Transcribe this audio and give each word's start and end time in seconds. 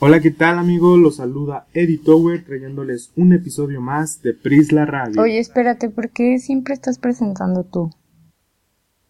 Hola, 0.00 0.20
¿qué 0.20 0.32
tal 0.32 0.58
amigos? 0.58 0.98
Los 0.98 1.16
saluda 1.16 1.68
Eddie 1.72 1.98
Tower 1.98 2.44
trayéndoles 2.44 3.12
un 3.16 3.32
episodio 3.32 3.80
más 3.80 4.20
de 4.22 4.34
Prisla 4.34 4.84
Radio. 4.84 5.22
Oye, 5.22 5.38
espérate, 5.38 5.88
¿por 5.88 6.10
qué 6.10 6.38
siempre 6.40 6.74
estás 6.74 6.98
presentando 6.98 7.62
tú? 7.62 7.90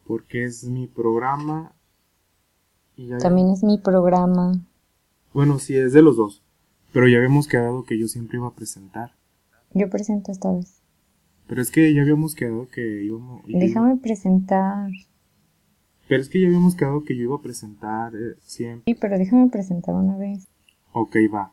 Porque 0.06 0.44
es 0.44 0.64
mi 0.64 0.86
programa. 0.86 1.72
Y 2.96 3.08
También 3.16 3.48
es 3.48 3.64
mi 3.64 3.78
programa. 3.78 4.52
Bueno, 5.32 5.58
sí, 5.58 5.74
es 5.74 5.94
de 5.94 6.02
los 6.02 6.16
dos. 6.16 6.44
Pero 6.92 7.08
ya 7.08 7.16
habíamos 7.16 7.48
quedado 7.48 7.84
que 7.84 7.98
yo 7.98 8.06
siempre 8.06 8.36
iba 8.36 8.48
a 8.48 8.54
presentar. 8.54 9.12
Yo 9.72 9.88
presento 9.88 10.32
esta 10.32 10.52
vez. 10.52 10.82
Pero 11.46 11.62
es 11.62 11.70
que 11.70 11.92
ya 11.94 12.02
habíamos 12.02 12.34
quedado 12.34 12.68
que 12.68 13.02
íbamos... 13.04 13.42
Déjame 13.48 13.96
presentar. 13.96 14.90
Pero 16.08 16.20
es 16.20 16.28
que 16.28 16.42
ya 16.42 16.46
habíamos 16.46 16.76
quedado 16.76 17.02
que 17.04 17.16
yo 17.16 17.22
iba 17.22 17.36
a 17.36 17.42
presentar 17.42 18.14
eh, 18.14 18.36
siempre. 18.42 18.84
Sí, 18.86 18.98
pero 19.00 19.18
déjame 19.18 19.48
presentar 19.48 19.94
una 19.94 20.18
vez. 20.18 20.46
Ok, 20.96 21.16
va. 21.34 21.52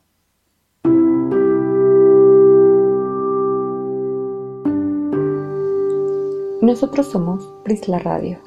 Nosotros 6.60 7.06
somos 7.08 7.52
Prisla 7.64 7.98
Radio. 7.98 8.38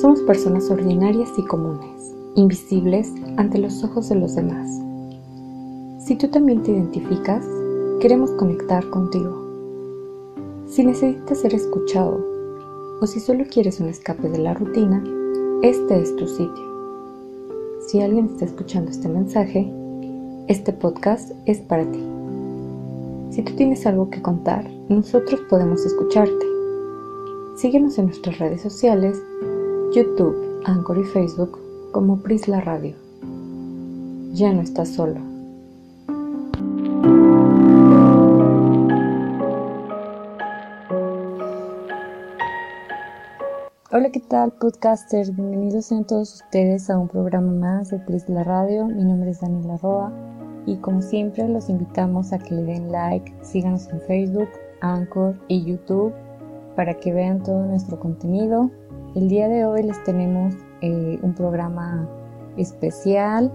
Somos 0.00 0.22
personas 0.22 0.70
ordinarias 0.70 1.30
y 1.36 1.44
comunes, 1.44 2.14
invisibles 2.36 3.12
ante 3.36 3.58
los 3.58 3.82
ojos 3.82 4.08
de 4.08 4.14
los 4.14 4.36
demás. 4.36 4.70
Si 6.06 6.14
tú 6.14 6.28
también 6.28 6.62
te 6.62 6.70
identificas, 6.70 7.44
queremos 8.00 8.30
conectar 8.34 8.88
contigo. 8.90 9.44
Si 10.68 10.84
necesitas 10.84 11.40
ser 11.40 11.52
escuchado 11.52 12.24
o 13.00 13.06
si 13.08 13.18
solo 13.18 13.44
quieres 13.50 13.80
un 13.80 13.88
escape 13.88 14.28
de 14.28 14.38
la 14.38 14.54
rutina, 14.54 15.02
este 15.62 16.00
es 16.00 16.14
tu 16.14 16.28
sitio. 16.28 16.70
Si 17.88 18.00
alguien 18.00 18.26
está 18.26 18.44
escuchando 18.44 18.92
este 18.92 19.08
mensaje, 19.08 19.79
este 20.50 20.72
podcast 20.72 21.30
es 21.46 21.60
para 21.60 21.84
ti. 21.84 22.04
Si 23.30 23.40
tú 23.42 23.54
tienes 23.54 23.86
algo 23.86 24.10
que 24.10 24.20
contar, 24.20 24.68
nosotros 24.88 25.40
podemos 25.48 25.86
escucharte. 25.86 26.44
Síguenos 27.56 27.96
en 27.98 28.06
nuestras 28.06 28.40
redes 28.40 28.60
sociales, 28.60 29.22
YouTube, 29.94 30.34
Anchor 30.64 30.98
y 30.98 31.04
Facebook 31.04 31.56
como 31.92 32.20
Prisla 32.20 32.60
Radio. 32.62 32.96
Ya 34.32 34.52
no 34.52 34.62
estás 34.62 34.88
solo. 34.88 35.20
Hola, 43.92 44.10
¿qué 44.10 44.20
tal 44.28 44.50
podcasters? 44.50 45.32
Bienvenidos 45.32 45.86
sean 45.86 46.04
todos 46.04 46.42
ustedes 46.42 46.90
a 46.90 46.98
un 46.98 47.06
programa 47.06 47.52
más 47.52 47.90
de 47.90 48.00
Prisla 48.00 48.42
Radio. 48.42 48.86
Mi 48.86 49.04
nombre 49.04 49.30
es 49.30 49.40
Daniela 49.40 49.76
Roa 49.76 50.29
y 50.70 50.76
como 50.76 51.02
siempre 51.02 51.48
los 51.48 51.68
invitamos 51.68 52.32
a 52.32 52.38
que 52.38 52.54
le 52.54 52.62
den 52.62 52.92
like, 52.92 53.32
síganos 53.42 53.88
en 53.88 54.00
Facebook, 54.02 54.48
Anchor 54.80 55.34
y 55.48 55.64
YouTube 55.64 56.14
para 56.76 56.94
que 56.94 57.12
vean 57.12 57.42
todo 57.42 57.66
nuestro 57.66 57.98
contenido. 57.98 58.70
El 59.16 59.28
día 59.28 59.48
de 59.48 59.64
hoy 59.64 59.82
les 59.82 60.00
tenemos 60.04 60.54
eh, 60.80 61.18
un 61.22 61.34
programa 61.34 62.08
especial, 62.56 63.52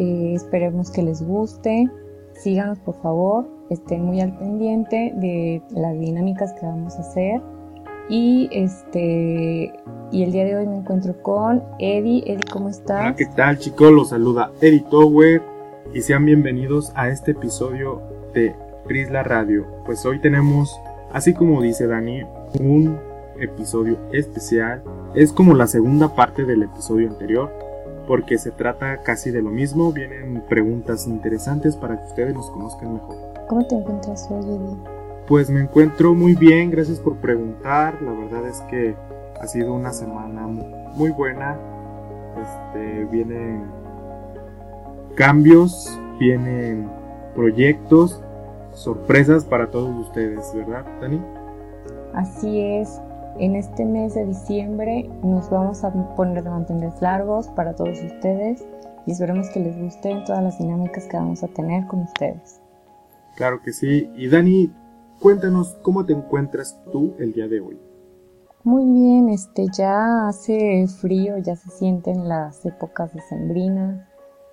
eh, 0.00 0.32
esperemos 0.34 0.90
que 0.90 1.04
les 1.04 1.22
guste, 1.22 1.88
síganos 2.32 2.80
por 2.80 3.00
favor, 3.00 3.48
estén 3.70 4.04
muy 4.04 4.20
al 4.20 4.36
pendiente 4.36 5.14
de 5.14 5.62
las 5.70 5.96
dinámicas 6.00 6.52
que 6.54 6.66
vamos 6.66 6.96
a 6.96 7.00
hacer. 7.02 7.40
Y 8.08 8.48
este 8.50 9.72
y 10.10 10.22
el 10.22 10.32
día 10.32 10.44
de 10.44 10.56
hoy 10.56 10.66
me 10.66 10.78
encuentro 10.78 11.20
con 11.22 11.62
Eddie. 11.78 12.24
Eddie, 12.26 12.50
¿cómo 12.52 12.68
estás? 12.70 13.02
Hola, 13.02 13.14
¿qué 13.14 13.26
tal 13.26 13.56
chicos? 13.56 13.92
Los 13.92 14.08
saluda 14.08 14.50
Eddie 14.60 14.84
Tower 14.90 15.55
y 15.92 16.02
sean 16.02 16.24
bienvenidos 16.24 16.92
a 16.94 17.08
este 17.08 17.32
episodio 17.32 18.02
de 18.34 18.54
Prisla 18.86 19.22
Radio. 19.22 19.66
Pues 19.84 20.04
hoy 20.04 20.20
tenemos, 20.20 20.78
así 21.12 21.34
como 21.34 21.62
dice 21.62 21.86
Dani, 21.86 22.22
un 22.60 22.98
episodio 23.40 23.98
especial. 24.12 24.82
Es 25.14 25.32
como 25.32 25.54
la 25.54 25.66
segunda 25.66 26.14
parte 26.14 26.44
del 26.44 26.62
episodio 26.62 27.08
anterior, 27.08 27.50
porque 28.06 28.38
se 28.38 28.50
trata 28.50 29.02
casi 29.02 29.30
de 29.30 29.42
lo 29.42 29.50
mismo. 29.50 29.92
Vienen 29.92 30.42
preguntas 30.48 31.06
interesantes 31.06 31.76
para 31.76 31.98
que 31.98 32.08
ustedes 32.08 32.34
nos 32.34 32.50
conozcan 32.50 32.94
mejor. 32.94 33.16
¿Cómo 33.48 33.66
te 33.66 33.76
encuentras 33.76 34.26
hoy, 34.30 34.76
Pues 35.26 35.50
me 35.50 35.60
encuentro 35.60 36.14
muy 36.14 36.34
bien, 36.34 36.70
gracias 36.70 37.00
por 37.00 37.16
preguntar. 37.16 38.00
La 38.02 38.12
verdad 38.12 38.46
es 38.46 38.60
que 38.62 38.94
ha 39.40 39.46
sido 39.46 39.74
una 39.74 39.92
semana 39.92 40.46
muy 40.46 41.10
buena. 41.10 41.56
Este, 42.36 43.04
vienen 43.06 43.75
cambios, 45.16 45.98
vienen 46.20 46.88
proyectos, 47.34 48.22
sorpresas 48.72 49.44
para 49.44 49.70
todos 49.70 50.06
ustedes, 50.06 50.52
¿verdad, 50.54 50.84
Dani? 51.00 51.20
Así 52.14 52.60
es. 52.60 53.00
En 53.38 53.56
este 53.56 53.84
mes 53.84 54.14
de 54.14 54.26
diciembre 54.26 55.10
nos 55.22 55.50
vamos 55.50 55.84
a 55.84 55.92
poner 56.14 56.44
de 56.44 56.50
mantenerles 56.50 57.02
largos 57.02 57.48
para 57.48 57.74
todos 57.74 57.98
ustedes 58.02 58.64
y 59.06 59.12
esperemos 59.12 59.48
que 59.50 59.60
les 59.60 59.76
gusten 59.78 60.24
todas 60.24 60.42
las 60.42 60.58
dinámicas 60.58 61.06
que 61.06 61.16
vamos 61.16 61.42
a 61.42 61.48
tener 61.48 61.86
con 61.86 62.02
ustedes. 62.02 62.60
Claro 63.36 63.60
que 63.62 63.72
sí. 63.72 64.10
Y 64.16 64.28
Dani, 64.28 64.70
cuéntanos 65.20 65.76
cómo 65.82 66.04
te 66.04 66.12
encuentras 66.12 66.78
tú 66.92 67.14
el 67.18 67.32
día 67.32 67.48
de 67.48 67.60
hoy. 67.60 67.78
Muy 68.64 68.84
bien, 68.84 69.28
este 69.28 69.66
ya 69.72 70.28
hace 70.28 70.86
frío, 70.88 71.38
ya 71.38 71.56
se 71.56 71.70
sienten 71.70 72.28
las 72.28 72.64
épocas 72.64 73.12
decembrinas 73.14 74.05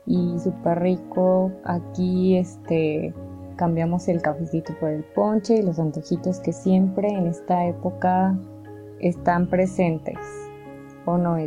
y 0.05 0.39
súper 0.39 0.79
rico. 0.79 1.51
Aquí 1.63 2.37
este 2.37 3.13
cambiamos 3.55 4.07
el 4.07 4.21
cafecito 4.21 4.73
por 4.79 4.89
el 4.89 5.03
ponche 5.03 5.55
y 5.55 5.61
los 5.61 5.79
antojitos 5.79 6.39
que 6.39 6.53
siempre 6.53 7.09
en 7.09 7.27
esta 7.27 7.65
época 7.65 8.35
están 8.99 9.47
presentes. 9.47 10.17
¿O 11.05 11.17
no? 11.17 11.37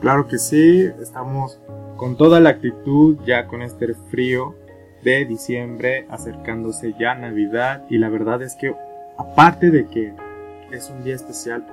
Claro 0.00 0.26
que 0.26 0.38
sí, 0.38 0.90
estamos 1.00 1.60
con 1.96 2.16
toda 2.16 2.40
la 2.40 2.50
actitud 2.50 3.18
ya 3.24 3.46
con 3.46 3.62
este 3.62 3.94
frío 4.10 4.54
de 5.02 5.24
diciembre 5.24 6.06
acercándose 6.10 6.94
ya 6.98 7.14
Navidad 7.14 7.84
y 7.88 7.98
la 7.98 8.08
verdad 8.08 8.42
es 8.42 8.56
que 8.56 8.74
aparte 9.16 9.70
de 9.70 9.86
que 9.86 10.12
es 10.72 10.90
un 10.90 11.04
día 11.04 11.14
especial 11.14 11.64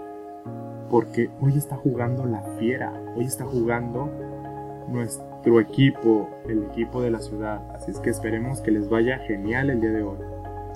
porque 0.90 1.32
hoy 1.42 1.58
está 1.58 1.76
jugando 1.76 2.26
la 2.26 2.44
fiera, 2.60 2.94
hoy 3.16 3.26
está 3.26 3.46
jugando 3.46 4.10
nuestro 5.44 5.60
equipo, 5.60 6.30
el 6.48 6.64
equipo 6.64 7.02
de 7.02 7.12
la 7.12 7.20
ciudad. 7.20 7.62
Así 7.76 7.92
es 7.92 8.00
que 8.00 8.10
esperemos 8.10 8.62
que 8.62 8.72
les 8.72 8.90
vaya 8.90 9.20
genial 9.20 9.70
el 9.70 9.82
día 9.82 9.92
de 9.92 10.04
hoy. 10.04 10.18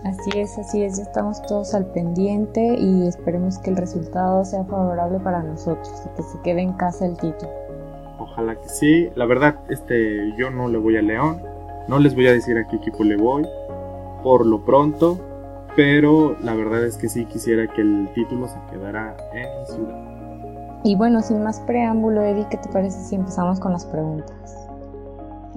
Así 0.04 0.30
es, 0.36 0.58
así 0.58 0.84
es, 0.84 0.98
ya 0.98 1.04
estamos 1.04 1.42
todos 1.44 1.74
al 1.74 1.86
pendiente 1.92 2.76
y 2.78 3.08
esperemos 3.08 3.58
que 3.60 3.70
el 3.70 3.78
resultado 3.78 4.44
sea 4.44 4.64
favorable 4.66 5.20
para 5.20 5.42
nosotros 5.42 5.92
y 6.06 6.16
que 6.16 6.24
se 6.24 6.40
quede 6.42 6.62
en 6.62 6.74
casa 6.74 7.06
el 7.06 7.14
título. 7.14 7.52
Ojalá 8.20 8.56
que 8.56 8.70
sí. 8.70 9.10
La 9.16 9.26
verdad, 9.26 9.56
este, 9.70 10.34
yo 10.38 10.52
no 10.52 10.68
le 10.68 10.78
voy 10.78 10.98
a 10.98 11.02
León, 11.02 11.42
no 11.88 12.00
les 12.00 12.14
voy 12.14 12.28
a 12.28 12.34
decir 12.34 12.58
a 12.58 12.68
qué 12.68 12.76
equipo 12.76 13.04
le 13.04 13.16
voy 13.16 13.48
por 14.22 14.46
lo 14.46 14.66
pronto, 14.66 15.18
pero 15.76 16.36
la 16.44 16.54
verdad 16.56 16.86
es 16.86 16.98
que 16.98 17.08
sí 17.08 17.26
quisiera 17.26 17.68
que 17.68 17.82
el 17.82 18.10
título 18.14 18.48
se 18.48 18.58
quedara 18.70 19.16
en 19.34 19.66
ciudad. 19.68 20.18
Y 20.84 20.96
bueno, 20.96 21.22
sin 21.22 21.44
más 21.44 21.60
preámbulo, 21.62 22.22
Eddie, 22.22 22.48
¿qué 22.50 22.58
te 22.58 22.70
parece 22.70 23.00
si 23.00 23.16
empezamos 23.16 23.60
con 23.60 23.74
las 23.74 23.86
preguntas? 23.86 24.57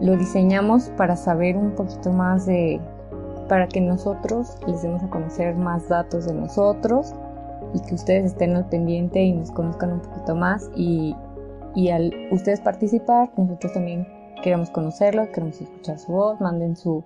Lo 0.01 0.17
diseñamos 0.17 0.91
para 0.97 1.17
saber 1.17 1.57
un 1.57 1.73
poquito 1.73 2.13
más 2.13 2.47
de, 2.47 2.81
para 3.49 3.69
que 3.69 3.81
nosotros 3.81 4.57
les 4.67 4.83
demos 4.83 5.03
a 5.03 5.11
conocer 5.11 5.55
más 5.57 5.89
datos 5.89 6.27
de 6.27 6.35
nosotros 6.35 7.15
y 7.75 7.81
que 7.81 7.95
ustedes 7.95 8.27
estén 8.33 8.57
al 8.57 8.69
pendiente 8.69 9.23
y 9.23 9.33
nos 9.33 9.51
conozcan 9.51 9.93
un 9.93 10.01
poquito 10.01 10.35
más 10.35 10.71
y, 10.75 11.15
y 11.75 11.91
al 11.91 12.13
ustedes 12.31 12.61
participar, 12.61 13.31
nosotros 13.37 13.73
también 13.73 14.07
queremos 14.43 14.71
conocerlos, 14.71 15.29
queremos 15.29 15.61
escuchar 15.61 15.99
su 15.99 16.13
voz, 16.13 16.41
manden 16.41 16.77
su, 16.77 17.05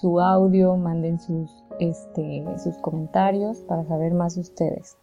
su 0.00 0.20
audio, 0.20 0.76
manden 0.76 1.18
sus, 1.18 1.64
este, 1.78 2.44
sus 2.56 2.76
comentarios 2.78 3.58
para 3.62 3.84
saber 3.84 4.14
más 4.14 4.34
de 4.34 4.40
ustedes. 4.40 4.96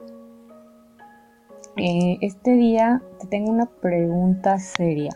Eh, 1.78 2.18
este 2.22 2.52
día 2.52 3.02
te 3.20 3.28
tengo 3.28 3.52
una 3.52 3.66
pregunta 3.66 4.58
seria. 4.60 5.12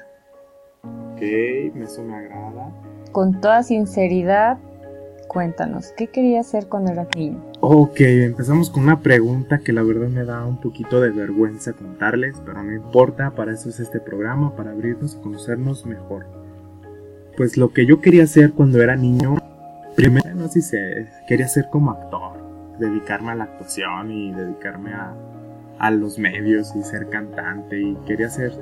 Ok, 0.83 1.21
eso 1.21 2.03
me 2.03 2.15
agrada. 2.15 2.71
Con 3.11 3.41
toda 3.41 3.63
sinceridad, 3.63 4.57
cuéntanos, 5.27 5.93
¿qué 5.97 6.07
querías 6.07 6.47
hacer 6.47 6.67
cuando 6.67 6.91
eras 6.91 7.07
niño? 7.15 7.43
Ok, 7.59 7.99
empezamos 7.99 8.69
con 8.69 8.83
una 8.83 9.01
pregunta 9.01 9.59
que 9.59 9.73
la 9.73 9.83
verdad 9.83 10.07
me 10.07 10.23
da 10.23 10.45
un 10.45 10.61
poquito 10.61 11.01
de 11.01 11.09
vergüenza 11.09 11.73
contarles, 11.73 12.41
pero 12.45 12.63
no 12.63 12.73
importa, 12.73 13.31
para 13.31 13.51
eso 13.51 13.69
es 13.69 13.79
este 13.79 13.99
programa, 13.99 14.55
para 14.55 14.71
abrirnos 14.71 15.15
y 15.15 15.21
conocernos 15.21 15.85
mejor. 15.85 16.25
Pues 17.35 17.57
lo 17.57 17.71
que 17.73 17.85
yo 17.85 17.99
quería 17.99 18.23
hacer 18.23 18.53
cuando 18.53 18.81
era 18.81 18.95
niño, 18.95 19.37
primero 19.95 20.33
no 20.35 20.47
sé 20.47 20.61
si 20.61 20.77
quería 21.27 21.47
ser 21.47 21.69
como 21.69 21.91
actor, 21.91 22.77
dedicarme 22.79 23.31
a 23.31 23.35
la 23.35 23.43
actuación 23.45 24.11
y 24.11 24.31
dedicarme 24.31 24.93
a, 24.93 25.13
a 25.79 25.91
los 25.91 26.17
medios 26.17 26.73
y 26.75 26.83
ser 26.83 27.09
cantante 27.09 27.79
y 27.79 27.95
quería 28.05 28.29
ser 28.29 28.53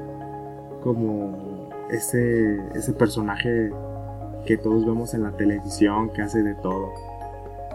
como 0.83 1.56
ese, 1.89 2.57
ese 2.75 2.93
personaje 2.93 3.71
que 4.45 4.57
todos 4.57 4.85
vemos 4.85 5.13
en 5.13 5.23
la 5.23 5.31
televisión, 5.31 6.09
que 6.09 6.21
hace 6.21 6.41
de 6.41 6.55
todo. 6.55 6.89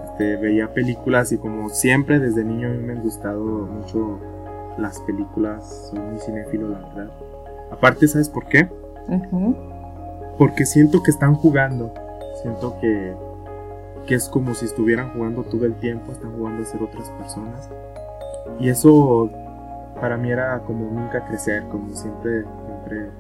Este, 0.05 0.37
veía 0.37 0.73
películas 0.73 1.33
y 1.33 1.39
como 1.39 1.69
siempre 1.69 2.19
desde 2.19 2.45
niño 2.45 2.69
a 2.69 2.71
mí 2.73 2.79
me 2.79 2.93
han 2.93 3.03
gustado 3.03 3.45
mucho 3.45 4.19
las 4.79 5.01
películas, 5.01 5.91
soy 5.91 6.01
muy 6.01 6.19
cinéfilo 6.19 6.69
la 6.69 6.79
verdad. 6.79 7.11
Aparte, 7.71 8.09
¿sabes 8.09 8.29
por 8.29 8.47
qué? 8.47 8.69
Porque 10.39 10.67
siento 10.67 11.03
que 11.03 11.11
están 11.11 11.35
jugando, 11.35 11.93
siento 12.43 12.77
que, 12.81 13.15
que 14.07 14.15
es 14.15 14.29
como 14.29 14.55
si 14.55 14.67
estuvieran 14.67 15.13
jugando 15.15 15.43
todo 15.45 15.67
el 15.67 15.75
tiempo, 15.75 16.13
están 16.13 16.33
jugando 16.37 16.63
a 16.63 16.67
ser 16.67 16.83
otras 16.83 17.09
personas. 17.11 17.71
Y 18.59 18.69
eso 18.69 19.31
para 20.01 20.17
mí 20.17 20.31
era 20.31 20.59
como 20.61 20.91
nunca 20.91 21.25
crecer, 21.27 21.65
como 21.71 21.95
siempre, 21.95 22.45
siempre 22.67 23.11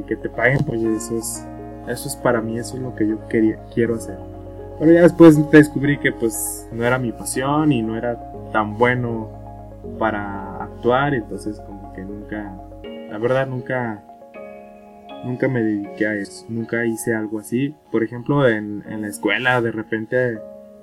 y 0.00 0.02
que 0.04 0.16
te 0.16 0.28
paguen, 0.28 0.58
pues 0.64 0.82
eso 0.82 1.18
es, 1.18 1.46
eso 1.88 2.08
es 2.08 2.16
para 2.16 2.40
mí, 2.40 2.58
eso 2.58 2.76
es 2.76 2.82
lo 2.82 2.94
que 2.94 3.06
yo 3.06 3.26
quería, 3.28 3.58
quiero 3.72 3.94
hacer. 3.94 4.18
Pero 4.78 4.92
ya 4.92 5.02
después 5.02 5.50
descubrí 5.50 5.98
que 5.98 6.12
pues 6.12 6.68
no 6.72 6.84
era 6.84 6.98
mi 6.98 7.12
pasión 7.12 7.70
y 7.70 7.82
no 7.82 7.96
era 7.96 8.18
tan 8.52 8.78
bueno 8.78 9.28
para 9.98 10.64
actuar, 10.64 11.14
entonces 11.14 11.60
como 11.60 11.92
que 11.92 12.02
nunca, 12.02 12.56
la 13.10 13.18
verdad 13.18 13.46
nunca, 13.46 14.02
nunca 15.24 15.48
me 15.48 15.62
dediqué 15.62 16.06
a 16.06 16.14
eso, 16.14 16.46
nunca 16.48 16.84
hice 16.86 17.14
algo 17.14 17.38
así. 17.38 17.74
Por 17.92 18.02
ejemplo, 18.02 18.48
en, 18.48 18.82
en 18.88 19.02
la 19.02 19.08
escuela 19.08 19.60
de 19.60 19.70
repente, 19.70 20.38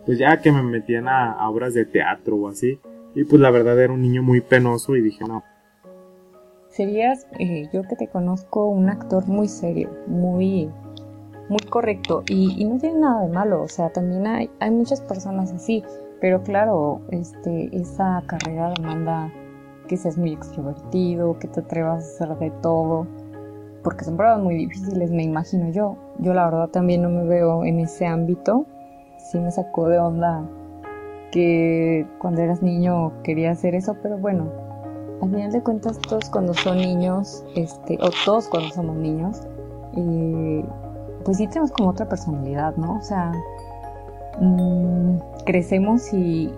pues 0.06 0.18
ya 0.20 0.42
que 0.42 0.52
me 0.52 0.62
metían 0.62 1.08
a, 1.08 1.32
a 1.32 1.50
obras 1.50 1.74
de 1.74 1.86
teatro 1.86 2.36
o 2.36 2.50
así, 2.50 2.80
y 3.16 3.24
pues 3.24 3.42
la 3.42 3.50
verdad 3.50 3.80
era 3.82 3.94
un 3.94 4.02
niño 4.02 4.22
muy 4.22 4.42
penoso 4.42 4.96
y 4.96 5.02
dije, 5.02 5.26
no, 5.28 5.44
serías, 6.78 7.26
eh, 7.40 7.68
yo 7.74 7.82
que 7.82 7.96
te 7.96 8.08
conozco, 8.08 8.68
un 8.68 8.88
actor 8.90 9.28
muy 9.28 9.48
serio, 9.48 9.90
muy, 10.06 10.70
muy 11.50 11.60
correcto 11.72 12.22
y, 12.30 12.64
no 12.66 12.78
tiene 12.78 13.00
nada 13.00 13.24
de 13.24 13.30
malo, 13.30 13.64
o 13.64 13.68
sea, 13.68 13.90
también 13.90 14.28
hay, 14.28 14.48
hay 14.60 14.70
muchas 14.70 15.02
personas 15.02 15.52
así, 15.52 15.84
pero 16.22 16.44
claro, 16.44 17.02
este, 17.10 17.76
esa 17.76 18.22
carrera 18.28 18.74
demanda 18.78 19.34
que 19.88 19.98
seas 19.98 20.20
muy 20.20 20.34
extrovertido, 20.34 21.40
que 21.40 21.48
te 21.48 21.62
atrevas 21.62 22.04
a 22.04 22.26
hacer 22.26 22.38
de 22.38 22.52
todo, 22.62 23.08
porque 23.84 24.06
son 24.06 24.16
pruebas 24.16 24.40
muy 24.40 24.54
difíciles, 24.56 25.10
me 25.10 25.24
imagino 25.24 25.70
yo. 25.72 25.96
Yo 26.20 26.34
la 26.36 26.46
verdad 26.46 26.68
también 26.68 27.02
no 27.02 27.10
me 27.10 27.24
veo 27.24 27.66
en 27.66 27.80
ese 27.80 28.06
ámbito, 28.06 28.68
sí 29.18 29.40
me 29.40 29.50
sacó 29.50 29.90
de 29.90 29.98
onda 29.98 30.48
que 31.32 32.06
cuando 32.20 32.42
eras 32.42 32.62
niño 32.62 33.14
quería 33.24 33.52
hacer 33.52 33.74
eso, 33.74 33.98
pero 34.04 34.18
bueno, 34.18 34.67
al 35.22 35.30
final 35.30 35.52
de 35.52 35.62
cuentas 35.62 35.98
todos 36.00 36.30
cuando 36.30 36.54
son 36.54 36.78
niños, 36.78 37.44
este, 37.56 37.98
o 38.02 38.10
todos 38.26 38.48
cuando 38.48 38.70
somos 38.70 38.96
niños, 38.96 39.42
eh, 39.96 40.66
pues 41.26 41.38
sí 41.38 41.48
tenemos 41.48 41.72
como 41.72 41.90
otra 41.90 42.08
personalidad, 42.08 42.76
¿no? 42.76 42.98
O 42.98 43.02
sea, 43.02 43.32
mm, 44.40 45.18
crecemos 45.46 46.14
y, 46.14 46.52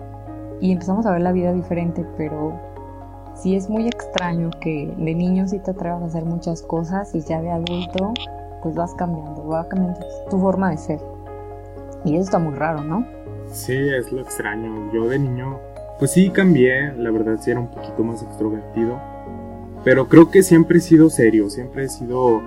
y, 0.60 0.72
empezamos 0.72 1.06
a 1.06 1.12
ver 1.12 1.22
la 1.22 1.32
vida 1.32 1.52
diferente, 1.52 2.06
pero 2.16 2.52
sí 3.34 3.56
es 3.56 3.70
muy 3.70 3.86
extraño 3.88 4.50
que 4.60 4.92
de 4.96 5.14
niño 5.14 5.48
sí 5.48 5.58
te 5.58 5.70
atrevas 5.70 6.02
a 6.02 6.06
hacer 6.06 6.24
muchas 6.24 6.62
cosas 6.62 7.14
y 7.14 7.20
ya 7.20 7.40
de 7.40 7.50
adulto 7.50 8.12
pues 8.62 8.74
vas 8.74 8.94
cambiando, 8.94 9.46
va 9.46 9.66
cambiando 9.68 10.00
tu 10.28 10.38
forma 10.38 10.70
de 10.70 10.76
ser. 10.76 11.00
Y 12.04 12.14
eso 12.14 12.24
está 12.24 12.38
muy 12.38 12.54
raro, 12.54 12.82
¿no? 12.82 13.06
Sí, 13.46 13.72
es 13.72 14.12
lo 14.12 14.20
extraño. 14.20 14.90
Yo 14.92 15.08
de 15.08 15.18
niño 15.18 15.58
pues 16.00 16.12
sí 16.12 16.30
cambié, 16.30 16.92
la 16.94 17.10
verdad 17.10 17.36
sí 17.40 17.50
era 17.50 17.60
un 17.60 17.68
poquito 17.68 18.02
más 18.02 18.22
extrovertido, 18.22 18.98
pero 19.84 20.08
creo 20.08 20.30
que 20.30 20.42
siempre 20.42 20.78
he 20.78 20.80
sido 20.80 21.10
serio, 21.10 21.50
siempre 21.50 21.84
he 21.84 21.88
sido 21.88 22.40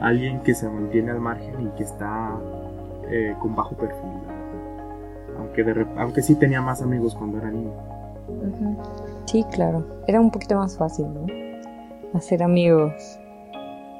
alguien 0.00 0.40
que 0.40 0.54
se 0.54 0.68
mantiene 0.68 1.10
al 1.10 1.20
margen 1.20 1.66
y 1.66 1.76
que 1.76 1.82
está 1.82 2.38
eh, 3.10 3.34
con 3.40 3.54
bajo 3.54 3.76
perfil. 3.76 4.10
Aunque, 5.36 5.64
de, 5.64 5.86
aunque 5.96 6.22
sí 6.22 6.36
tenía 6.36 6.62
más 6.62 6.80
amigos 6.80 7.14
cuando 7.14 7.38
era 7.38 7.50
niño. 7.50 7.72
Sí, 9.26 9.44
claro. 9.52 9.84
Era 10.06 10.20
un 10.20 10.30
poquito 10.30 10.56
más 10.56 10.76
fácil, 10.76 11.06
¿no? 11.12 11.26
Hacer 12.14 12.42
amigos. 12.42 12.92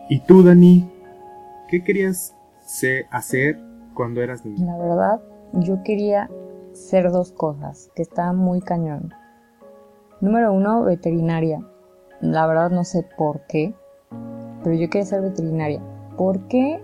¿Y 0.09 0.21
tú, 0.21 0.43
Dani? 0.43 0.89
¿Qué 1.69 1.83
querías 1.83 2.37
hacer 3.11 3.59
cuando 3.95 4.23
eras 4.23 4.45
niño? 4.45 4.65
La 4.65 4.79
verdad, 4.79 5.21
yo 5.55 5.83
quería 5.83 6.29
ser 6.73 7.11
dos 7.11 7.33
cosas, 7.33 7.91
que 7.95 8.03
está 8.03 8.33
muy 8.33 8.61
cañón. 8.61 9.13
Número 10.21 10.53
uno, 10.53 10.83
veterinaria. 10.83 11.61
La 12.21 12.47
verdad 12.47 12.71
no 12.71 12.85
sé 12.85 13.07
por 13.17 13.41
qué, 13.47 13.75
pero 14.63 14.77
yo 14.77 14.89
quería 14.89 15.07
ser 15.07 15.23
veterinaria. 15.23 15.81
¿Por 16.17 16.47
qué 16.49 16.81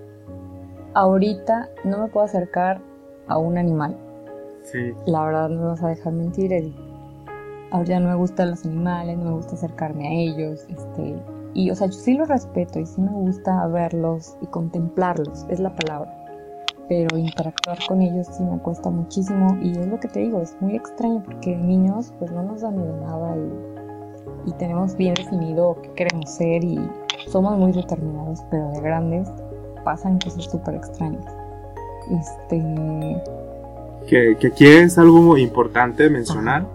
ahorita 0.94 1.68
no 1.84 1.98
me 1.98 2.08
puedo 2.08 2.26
acercar 2.26 2.80
a 3.28 3.38
un 3.38 3.58
animal? 3.58 3.96
Sí. 4.64 4.92
La 5.06 5.24
verdad 5.24 5.48
no 5.48 5.60
me 5.60 5.66
vas 5.68 5.82
a 5.82 5.88
dejar 5.88 6.12
mentir, 6.12 6.74
Ahorita 7.70 8.00
no 8.00 8.08
me 8.08 8.16
gustan 8.16 8.50
los 8.50 8.64
animales, 8.64 9.18
no 9.18 9.24
me 9.24 9.32
gusta 9.32 9.54
acercarme 9.54 10.08
a 10.08 10.10
ellos, 10.10 10.66
este, 10.70 11.22
y 11.52 11.70
o 11.70 11.74
sea, 11.74 11.88
yo 11.88 11.92
sí 11.92 12.14
los 12.14 12.26
respeto 12.26 12.78
y 12.78 12.86
sí 12.86 12.98
me 12.98 13.10
gusta 13.10 13.66
verlos 13.66 14.38
y 14.40 14.46
contemplarlos, 14.46 15.44
es 15.50 15.60
la 15.60 15.74
palabra 15.74 16.17
pero 16.88 17.18
interactuar 17.18 17.78
con 17.86 18.00
ellos 18.00 18.26
sí 18.30 18.42
me 18.42 18.58
cuesta 18.58 18.90
muchísimo 18.90 19.58
y 19.62 19.78
es 19.78 19.86
lo 19.86 20.00
que 20.00 20.08
te 20.08 20.20
digo, 20.20 20.40
es 20.40 20.56
muy 20.60 20.76
extraño 20.76 21.22
porque 21.24 21.56
niños 21.56 22.12
pues 22.18 22.30
no 22.30 22.42
nos 22.42 22.62
dan 22.62 22.76
miedo 22.76 22.96
nada 23.00 23.36
y, 23.36 24.50
y 24.50 24.52
tenemos 24.54 24.96
bien 24.96 25.14
definido 25.14 25.76
qué 25.82 25.90
queremos 25.92 26.30
ser 26.30 26.64
y 26.64 26.80
somos 27.28 27.58
muy 27.58 27.72
determinados, 27.72 28.40
pero 28.50 28.70
de 28.70 28.80
grandes 28.80 29.28
pasan 29.84 30.18
cosas 30.18 30.44
súper 30.44 30.76
extrañas. 30.76 31.24
Este... 32.10 33.22
Que, 34.06 34.36
que, 34.40 34.46
aquí 34.46 34.66
es 34.66 34.98
algo 34.98 35.36
importante 35.36 36.08
mencionar. 36.08 36.66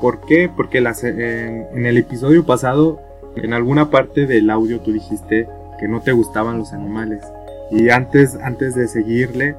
¿Por 0.00 0.20
qué? 0.20 0.48
Porque 0.54 0.80
las, 0.80 1.02
en 1.02 1.86
el 1.86 1.96
episodio 1.96 2.44
pasado, 2.44 3.00
en 3.34 3.52
alguna 3.52 3.90
parte 3.90 4.26
del 4.26 4.50
audio 4.50 4.80
tú 4.80 4.92
dijiste 4.92 5.48
que 5.80 5.88
no 5.88 6.00
te 6.02 6.12
gustaban 6.12 6.58
los 6.58 6.72
animales. 6.72 7.24
Y 7.74 7.90
antes, 7.90 8.36
antes 8.36 8.74
de 8.76 8.86
seguirle, 8.86 9.56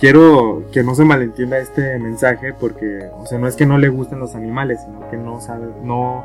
quiero 0.00 0.64
que 0.72 0.82
no 0.82 0.94
se 0.94 1.04
malentienda 1.04 1.58
este 1.58 1.98
mensaje 1.98 2.54
porque, 2.58 3.10
o 3.18 3.26
sea, 3.26 3.38
no 3.38 3.46
es 3.46 3.56
que 3.56 3.66
no 3.66 3.76
le 3.78 3.88
gusten 3.88 4.18
los 4.18 4.34
animales, 4.34 4.80
sino 4.84 5.08
que 5.10 5.18
no 5.18 5.40
sabe, 5.40 5.66
no, 5.84 6.24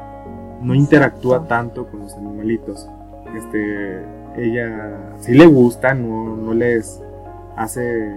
no 0.62 0.74
interactúa 0.74 1.47
tanto 1.47 1.85
con 1.88 2.00
los 2.00 2.15
animalitos. 2.15 2.88
Este, 3.35 4.03
ella 4.38 4.97
sí 5.19 5.33
le 5.33 5.45
gusta, 5.47 5.94
no, 5.94 6.38
no 6.38 6.53
les 6.53 7.01
hace 7.57 8.09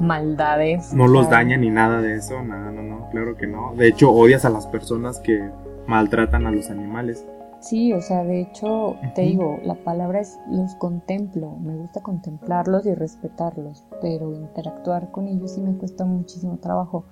maldades. 0.00 0.92
No 0.92 1.06
los 1.06 1.30
daña 1.30 1.56
ni 1.56 1.70
nada 1.70 2.00
de 2.00 2.16
eso, 2.16 2.42
nada, 2.42 2.72
no, 2.72 2.82
no, 2.82 3.08
claro 3.10 3.36
que 3.36 3.46
no. 3.46 3.72
De 3.76 3.86
hecho, 3.86 4.10
odias 4.10 4.44
a 4.44 4.50
las 4.50 4.66
personas 4.66 5.20
que 5.20 5.48
maltratan 5.86 6.46
a 6.46 6.50
los 6.50 6.70
animales. 6.70 7.24
Sí, 7.62 7.92
o 7.92 8.00
sea, 8.00 8.24
de 8.24 8.40
hecho, 8.40 8.96
te 9.14 9.22
digo, 9.22 9.60
la 9.62 9.76
palabra 9.76 10.18
es 10.18 10.40
los 10.50 10.74
contemplo, 10.74 11.56
me 11.60 11.76
gusta 11.76 12.02
contemplarlos 12.02 12.86
y 12.86 12.94
respetarlos, 12.94 13.84
pero 14.00 14.34
interactuar 14.34 15.12
con 15.12 15.28
ellos 15.28 15.52
sí 15.52 15.60
me 15.60 15.78
cuesta 15.78 16.04
muchísimo 16.04 16.58
trabajo. 16.58 17.04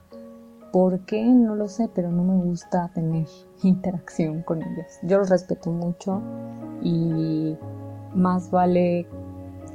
¿Por 0.73 1.05
qué? 1.05 1.25
No 1.25 1.55
lo 1.55 1.69
sé, 1.69 1.89
pero 1.95 2.11
no 2.11 2.25
me 2.25 2.43
gusta 2.43 2.91
tener 2.93 3.29
interacción 3.63 4.43
con 4.43 4.61
ellos. 4.61 4.87
Yo 5.05 5.19
los 5.19 5.31
respeto 5.31 5.71
mucho 5.71 6.21
y 6.83 7.57
más 8.13 8.51
vale 8.51 9.07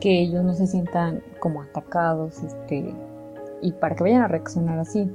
que 0.01 0.23
ellos 0.23 0.43
no 0.43 0.53
se 0.55 0.67
sientan 0.67 1.23
como 1.39 1.61
atacados 1.61 2.43
este, 2.43 2.93
y 3.61 3.71
para 3.71 3.95
que 3.95 4.03
vayan 4.03 4.23
a 4.23 4.27
reaccionar 4.27 4.77
así. 4.79 5.09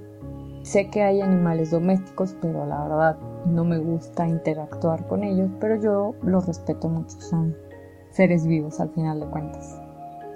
Sé 0.63 0.89
que 0.89 1.03
hay 1.03 1.21
animales 1.21 1.71
domésticos, 1.71 2.35
pero 2.41 2.65
la 2.65 2.83
verdad 2.83 3.30
no 3.47 3.65
me 3.65 3.79
gusta 3.79 4.27
interactuar 4.27 5.07
con 5.07 5.25
ellos, 5.25 5.51
pero 5.61 5.77
yo 5.77 6.15
los 6.23 6.47
respeto 6.47 6.89
mucho, 6.89 7.21
son 7.21 7.57
seres 8.11 8.47
vivos 8.47 8.81
al 8.81 8.91
final 8.91 9.21
de 9.21 9.27
cuentas. 9.27 9.81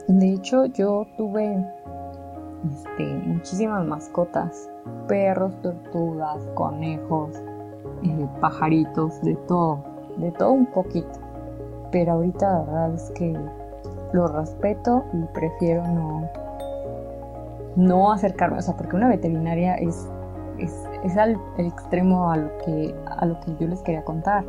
De 0.08 0.32
hecho, 0.32 0.66
yo 0.66 1.06
tuve 1.16 1.64
este, 2.70 3.04
muchísimas 3.26 3.86
mascotas, 3.86 4.68
perros, 5.08 5.52
tortugas, 5.62 6.46
conejos, 6.54 7.36
eh, 8.02 8.28
pajaritos, 8.40 9.20
de 9.22 9.34
todo, 9.48 9.82
de 10.18 10.30
todo 10.32 10.52
un 10.52 10.66
poquito. 10.66 11.20
Pero 11.90 12.12
ahorita 12.12 12.50
la 12.50 12.58
verdad 12.60 12.94
es 12.94 13.10
que 13.12 13.36
los 14.12 14.32
respeto 14.32 15.04
y 15.12 15.24
prefiero 15.32 15.86
no, 15.88 16.28
no 17.76 18.12
acercarme, 18.12 18.58
o 18.58 18.62
sea, 18.62 18.76
porque 18.76 18.96
una 18.96 19.08
veterinaria 19.08 19.74
es 19.76 20.08
es, 20.58 20.86
es 21.04 21.16
al 21.16 21.38
el 21.58 21.66
extremo 21.66 22.30
a 22.30 22.36
lo, 22.36 22.58
que, 22.58 22.94
a 23.06 23.26
lo 23.26 23.38
que 23.40 23.54
yo 23.60 23.68
les 23.68 23.80
quería 23.82 24.04
contar. 24.04 24.44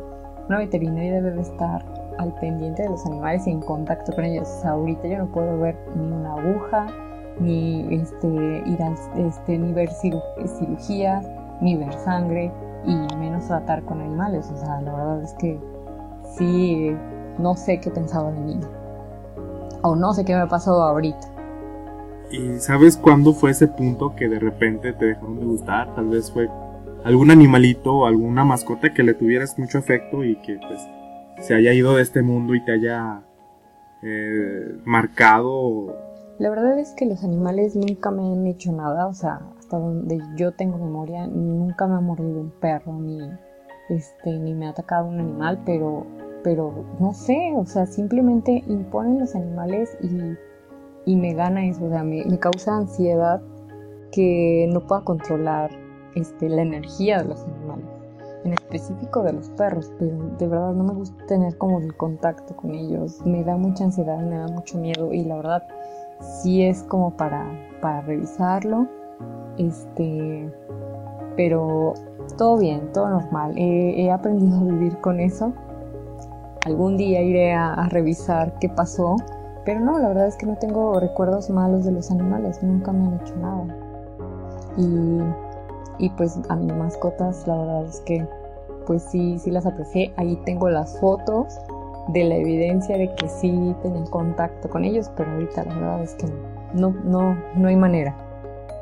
Una 0.48 0.58
veterinaria 0.58 1.20
debe 1.20 1.40
estar 1.40 1.84
al 2.18 2.32
pendiente 2.40 2.82
de 2.82 2.88
los 2.88 3.04
animales 3.06 3.46
y 3.46 3.50
en 3.50 3.60
contacto 3.60 4.12
con 4.12 4.24
ellos. 4.24 4.48
ahorita 4.64 5.06
yo 5.06 5.18
no 5.18 5.26
puedo 5.26 5.58
ver 5.58 5.76
ni 5.94 6.12
una 6.12 6.34
aguja, 6.34 6.86
ni 7.38 7.86
este, 7.94 8.26
ir 8.26 8.82
al, 8.82 8.94
este, 9.16 9.58
ni 9.58 9.72
ver 9.72 9.90
cirugía, 9.90 11.20
ni 11.60 11.76
ver 11.76 11.92
sangre, 11.92 12.50
y 12.84 12.94
menos 13.16 13.46
tratar 13.46 13.82
con 13.82 14.00
animales. 14.00 14.50
O 14.50 14.56
sea, 14.56 14.80
la 14.80 14.92
verdad 14.92 15.22
es 15.22 15.34
que 15.34 15.60
sí, 16.36 16.96
no 17.38 17.54
sé 17.54 17.80
qué 17.80 17.90
pensaba 17.90 18.30
de 18.32 18.40
mí. 18.40 18.60
O 19.82 19.94
no 19.94 20.14
sé 20.14 20.24
qué 20.24 20.34
me 20.34 20.46
pasó 20.46 20.82
ahorita. 20.82 21.35
¿Y 22.30 22.58
sabes 22.58 22.96
cuándo 22.96 23.32
fue 23.32 23.52
ese 23.52 23.68
punto 23.68 24.14
que 24.16 24.28
de 24.28 24.38
repente 24.38 24.92
te 24.92 25.06
dejaron 25.06 25.38
de 25.38 25.46
gustar? 25.46 25.94
Tal 25.94 26.08
vez 26.08 26.30
fue 26.30 26.48
algún 27.04 27.30
animalito 27.30 27.94
o 27.94 28.06
alguna 28.06 28.44
mascota 28.44 28.92
que 28.92 29.04
le 29.04 29.14
tuvieras 29.14 29.58
mucho 29.58 29.78
afecto 29.78 30.24
y 30.24 30.36
que 30.42 30.58
pues 30.66 30.80
se 31.46 31.54
haya 31.54 31.72
ido 31.72 31.94
de 31.94 32.02
este 32.02 32.22
mundo 32.22 32.54
y 32.54 32.64
te 32.64 32.72
haya 32.72 33.22
eh, 34.02 34.76
marcado. 34.84 35.96
La 36.38 36.50
verdad 36.50 36.78
es 36.78 36.94
que 36.94 37.06
los 37.06 37.22
animales 37.22 37.76
nunca 37.76 38.10
me 38.10 38.22
han 38.22 38.46
hecho 38.46 38.72
nada, 38.72 39.06
o 39.06 39.14
sea, 39.14 39.40
hasta 39.58 39.78
donde 39.78 40.20
yo 40.36 40.52
tengo 40.52 40.78
memoria, 40.78 41.26
nunca 41.26 41.86
me 41.86 41.94
ha 41.94 42.00
mordido 42.00 42.40
un 42.40 42.50
perro 42.50 42.92
ni 43.00 43.20
este 43.88 44.38
ni 44.38 44.52
me 44.52 44.66
ha 44.66 44.70
atacado 44.70 45.06
un 45.06 45.20
animal, 45.20 45.62
pero 45.64 46.06
pero 46.42 46.84
no 47.00 47.12
sé, 47.12 47.54
o 47.56 47.66
sea, 47.66 47.86
simplemente 47.86 48.62
imponen 48.68 49.18
los 49.18 49.34
animales 49.34 49.96
y, 50.00 50.36
y 51.06 51.16
me 51.16 51.32
gana 51.32 51.64
eso, 51.66 51.86
o 51.86 51.88
sea, 51.88 52.02
me, 52.02 52.24
me 52.24 52.38
causa 52.38 52.76
ansiedad 52.76 53.40
que 54.10 54.68
no 54.72 54.80
pueda 54.86 55.02
controlar 55.02 55.70
este, 56.14 56.48
la 56.48 56.62
energía 56.62 57.18
de 57.18 57.28
los 57.28 57.44
animales, 57.44 57.86
en 58.44 58.52
específico 58.52 59.22
de 59.22 59.32
los 59.32 59.48
perros, 59.50 59.92
pero 59.98 60.16
de 60.38 60.48
verdad 60.48 60.72
no 60.72 60.84
me 60.84 60.94
gusta 60.94 61.26
tener 61.26 61.56
como 61.58 61.78
el 61.78 61.96
contacto 61.96 62.56
con 62.56 62.74
ellos, 62.74 63.20
me 63.24 63.44
da 63.44 63.56
mucha 63.56 63.84
ansiedad, 63.84 64.18
me 64.18 64.36
da 64.36 64.48
mucho 64.48 64.78
miedo 64.78 65.12
y 65.12 65.24
la 65.24 65.36
verdad 65.36 65.62
sí 66.20 66.64
es 66.64 66.82
como 66.82 67.16
para, 67.16 67.46
para 67.80 68.00
revisarlo, 68.02 68.88
este, 69.58 70.50
pero 71.36 71.94
todo 72.36 72.58
bien, 72.58 72.90
todo 72.92 73.10
normal, 73.10 73.54
he, 73.56 74.10
aprendido 74.10 74.58
a 74.58 74.64
vivir 74.64 74.96
con 75.00 75.20
eso, 75.20 75.52
algún 76.64 76.96
día 76.96 77.22
iré 77.22 77.52
a, 77.52 77.74
a 77.74 77.88
revisar 77.90 78.58
qué 78.58 78.68
pasó, 78.68 79.16
pero 79.66 79.80
no, 79.80 79.98
la 79.98 80.08
verdad 80.08 80.28
es 80.28 80.36
que 80.36 80.46
no 80.46 80.56
tengo 80.56 80.98
recuerdos 80.98 81.50
malos 81.50 81.84
de 81.84 81.92
los 81.92 82.10
animales, 82.10 82.62
nunca 82.62 82.92
me 82.92 83.06
han 83.06 83.20
hecho 83.20 83.36
nada. 83.36 83.76
Y 84.78 85.20
y 85.98 86.10
pues 86.10 86.38
a 86.48 86.56
mis 86.56 86.74
mascotas 86.74 87.46
la 87.46 87.56
verdad 87.56 87.84
es 87.86 88.00
que 88.00 88.26
pues 88.86 89.02
sí, 89.02 89.38
sí 89.38 89.50
las 89.50 89.66
aprecié. 89.66 90.12
Ahí 90.16 90.36
tengo 90.44 90.68
las 90.68 90.98
fotos 91.00 91.58
de 92.08 92.24
la 92.24 92.36
evidencia 92.36 92.96
de 92.96 93.12
que 93.16 93.28
sí 93.28 93.74
tenía 93.82 94.04
contacto 94.04 94.68
con 94.70 94.84
ellos, 94.84 95.10
pero 95.16 95.32
ahorita 95.32 95.64
la 95.64 95.74
verdad 95.74 96.02
es 96.02 96.14
que 96.14 96.26
no, 96.74 96.94
no, 97.04 97.36
no 97.56 97.68
hay 97.68 97.76
manera. 97.76 98.14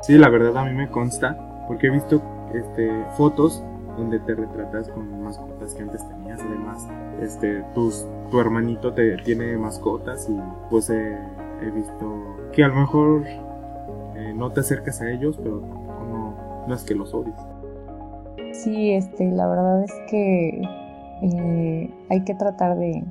Sí, 0.01 0.17
la 0.17 0.29
verdad 0.29 0.55
a 0.57 0.65
mí 0.65 0.73
me 0.73 0.89
consta, 0.89 1.65
porque 1.67 1.87
he 1.87 1.89
visto 1.89 2.21
este, 2.53 3.03
fotos 3.17 3.63
donde 3.97 4.19
te 4.19 4.35
retratas 4.35 4.89
con 4.89 5.23
mascotas 5.23 5.73
que 5.73 5.83
antes 5.83 6.07
tenías, 6.07 6.41
además, 6.41 6.87
este, 7.21 7.63
tus, 7.73 8.05
tu 8.29 8.39
hermanito 8.39 8.93
te 8.93 9.17
tiene 9.17 9.57
mascotas 9.57 10.29
y 10.29 10.37
pues 10.69 10.89
he 10.89 11.17
visto 11.73 12.35
que 12.51 12.63
a 12.63 12.67
lo 12.67 12.75
mejor 12.75 13.23
eh, 13.25 14.33
no 14.35 14.51
te 14.51 14.61
acercas 14.61 15.01
a 15.01 15.11
ellos, 15.11 15.37
pero 15.41 15.61
no 16.67 16.73
es 16.73 16.83
que 16.83 16.95
los 16.95 17.13
odies. 17.13 17.35
Sí, 18.53 18.91
este, 18.91 19.29
la 19.31 19.47
verdad 19.47 19.83
es 19.83 19.93
que 20.09 20.61
eh, 21.21 21.93
hay 22.09 22.23
que 22.23 22.33
tratar 22.35 22.77
de, 22.77 23.03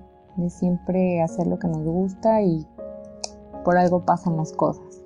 siempre 0.49 1.23
hacer 1.23 1.47
lo 1.47 1.59
que 1.59 1.69
nos 1.69 1.85
gusta 1.85 2.43
y 2.43 2.67
por 3.65 3.77
algo 3.77 4.05
pasan 4.05 4.37
las 4.37 4.53
cosas. 4.53 5.03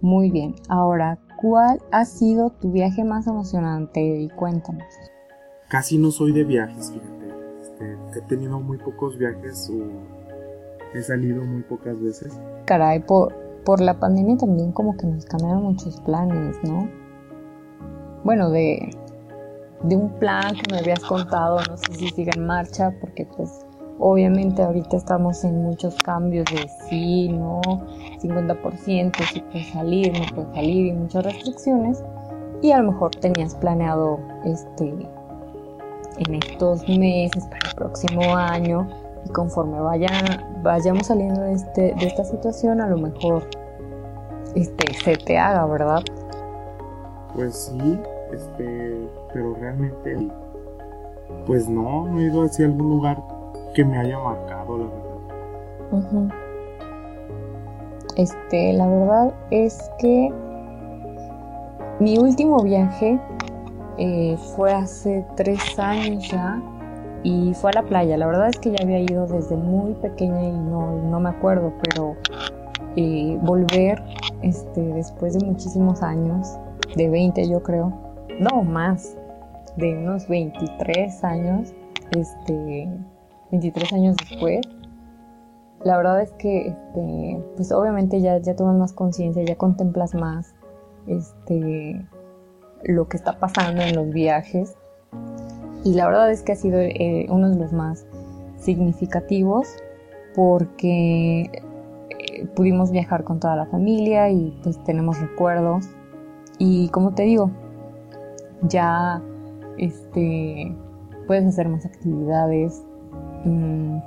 Muy 0.00 0.30
bien, 0.30 0.54
ahora, 0.68 1.18
¿cuál 1.44 1.78
ha 1.92 2.06
sido 2.06 2.48
tu 2.48 2.72
viaje 2.72 3.04
más 3.04 3.26
emocionante? 3.26 4.00
Y 4.00 4.30
cuéntanos. 4.30 4.86
Casi 5.68 5.98
no 5.98 6.10
soy 6.10 6.32
de 6.32 6.44
viajes, 6.44 6.90
fíjate. 6.90 7.34
Este, 7.60 8.18
he 8.18 8.22
tenido 8.22 8.58
muy 8.60 8.78
pocos 8.78 9.18
viajes 9.18 9.70
o 9.70 10.96
he 10.96 11.02
salido 11.02 11.44
muy 11.44 11.60
pocas 11.60 12.00
veces. 12.00 12.40
Caray, 12.64 13.00
por, 13.00 13.34
por 13.64 13.82
la 13.82 14.00
pandemia 14.00 14.38
también 14.38 14.72
como 14.72 14.96
que 14.96 15.06
nos 15.06 15.26
cambiaron 15.26 15.64
muchos 15.64 16.00
planes, 16.00 16.56
¿no? 16.62 16.88
bueno, 18.24 18.48
de, 18.50 18.90
un 19.82 20.18
plan 20.18 20.54
que 20.54 20.72
me 20.72 20.78
habías 20.78 21.00
contado, 21.00 21.60
no 21.68 21.76
sé 21.76 21.92
si 21.92 22.08
sigue 22.08 22.30
en 22.34 22.46
marcha, 22.46 22.90
porque 23.02 23.26
pues 23.36 23.63
obviamente 23.98 24.62
ahorita 24.62 24.96
estamos 24.96 25.44
en 25.44 25.62
muchos 25.62 25.96
cambios 25.96 26.46
de 26.46 26.68
sí, 26.88 27.28
no, 27.28 27.60
50%, 28.20 29.12
si 29.32 29.40
puedes 29.40 29.68
salir, 29.68 30.12
no 30.12 30.24
puedes 30.34 30.54
salir 30.54 30.86
y 30.86 30.92
muchas 30.92 31.24
restricciones. 31.24 32.02
Y 32.62 32.72
a 32.72 32.78
lo 32.80 32.92
mejor 32.92 33.10
tenías 33.16 33.54
planeado 33.54 34.18
este 34.44 34.94
en 36.18 36.34
estos 36.34 36.88
meses 36.88 37.44
para 37.46 37.68
el 37.68 37.74
próximo 37.74 38.36
año 38.36 38.86
y 39.26 39.28
conforme 39.30 39.80
vaya, 39.80 40.08
vayamos 40.62 41.08
saliendo 41.08 41.40
de, 41.40 41.54
este, 41.54 41.94
de 41.94 42.06
esta 42.06 42.24
situación 42.24 42.80
a 42.80 42.86
lo 42.86 42.98
mejor 42.98 43.48
este, 44.54 44.94
se 44.94 45.16
te 45.16 45.36
haga, 45.36 45.66
¿verdad? 45.66 46.02
Pues 47.34 47.54
sí, 47.56 47.98
este, 48.32 49.08
pero 49.32 49.54
realmente, 49.54 50.28
pues 51.46 51.68
no, 51.68 52.06
no 52.06 52.20
he 52.20 52.24
ido 52.24 52.44
hacia 52.44 52.66
algún 52.66 52.90
lugar 52.90 53.22
que 53.74 53.84
me 53.84 53.98
haya 53.98 54.18
marcado, 54.18 54.78
la 54.78 54.84
verdad. 54.84 56.34
Este, 58.16 58.72
la 58.72 58.86
verdad 58.86 59.34
es 59.50 59.90
que 59.98 60.32
mi 62.00 62.18
último 62.18 62.62
viaje 62.62 63.20
eh, 63.98 64.36
fue 64.56 64.72
hace 64.72 65.24
tres 65.36 65.78
años 65.78 66.28
ya 66.30 66.60
y 67.22 67.54
fue 67.54 67.70
a 67.70 67.74
la 67.74 67.82
playa. 67.82 68.16
La 68.16 68.26
verdad 68.26 68.48
es 68.48 68.58
que 68.58 68.70
ya 68.70 68.78
había 68.82 69.00
ido 69.00 69.26
desde 69.26 69.56
muy 69.56 69.94
pequeña 69.94 70.42
y 70.42 70.52
no, 70.52 70.92
no 71.02 71.20
me 71.20 71.30
acuerdo, 71.30 71.72
pero 71.82 72.16
eh, 72.96 73.38
volver 73.42 74.02
este, 74.42 74.80
después 74.80 75.38
de 75.38 75.44
muchísimos 75.46 76.02
años, 76.02 76.56
de 76.94 77.08
20 77.08 77.48
yo 77.48 77.62
creo, 77.62 77.92
no 78.38 78.62
más, 78.62 79.16
de 79.76 79.96
unos 79.96 80.28
23 80.28 81.24
años, 81.24 81.74
este, 82.10 82.88
23 83.54 83.92
años 83.92 84.16
después, 84.16 84.60
la 85.84 85.96
verdad 85.96 86.22
es 86.22 86.32
que, 86.32 86.68
este, 86.68 87.42
pues 87.56 87.70
obviamente 87.70 88.20
ya, 88.20 88.38
ya 88.38 88.56
tomas 88.56 88.76
más 88.76 88.92
conciencia, 88.92 89.44
ya 89.44 89.56
contemplas 89.56 90.14
más, 90.14 90.54
este, 91.06 92.04
lo 92.82 93.06
que 93.08 93.16
está 93.16 93.38
pasando 93.38 93.82
en 93.82 93.94
los 93.94 94.10
viajes. 94.10 94.76
Y 95.84 95.94
la 95.94 96.06
verdad 96.06 96.30
es 96.32 96.42
que 96.42 96.52
ha 96.52 96.56
sido 96.56 96.78
eh, 96.80 97.26
uno 97.28 97.50
de 97.50 97.56
los 97.56 97.72
más 97.72 98.06
significativos 98.58 99.76
porque 100.34 101.42
eh, 101.42 102.46
pudimos 102.56 102.90
viajar 102.90 103.22
con 103.22 103.38
toda 103.38 103.54
la 103.54 103.66
familia 103.66 104.30
y 104.30 104.58
pues 104.62 104.82
tenemos 104.84 105.20
recuerdos. 105.20 105.86
Y 106.58 106.88
como 106.88 107.14
te 107.14 107.24
digo, 107.24 107.50
ya 108.62 109.22
este, 109.76 110.74
puedes 111.26 111.44
hacer 111.44 111.68
más 111.68 111.84
actividades, 111.84 112.82
mm, 113.44 113.98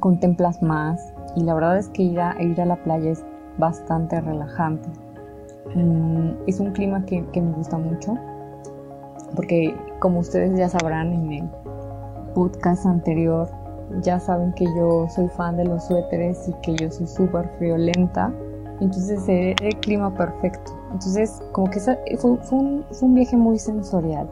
contemplas 0.00 0.62
más 0.62 1.12
y 1.36 1.42
la 1.42 1.54
verdad 1.54 1.78
es 1.78 1.88
que 1.88 2.02
ir 2.02 2.20
a, 2.20 2.40
ir 2.42 2.60
a 2.60 2.66
la 2.66 2.76
playa 2.76 3.10
es 3.10 3.24
bastante 3.58 4.20
relajante. 4.20 4.88
Mm, 5.74 6.30
es 6.46 6.60
un 6.60 6.72
clima 6.72 7.04
que, 7.04 7.22
me 7.22 7.52
gusta 7.52 7.76
mucho 7.78 8.16
porque 9.36 9.74
como 9.98 10.20
ustedes 10.20 10.56
ya 10.58 10.68
sabrán 10.68 11.12
en 11.12 11.32
el 11.32 11.48
podcast 12.34 12.86
anterior, 12.86 13.48
ya 14.02 14.18
saben 14.18 14.52
que 14.54 14.64
yo 14.76 15.06
soy 15.08 15.28
fan 15.28 15.56
de 15.56 15.64
los 15.64 15.84
suéteres 15.84 16.48
y 16.48 16.52
que 16.62 16.74
yo 16.76 16.90
soy 16.90 17.06
súper 17.06 17.48
friolenta. 17.58 18.32
Entonces 18.80 19.28
es 19.28 19.56
el 19.60 19.76
clima 19.80 20.14
perfecto. 20.14 20.72
Entonces, 20.92 21.42
como 21.52 21.68
que 21.68 21.80
fue, 21.80 22.38
un, 22.52 23.14
viaje 23.14 23.36
muy 23.36 23.58
sensorial. 23.58 24.28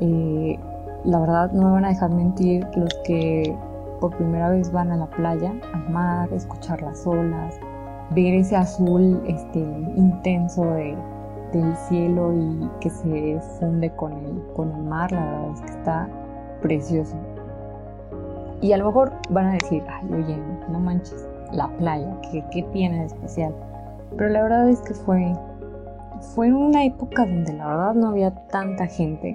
Eh, 0.00 0.58
la 1.04 1.18
verdad, 1.20 1.52
no 1.52 1.66
me 1.66 1.72
van 1.72 1.84
a 1.84 1.88
dejar 1.88 2.10
mentir 2.10 2.66
los 2.76 2.92
que 3.04 3.56
por 4.00 4.16
primera 4.16 4.50
vez 4.50 4.72
van 4.72 4.90
a 4.92 4.96
la 4.96 5.06
playa, 5.06 5.52
al 5.72 5.88
mar, 5.90 6.32
escuchar 6.32 6.82
las 6.82 7.06
olas, 7.06 7.58
ver 8.10 8.34
ese 8.34 8.56
azul 8.56 9.22
este, 9.26 9.60
intenso 9.96 10.64
del 10.64 11.76
cielo 11.88 12.32
y 12.34 12.68
que 12.80 12.90
se 12.90 13.40
funde 13.58 13.90
con 13.90 14.12
el, 14.12 14.42
con 14.54 14.70
el 14.72 14.82
mar, 14.82 15.12
la 15.12 15.24
verdad 15.24 15.50
es 15.54 15.60
que 15.60 15.78
está 15.78 16.08
precioso. 16.62 17.16
Y 18.60 18.72
a 18.72 18.78
lo 18.78 18.86
mejor 18.86 19.12
van 19.30 19.46
a 19.46 19.52
decir, 19.52 19.82
ay, 19.88 20.08
oye, 20.12 20.38
no 20.70 20.80
manches, 20.80 21.28
la 21.52 21.68
playa, 21.76 22.16
¿qué, 22.30 22.42
qué 22.50 22.62
tiene 22.72 23.00
de 23.00 23.06
especial? 23.06 23.54
Pero 24.16 24.30
la 24.30 24.42
verdad 24.42 24.68
es 24.68 24.80
que 24.80 24.94
fue 24.94 25.34
fue 26.34 26.52
una 26.52 26.84
época 26.84 27.26
donde 27.26 27.52
la 27.52 27.66
verdad 27.66 27.94
no 27.94 28.08
había 28.08 28.30
tanta 28.48 28.86
gente. 28.86 29.34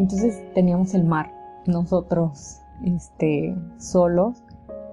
Entonces 0.00 0.42
teníamos 0.54 0.94
el 0.94 1.04
mar, 1.04 1.30
nosotros, 1.66 2.62
este, 2.86 3.54
solos. 3.76 4.42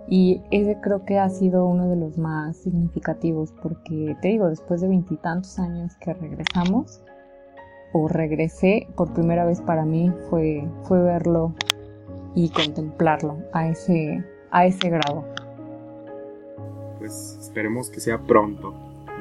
Y 0.10 0.42
ese 0.52 0.82
creo 0.82 1.06
que 1.06 1.18
ha 1.18 1.30
sido 1.30 1.66
uno 1.66 1.88
de 1.88 1.96
los 1.96 2.18
más 2.18 2.58
significativos 2.58 3.54
porque 3.64 4.18
te 4.22 4.28
digo, 4.28 4.50
después 4.50 4.82
de 4.82 4.90
veintitantos 4.90 5.60
años 5.60 5.96
que 5.96 6.14
regresamos, 6.14 7.02
o 7.94 8.10
regresé, 8.10 8.88
por 8.98 9.14
primera 9.14 9.46
vez 9.46 9.62
para 9.62 9.86
mí 9.86 10.12
fue, 10.30 10.68
fue 10.84 11.02
verlo 11.02 11.54
y 12.36 12.50
contemplarlo 12.50 13.38
a 13.54 13.70
ese, 13.70 14.26
a 14.52 14.66
ese 14.66 14.90
grado. 14.90 15.24
Pues 17.00 17.38
esperemos 17.40 17.90
que 17.90 18.02
sea 18.02 18.20
pronto. 18.20 18.74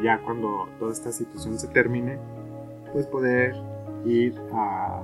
ya 0.02 0.20
cuando 0.24 0.66
toda 0.80 0.92
esta 0.92 1.12
situación 1.12 1.60
se 1.60 1.68
termine, 1.68 2.18
pues 2.92 3.06
poder 3.06 3.54
ir 4.04 4.34
a, 4.52 5.00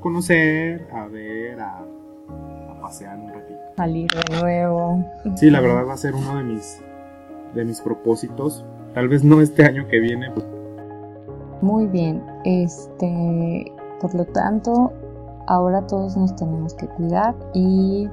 conocer, 0.00 0.88
a 0.92 1.06
ver, 1.06 1.60
a, 1.60 1.78
a, 1.78 2.80
pasear 2.80 3.18
un 3.18 3.28
ratito. 3.32 3.58
Salir 3.76 4.10
de 4.10 4.40
nuevo. 4.40 5.04
Sí, 5.36 5.50
la 5.50 5.60
verdad 5.60 5.86
va 5.86 5.94
a 5.94 5.96
ser 5.96 6.14
uno 6.14 6.36
de 6.36 6.44
mis, 6.44 6.80
de 7.54 7.64
mis 7.64 7.80
propósitos. 7.80 8.64
Tal 8.94 9.08
vez 9.08 9.24
no 9.24 9.40
este 9.40 9.64
año 9.64 9.86
que 9.88 10.00
viene. 10.00 10.30
Pues. 10.30 10.46
Muy 11.60 11.86
bien, 11.86 12.22
este, 12.44 13.72
por 14.00 14.14
lo 14.14 14.24
tanto, 14.26 14.92
ahora 15.48 15.86
todos 15.86 16.16
nos 16.16 16.34
tenemos 16.36 16.74
que 16.74 16.86
cuidar 16.86 17.34
y 17.52 18.08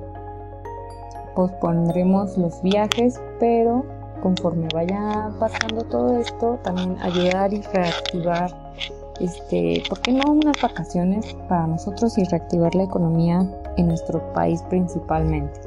pospondremos 1.36 2.38
los 2.38 2.62
viajes, 2.64 3.22
pero 3.40 3.86
conforme 4.24 4.68
vaya 4.74 5.30
pasando 5.40 5.84
todo 5.84 6.18
esto, 6.18 6.58
también 6.64 6.98
ayudar 7.02 7.54
y 7.54 7.62
reactivar, 7.62 8.74
este, 9.20 9.84
¿por 9.88 10.02
qué 10.02 10.12
no 10.12 10.32
unas 10.32 10.62
vacaciones 10.62 11.36
para 11.48 11.68
nosotros 11.68 12.18
y 12.18 12.24
reactivar 12.26 12.76
la 12.76 12.84
economía 12.84 13.48
en 13.78 13.88
nuestro 13.88 14.34
país 14.34 14.62
principalmente? 14.70 15.60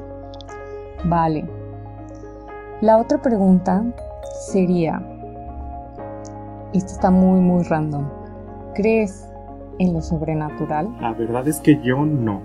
Vale. 1.05 1.49
La 2.81 2.99
otra 2.99 3.21
pregunta 3.21 3.85
sería, 4.50 5.02
esta 6.73 6.93
está 6.93 7.11
muy, 7.11 7.40
muy 7.40 7.64
random. 7.64 8.09
¿Crees 8.75 9.28
en 9.78 9.95
lo 9.95 10.02
sobrenatural? 10.02 10.88
La 11.00 11.12
verdad 11.12 11.47
es 11.49 11.61
que 11.61 11.81
yo 11.83 12.05
no. 12.05 12.40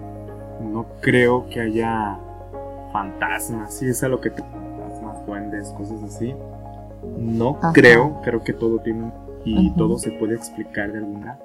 No 0.62 0.86
creo 1.02 1.48
que 1.50 1.62
haya 1.62 2.18
fantasmas, 2.92 3.74
si 3.74 3.90
es 3.90 4.04
a 4.04 4.08
lo 4.08 4.22
que 4.22 4.30
te 4.30 4.42
fantasmas, 4.42 5.26
duendes, 5.26 5.70
cosas 5.72 6.02
así. 6.04 6.34
No 7.18 7.60
creo, 7.74 8.22
creo 8.24 8.44
que 8.44 8.54
todo 8.54 8.80
tiene 8.80 9.12
y 9.46 9.76
todo 9.76 9.98
se 9.98 10.12
puede 10.12 10.36
explicar 10.36 10.92
de 10.92 11.00
alguna. 11.00 11.40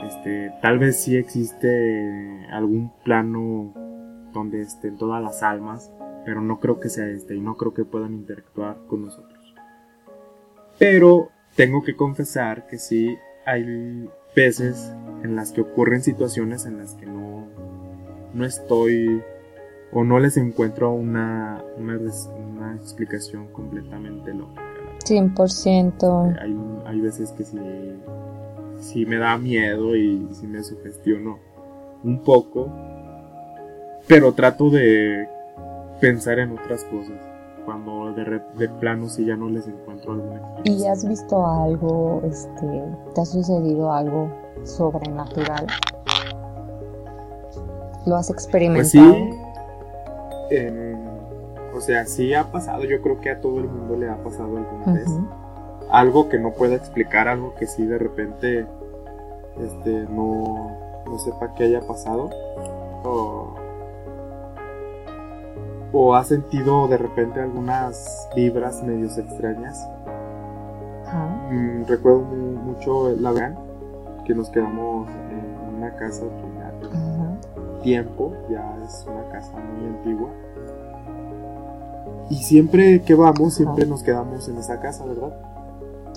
Este, 0.00 0.52
tal 0.60 0.78
vez 0.78 1.00
sí 1.00 1.16
existe 1.16 2.46
algún 2.50 2.92
plano 3.04 3.72
donde 4.32 4.60
estén 4.60 4.96
todas 4.96 5.22
las 5.22 5.42
almas, 5.42 5.92
pero 6.24 6.40
no 6.40 6.60
creo 6.60 6.80
que 6.80 6.88
sea 6.88 7.06
este 7.06 7.36
y 7.36 7.40
no 7.40 7.56
creo 7.56 7.72
que 7.72 7.84
puedan 7.84 8.14
interactuar 8.14 8.78
con 8.86 9.02
nosotros. 9.02 9.54
Pero 10.78 11.30
tengo 11.54 11.82
que 11.82 11.96
confesar 11.96 12.66
que 12.66 12.78
sí 12.78 13.16
hay 13.46 14.08
veces 14.34 14.92
en 15.22 15.36
las 15.36 15.52
que 15.52 15.60
ocurren 15.60 16.02
situaciones 16.02 16.66
en 16.66 16.78
las 16.78 16.94
que 16.94 17.06
no, 17.06 17.46
no 18.34 18.44
estoy 18.44 19.22
o 19.92 20.02
no 20.02 20.18
les 20.18 20.36
encuentro 20.36 20.90
una, 20.92 21.62
una, 21.78 22.74
explicación 22.74 23.46
completamente 23.52 24.34
lógica. 24.34 24.63
100%. 25.04 26.38
Hay, 26.40 26.56
hay 26.86 27.00
veces 27.00 27.32
que 27.32 27.44
sí, 27.44 27.58
sí 28.78 29.06
me 29.06 29.18
da 29.18 29.36
miedo 29.38 29.96
y 29.96 30.28
sí 30.32 30.46
me 30.46 30.62
sugestiono 30.62 31.38
un 32.02 32.22
poco, 32.22 32.68
pero 34.06 34.32
trato 34.32 34.70
de 34.70 35.28
pensar 36.00 36.38
en 36.38 36.52
otras 36.52 36.84
cosas 36.84 37.16
cuando 37.64 38.12
de, 38.12 38.42
de 38.58 38.68
plano 38.68 39.08
si 39.08 39.24
ya 39.24 39.36
no 39.36 39.48
les 39.48 39.66
encuentro 39.66 40.12
alguna 40.12 40.40
¿Y 40.64 40.84
has 40.86 41.08
visto 41.08 41.46
algo, 41.46 42.20
este, 42.24 42.84
te 43.14 43.20
ha 43.20 43.24
sucedido 43.24 43.92
algo 43.92 44.30
sobrenatural? 44.64 45.66
¿Lo 48.06 48.16
has 48.16 48.28
experimentado? 48.30 49.12
Pues 49.12 49.34
sí, 50.50 50.93
o 51.74 51.80
sea, 51.80 52.06
sí 52.06 52.34
ha 52.34 52.50
pasado, 52.50 52.84
yo 52.84 53.02
creo 53.02 53.20
que 53.20 53.30
a 53.30 53.40
todo 53.40 53.58
el 53.58 53.68
mundo 53.68 53.96
le 53.96 54.08
ha 54.08 54.16
pasado 54.22 54.56
alguna 54.56 54.92
vez. 54.92 55.08
Algo 55.90 56.28
que 56.28 56.38
no 56.38 56.52
pueda 56.52 56.74
explicar, 56.76 57.28
algo 57.28 57.54
que 57.54 57.66
sí 57.66 57.84
de 57.84 57.98
repente 57.98 58.66
este, 59.58 60.06
no, 60.10 60.76
no 61.06 61.18
sepa 61.18 61.54
qué 61.54 61.64
haya 61.64 61.80
pasado. 61.80 62.30
O, 63.04 63.54
o 65.92 66.14
ha 66.14 66.24
sentido 66.24 66.88
de 66.88 66.96
repente 66.96 67.40
algunas 67.40 68.28
vibras 68.34 68.82
medios 68.82 69.18
extrañas. 69.18 69.86
Mm, 71.50 71.84
recuerdo 71.86 72.20
mucho 72.22 73.10
la 73.10 73.32
gran 73.32 73.56
que 74.24 74.34
nos 74.34 74.48
quedamos 74.50 75.08
en 75.30 75.76
una 75.76 75.94
casa 75.96 76.24
tiempo, 77.84 78.32
ya 78.48 78.76
es 78.82 79.06
una 79.06 79.28
casa 79.28 79.52
muy 79.58 79.86
antigua. 79.86 80.30
Y 82.30 82.36
siempre 82.36 83.02
que 83.02 83.14
vamos, 83.14 83.54
siempre 83.54 83.86
nos 83.86 84.02
quedamos 84.02 84.48
en 84.48 84.56
esa 84.58 84.80
casa, 84.80 85.04
¿verdad? 85.04 85.34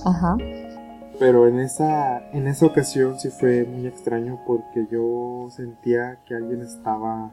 Ajá. 0.05 0.37
Pero 1.19 1.47
en 1.47 1.59
esa, 1.59 2.29
en 2.31 2.47
esa 2.47 2.65
ocasión 2.65 3.19
sí 3.19 3.29
fue 3.29 3.65
muy 3.65 3.87
extraño 3.87 4.39
porque 4.45 4.87
yo 4.91 5.47
sentía 5.49 6.19
que 6.25 6.35
alguien 6.35 6.61
estaba 6.61 7.31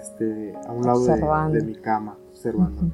este, 0.00 0.54
a 0.66 0.72
un 0.72 0.82
lado 0.82 1.04
de, 1.50 1.62
mi 1.62 1.74
cama 1.76 2.16
observando. 2.30 2.90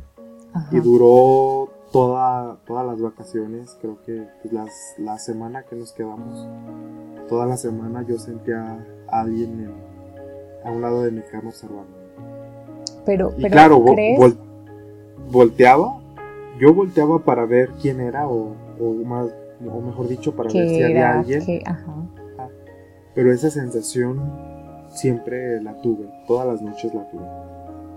Y 0.71 0.81
duró 0.81 1.71
toda, 1.93 2.59
todas 2.67 2.87
las 2.87 3.01
vacaciones, 3.01 3.77
creo 3.81 4.03
que 4.03 4.27
pues, 4.43 4.53
las, 4.53 4.71
la 4.99 5.19
semana 5.19 5.63
que 5.63 5.77
nos 5.77 5.93
quedamos, 5.93 6.47
toda 7.29 7.47
la 7.47 7.57
semana 7.57 8.05
yo 8.07 8.19
sentía 8.19 8.85
a 9.09 9.21
alguien 9.21 9.61
en, 9.61 9.75
a 10.65 10.71
un 10.71 10.83
lado 10.83 11.03
de 11.03 11.11
mi 11.11 11.23
cama 11.23 11.49
observando. 11.49 11.97
Pero, 13.07 13.33
y 13.37 13.49
claro, 13.49 13.83
volteaba, 15.31 15.99
yo 16.59 16.75
volteaba 16.75 17.19
para 17.19 17.47
ver 17.47 17.71
quién 17.81 18.01
era 18.01 18.29
o, 18.29 18.55
más, 19.05 19.29
o 19.67 19.81
mejor 19.81 20.09
dicho, 20.09 20.35
para 20.35 20.51
ver 20.53 20.69
si 20.69 20.83
había 20.83 21.19
alguien. 21.19 21.63
Ah, 21.67 22.49
pero 23.15 23.33
esa 23.33 23.51
sensación 23.51 24.21
siempre 24.89 25.61
la 25.63 25.81
tuve, 25.81 26.09
todas 26.27 26.47
las 26.47 26.63
noches 26.63 26.95
la 26.95 27.09
tuve. 27.09 27.27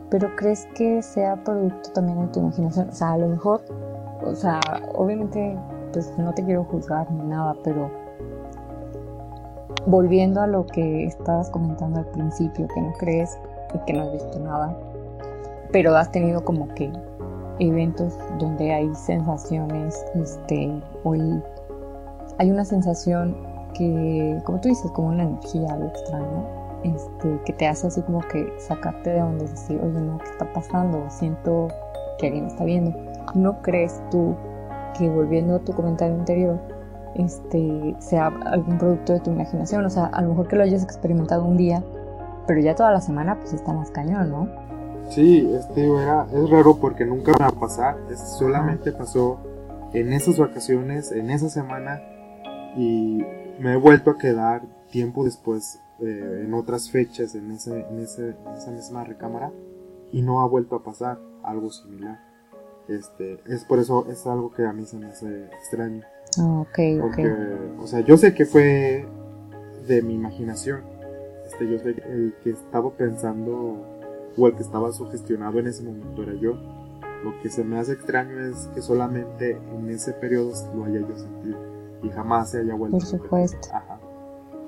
Pero 0.09 0.35
crees 0.35 0.67
que 0.75 1.01
sea 1.01 1.35
producto 1.43 1.91
también 1.91 2.21
de 2.21 2.27
tu 2.27 2.39
imaginación, 2.39 2.89
o 2.89 2.93
sea, 2.93 3.13
a 3.13 3.17
lo 3.17 3.27
mejor, 3.27 3.61
o 4.23 4.35
sea, 4.35 4.59
obviamente, 4.93 5.57
pues 5.91 6.11
no 6.17 6.33
te 6.33 6.43
quiero 6.43 6.63
juzgar 6.65 7.11
ni 7.11 7.23
nada, 7.23 7.55
pero 7.63 7.89
volviendo 9.87 10.41
a 10.41 10.47
lo 10.47 10.65
que 10.65 11.05
estabas 11.05 11.49
comentando 11.49 11.99
al 11.99 12.07
principio, 12.07 12.67
que 12.67 12.81
no 12.81 12.93
crees 12.93 13.37
y 13.73 13.79
que 13.85 13.93
no 13.93 14.03
has 14.03 14.13
visto 14.13 14.39
nada, 14.39 14.77
pero 15.71 15.95
has 15.95 16.11
tenido 16.11 16.43
como 16.43 16.67
que 16.73 16.91
eventos 17.59 18.17
donde 18.39 18.73
hay 18.73 18.93
sensaciones, 18.95 20.05
este, 20.15 20.81
hoy 21.03 21.41
hay 22.37 22.51
una 22.51 22.65
sensación 22.65 23.35
que, 23.73 24.41
como 24.45 24.59
tú 24.61 24.69
dices, 24.69 24.91
como 24.91 25.09
una 25.09 25.23
energía, 25.23 25.73
algo 25.73 25.87
extraño, 25.87 26.45
este, 26.83 27.39
que 27.45 27.53
te 27.53 27.67
hace 27.67 27.87
así 27.87 28.01
como 28.01 28.19
que 28.21 28.51
sacarte 28.59 29.11
de 29.11 29.19
donde 29.19 29.47
decir, 29.47 29.79
oye, 29.81 29.99
no, 30.01 30.17
¿qué 30.19 30.29
está 30.29 30.51
pasando? 30.53 31.03
Siento 31.09 31.67
que 32.17 32.27
alguien 32.27 32.45
está 32.45 32.63
viendo. 32.63 32.93
¿No 33.33 33.61
crees 33.61 34.01
tú 34.11 34.35
que 34.97 35.09
volviendo 35.09 35.55
a 35.55 35.59
tu 35.59 35.73
comentario 35.73 36.15
anterior, 36.15 36.59
este, 37.15 37.95
sea 37.99 38.27
algún 38.45 38.77
producto 38.77 39.13
de 39.13 39.19
tu 39.19 39.31
imaginación. 39.31 39.85
O 39.85 39.89
sea, 39.89 40.05
a 40.05 40.21
lo 40.21 40.29
mejor 40.29 40.47
que 40.47 40.55
lo 40.55 40.63
hayas 40.63 40.83
experimentado 40.83 41.43
un 41.43 41.57
día, 41.57 41.83
pero 42.47 42.59
ya 42.61 42.75
toda 42.75 42.91
la 42.91 43.01
semana 43.01 43.35
pues 43.39 43.53
está 43.53 43.73
más 43.73 43.91
cañón, 43.91 44.29
¿no? 44.29 44.47
Sí, 45.09 45.47
este 45.53 45.85
era, 45.85 46.27
es 46.33 46.49
raro 46.49 46.77
porque 46.77 47.05
nunca 47.05 47.31
va 47.39 47.47
a 47.47 47.51
pasar, 47.51 47.97
solamente 48.37 48.91
pasó 48.91 49.39
en 49.93 50.11
esas 50.11 50.37
vacaciones, 50.37 51.11
en 51.11 51.29
esa 51.29 51.49
semana, 51.49 52.01
y 52.75 53.23
me 53.59 53.73
he 53.73 53.77
vuelto 53.77 54.11
a 54.11 54.17
quedar 54.17 54.63
tiempo 54.91 55.23
después, 55.23 55.79
eh, 56.01 56.43
en 56.45 56.53
otras 56.53 56.89
fechas, 56.89 57.35
en, 57.35 57.51
ese, 57.51 57.85
en, 57.89 57.99
ese, 57.99 58.29
en 58.29 58.53
esa 58.57 58.71
misma 58.71 59.03
recámara, 59.03 59.51
y 60.11 60.21
no 60.21 60.41
ha 60.41 60.47
vuelto 60.47 60.75
a 60.75 60.83
pasar 60.83 61.19
algo 61.43 61.69
similar. 61.71 62.19
Este, 62.87 63.39
es 63.47 63.63
por 63.63 63.79
eso, 63.79 64.07
es 64.11 64.25
algo 64.27 64.51
que 64.51 64.65
a 64.65 64.73
mí 64.73 64.85
se 64.85 64.97
me 64.97 65.07
hace 65.07 65.45
extraño. 65.45 66.03
Ah, 66.39 66.61
ok, 66.61 67.01
Porque, 67.01 67.33
o 67.79 67.87
sea, 67.87 68.01
yo 68.01 68.17
sé 68.17 68.33
que 68.33 68.45
fue 68.45 69.05
de 69.87 70.01
mi 70.01 70.15
imaginación. 70.15 70.81
Este, 71.45 71.69
yo 71.69 71.79
sé 71.79 71.95
que 71.95 72.01
el 72.01 72.35
que 72.43 72.51
estaba 72.51 72.91
pensando 72.91 73.94
o 74.37 74.47
el 74.47 74.55
que 74.55 74.63
estaba 74.63 74.91
sugestionado 74.91 75.59
en 75.59 75.67
ese 75.67 75.83
momento 75.83 76.23
era 76.23 76.33
yo. 76.33 76.53
Lo 77.23 77.39
que 77.41 77.49
se 77.49 77.63
me 77.63 77.79
hace 77.79 77.93
extraño 77.93 78.39
es 78.39 78.69
que 78.73 78.81
solamente 78.81 79.51
en 79.51 79.89
ese 79.89 80.13
periodo 80.13 80.51
lo 80.75 80.85
haya 80.85 80.99
yo 80.99 81.17
sentido 81.17 81.57
y 82.03 82.09
jamás 82.09 82.51
se 82.51 82.59
haya 82.59 82.75
vuelto. 82.75 82.97
Por 82.97 83.05
supuesto. 83.05 83.69
Ajá. 83.73 83.99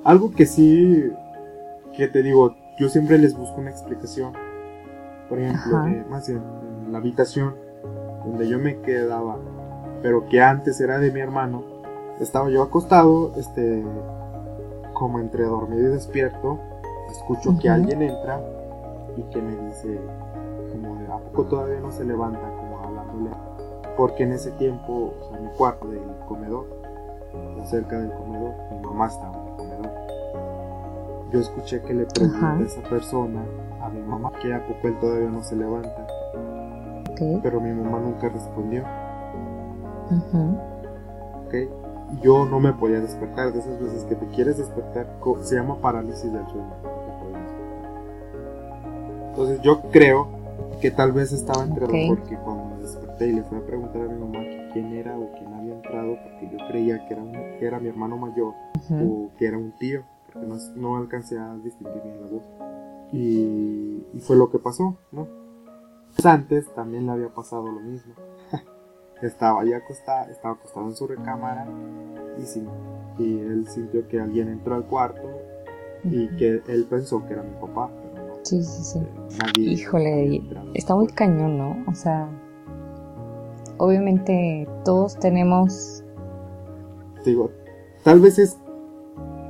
Algo 0.03 0.31
que 0.31 0.45
sí, 0.45 1.11
que 1.95 2.07
te 2.07 2.23
digo, 2.23 2.55
yo 2.79 2.89
siempre 2.89 3.17
les 3.17 3.35
busco 3.35 3.59
una 3.59 3.69
explicación. 3.69 4.33
Por 5.29 5.39
ejemplo, 5.39 5.77
más 6.09 6.27
bien, 6.27 6.41
en 6.85 6.91
la 6.91 6.99
habitación 6.99 7.55
donde 8.25 8.47
yo 8.47 8.57
me 8.57 8.79
quedaba 8.81 9.37
pero 10.01 10.27
que 10.27 10.41
antes 10.41 10.79
era 10.79 10.99
de 10.99 11.11
mi 11.11 11.19
hermano, 11.19 11.63
estaba 12.19 12.49
yo 12.49 12.63
acostado, 12.63 13.33
este, 13.37 13.83
como 14.93 15.19
entre 15.19 15.43
dormido 15.43 15.89
y 15.89 15.91
despierto, 15.91 16.59
escucho 17.11 17.57
que 17.59 17.69
alguien 17.69 18.01
entra 18.01 18.41
y 19.17 19.23
que 19.23 19.41
me 19.41 19.55
dice, 19.67 19.99
como 20.71 20.95
de, 20.95 21.07
¿a 21.07 21.17
poco 21.17 21.45
todavía 21.45 21.79
no 21.79 21.91
se 21.91 22.05
levanta? 22.05 22.39
Como 22.39 22.79
hablándole. 22.79 23.31
porque 23.97 24.23
en 24.23 24.33
ese 24.33 24.51
tiempo, 24.51 25.13
o 25.19 25.29
sea, 25.29 25.39
mi 25.39 25.49
cuarto 25.57 25.87
del 25.87 26.01
comedor, 26.27 26.65
cerca 27.65 27.99
del 27.99 28.11
comedor, 28.11 28.53
mi 28.71 28.79
mamá 28.79 29.07
estaba 29.07 29.33
en 29.33 29.47
el 29.47 29.55
comedor. 29.55 29.91
Yo 31.31 31.39
escuché 31.39 31.81
que 31.81 31.93
le 31.93 32.05
preguntó 32.05 32.45
a 32.45 32.59
esa 32.61 32.81
persona 32.83 33.43
a 33.81 33.89
mi 33.89 34.01
mamá 34.01 34.31
que 34.41 34.53
a 34.53 34.65
poco 34.65 34.87
él 34.87 34.99
todavía 34.99 35.29
no 35.29 35.43
se 35.43 35.55
levanta. 35.55 36.07
Pero 37.41 37.59
mi 37.59 37.71
mamá 37.71 37.99
nunca 37.99 38.29
respondió. 38.29 38.83
Okay. 41.47 41.69
Yo 42.21 42.45
no 42.45 42.59
me 42.59 42.71
podía 42.73 43.01
despertar, 43.01 43.51
de 43.51 43.59
esas 43.59 43.79
veces 43.79 44.03
que 44.05 44.15
te 44.15 44.27
quieres 44.27 44.57
despertar, 44.57 45.07
se 45.41 45.55
llama 45.55 45.75
parálisis 45.81 46.31
del 46.31 46.45
sueño. 46.47 46.96
Entonces 49.37 49.61
yo 49.61 49.81
creo 49.91 50.27
que 50.81 50.89
tal 50.89 51.11
vez 51.11 51.31
estaba 51.31 51.63
entrado 51.63 51.93
porque 52.07 52.35
cuando 52.37 52.75
me 52.75 52.81
desperté 52.81 53.27
y 53.27 53.33
le 53.33 53.43
fui 53.43 53.59
a 53.59 53.61
preguntar 53.61 54.01
a 54.01 54.05
mi 54.05 54.19
mamá 54.19 54.39
quién 54.73 54.91
era 54.93 55.15
o 55.15 55.31
quién 55.33 55.53
había 55.53 55.75
entrado, 55.75 56.17
porque 56.23 56.49
yo 56.51 56.67
creía 56.67 57.07
que 57.07 57.13
era, 57.13 57.23
que 57.59 57.65
era 57.67 57.79
mi 57.79 57.87
hermano 57.87 58.17
mayor 58.17 58.55
o 58.89 59.29
que 59.37 59.45
era 59.45 59.59
un 59.59 59.73
tío, 59.77 60.01
porque 60.25 60.47
no, 60.75 60.97
alcancé 60.97 61.37
a 61.37 61.55
distinguir 61.57 62.01
bien 62.01 62.19
la 62.19 62.27
voz. 62.31 62.43
Y, 63.13 64.07
y, 64.11 64.19
fue 64.21 64.35
lo 64.35 64.49
que 64.49 64.57
pasó, 64.57 64.97
¿no? 65.11 65.27
Antes 66.23 66.73
también 66.73 67.05
le 67.05 67.11
había 67.11 67.29
pasado 67.29 67.67
lo 67.67 67.79
mismo. 67.79 68.15
estaba 69.21 69.61
ahí 69.61 69.71
acostado, 69.71 70.31
estaba 70.31 70.55
acostado 70.55 70.87
en 70.87 70.95
su 70.95 71.05
recámara 71.05 71.67
y, 72.39 72.41
sí, 72.43 72.65
y 73.19 73.37
él 73.37 73.67
sintió 73.67 74.07
que 74.07 74.19
alguien 74.19 74.47
entró 74.47 74.73
al 74.73 74.85
cuarto 74.85 75.29
y 76.03 76.27
que 76.37 76.63
él 76.67 76.87
pensó 76.89 77.23
que 77.27 77.33
era 77.33 77.43
mi 77.43 77.53
papá, 77.61 77.91
Sí, 78.47 78.63
sí, 78.63 78.81
sí. 78.81 79.61
Híjole, 79.61 80.41
está 80.73 80.95
muy 80.95 81.07
cañón, 81.07 81.57
¿no? 81.57 81.83
O 81.85 81.93
sea, 81.93 82.29
obviamente 83.77 84.65
todos 84.85 85.19
tenemos... 85.19 86.01
Digo, 87.25 87.51
tal 88.05 88.21
vez 88.21 88.39
es... 88.39 88.57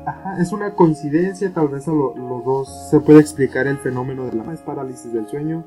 Ajá, 0.08 0.42
es 0.42 0.52
una 0.52 0.74
coincidencia, 0.74 1.54
tal 1.54 1.68
vez 1.68 1.88
a 1.88 1.92
los 1.92 2.44
dos 2.44 2.90
se 2.90 3.00
puede 3.00 3.20
explicar 3.20 3.68
el 3.68 3.78
fenómeno 3.78 4.26
de 4.26 4.34
la 4.34 4.44
parálisis 4.66 5.14
del 5.14 5.28
sueño, 5.28 5.64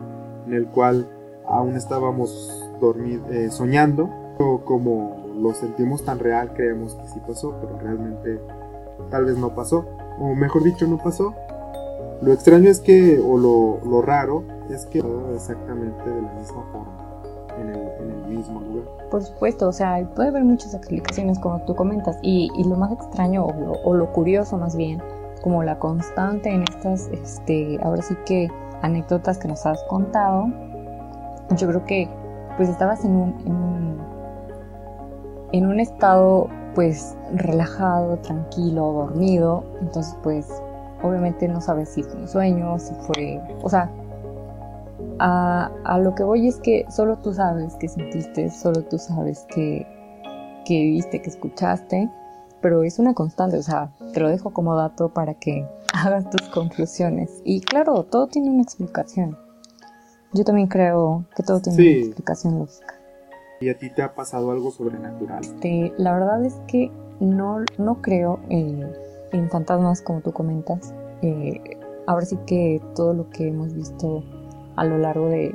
en 0.49 0.55
el 0.55 0.67
cual 0.67 1.09
aún 1.47 1.77
estábamos 1.77 2.69
dormir, 2.81 3.23
eh, 3.31 3.49
soñando, 3.53 4.11
o 4.41 4.65
como 4.65 5.25
lo 5.39 5.55
sentimos 5.55 6.05
tan 6.05 6.19
real, 6.19 6.53
creemos 6.55 6.97
que 6.97 7.07
sí 7.07 7.21
pasó, 7.25 7.55
pero 7.61 7.79
realmente 7.79 8.41
tal 9.09 9.27
vez 9.27 9.37
no 9.37 9.55
pasó, 9.55 9.87
o 10.19 10.35
mejor 10.35 10.65
dicho, 10.65 10.89
no 10.89 10.99
pasó, 10.99 11.33
lo 12.23 12.33
extraño 12.33 12.69
es 12.69 12.81
que, 12.81 13.19
o 13.19 13.39
lo, 13.39 14.03
raro, 14.03 14.45
es 14.69 14.85
que 14.87 15.03
exactamente 15.35 16.09
de 16.09 16.23
la 16.23 16.33
misma 16.35 16.63
forma, 16.71 16.93
en 17.59 17.71
el, 17.71 18.37
mismo 18.37 18.61
lugar. 18.61 18.85
Por 19.11 19.23
supuesto, 19.23 19.69
o 19.69 19.73
sea, 19.73 20.07
puede 20.15 20.29
haber 20.29 20.45
muchas 20.45 20.75
explicaciones 20.75 21.39
como 21.39 21.63
tú 21.65 21.75
comentas, 21.75 22.19
y, 22.23 22.51
lo 22.65 22.77
más 22.77 22.93
extraño, 22.93 23.47
o 23.47 23.95
lo, 23.95 24.13
curioso 24.13 24.59
más 24.59 24.77
bien, 24.77 25.03
como 25.43 25.63
la 25.63 25.79
constante 25.79 26.51
en 26.51 26.63
estas, 26.63 27.09
este, 27.09 27.79
ahora 27.83 28.03
sí 28.03 28.15
que 28.27 28.49
anécdotas 28.83 29.39
que 29.39 29.49
nos 29.49 29.65
has 29.65 29.83
contado, 29.85 30.47
yo 31.57 31.69
creo 31.69 31.85
que 31.85 32.09
pues 32.57 32.69
estabas 32.69 33.05
en 33.05 33.13
en 33.13 33.53
un, 33.53 33.99
en 35.53 35.67
un 35.67 35.81
estado 35.81 36.49
pues 36.75 37.17
relajado, 37.35 38.19
tranquilo, 38.19 38.93
dormido, 38.93 39.65
entonces 39.81 40.17
pues 40.23 40.47
Obviamente 41.03 41.49
no 41.49 41.61
sabes 41.61 41.89
si 41.91 42.03
fue 42.03 42.21
un 42.21 42.29
sueño, 42.29 42.79
si 42.79 42.95
fue... 43.07 43.41
O 43.63 43.69
sea, 43.69 43.91
a, 45.19 45.99
lo 46.03 46.15
que 46.15 46.23
voy 46.23 46.49
es 46.49 46.57
que 46.61 46.87
solo 46.91 47.19
tú 47.19 47.35
sabes 47.35 47.75
que 47.77 47.89
sentiste, 47.89 48.51
solo 48.51 48.83
tú 48.83 48.99
sabes 48.99 49.47
que, 49.55 49.87
que 50.65 50.83
viste, 50.83 51.21
que 51.21 51.31
escuchaste, 51.31 52.11
pero 52.61 52.83
es 52.83 52.99
una 52.99 53.15
constante, 53.15 53.59
o 53.59 53.63
sea, 53.63 53.93
te 54.13 54.21
lo 54.21 54.29
dejo 54.29 54.53
como 54.53 54.75
dato 54.77 55.09
para 55.11 55.35
que 55.35 55.67
hagas 55.95 56.29
tus 56.31 56.49
conclusiones. 56.49 57.41
Y 57.45 57.61
claro, 57.61 58.05
todo 58.05 58.27
tiene 58.27 58.51
una 58.51 58.63
explicación. 58.63 59.37
Yo 60.33 60.45
también 60.45 60.69
creo 60.69 61.25
que 61.35 61.43
todo 61.43 61.61
tiene 61.61 61.83
una 61.83 62.07
explicación 62.07 62.59
lógica. 62.59 62.95
¿Y 63.61 63.69
a 63.69 63.77
ti 63.77 63.91
te 63.91 64.03
ha 64.03 64.15
pasado 64.15 64.53
algo 64.53 64.71
sobrenatural? 64.71 65.41
Este, 65.43 65.93
la 65.99 66.15
verdad 66.15 66.45
es 66.45 66.55
que 66.67 66.91
no, 67.19 67.59
no 67.77 68.01
creo 68.01 68.41
eh, 68.49 68.91
en 69.33 69.51
fantasmas, 69.51 70.03
como 70.03 70.21
tú 70.21 70.33
comentas. 70.33 70.95
Eh, 71.23 71.61
ahora 72.07 72.27
sí 72.27 72.37
que 72.47 72.81
todo 72.95 73.15
lo 73.15 73.31
que 73.31 73.49
hemos 73.49 73.75
visto 73.75 74.23
a 74.77 74.85
lo 74.85 74.99
largo 74.99 75.29
de, 75.29 75.55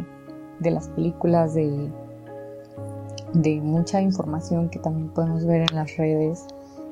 las 0.62 0.90
películas, 0.90 1.54
de, 1.54 1.92
de 3.34 3.62
mucha 3.62 4.02
información 4.02 4.70
que 4.70 4.80
también 4.80 5.10
podemos 5.10 5.46
ver 5.46 5.66
en 5.70 5.76
las 5.76 5.96
redes, 5.98 6.46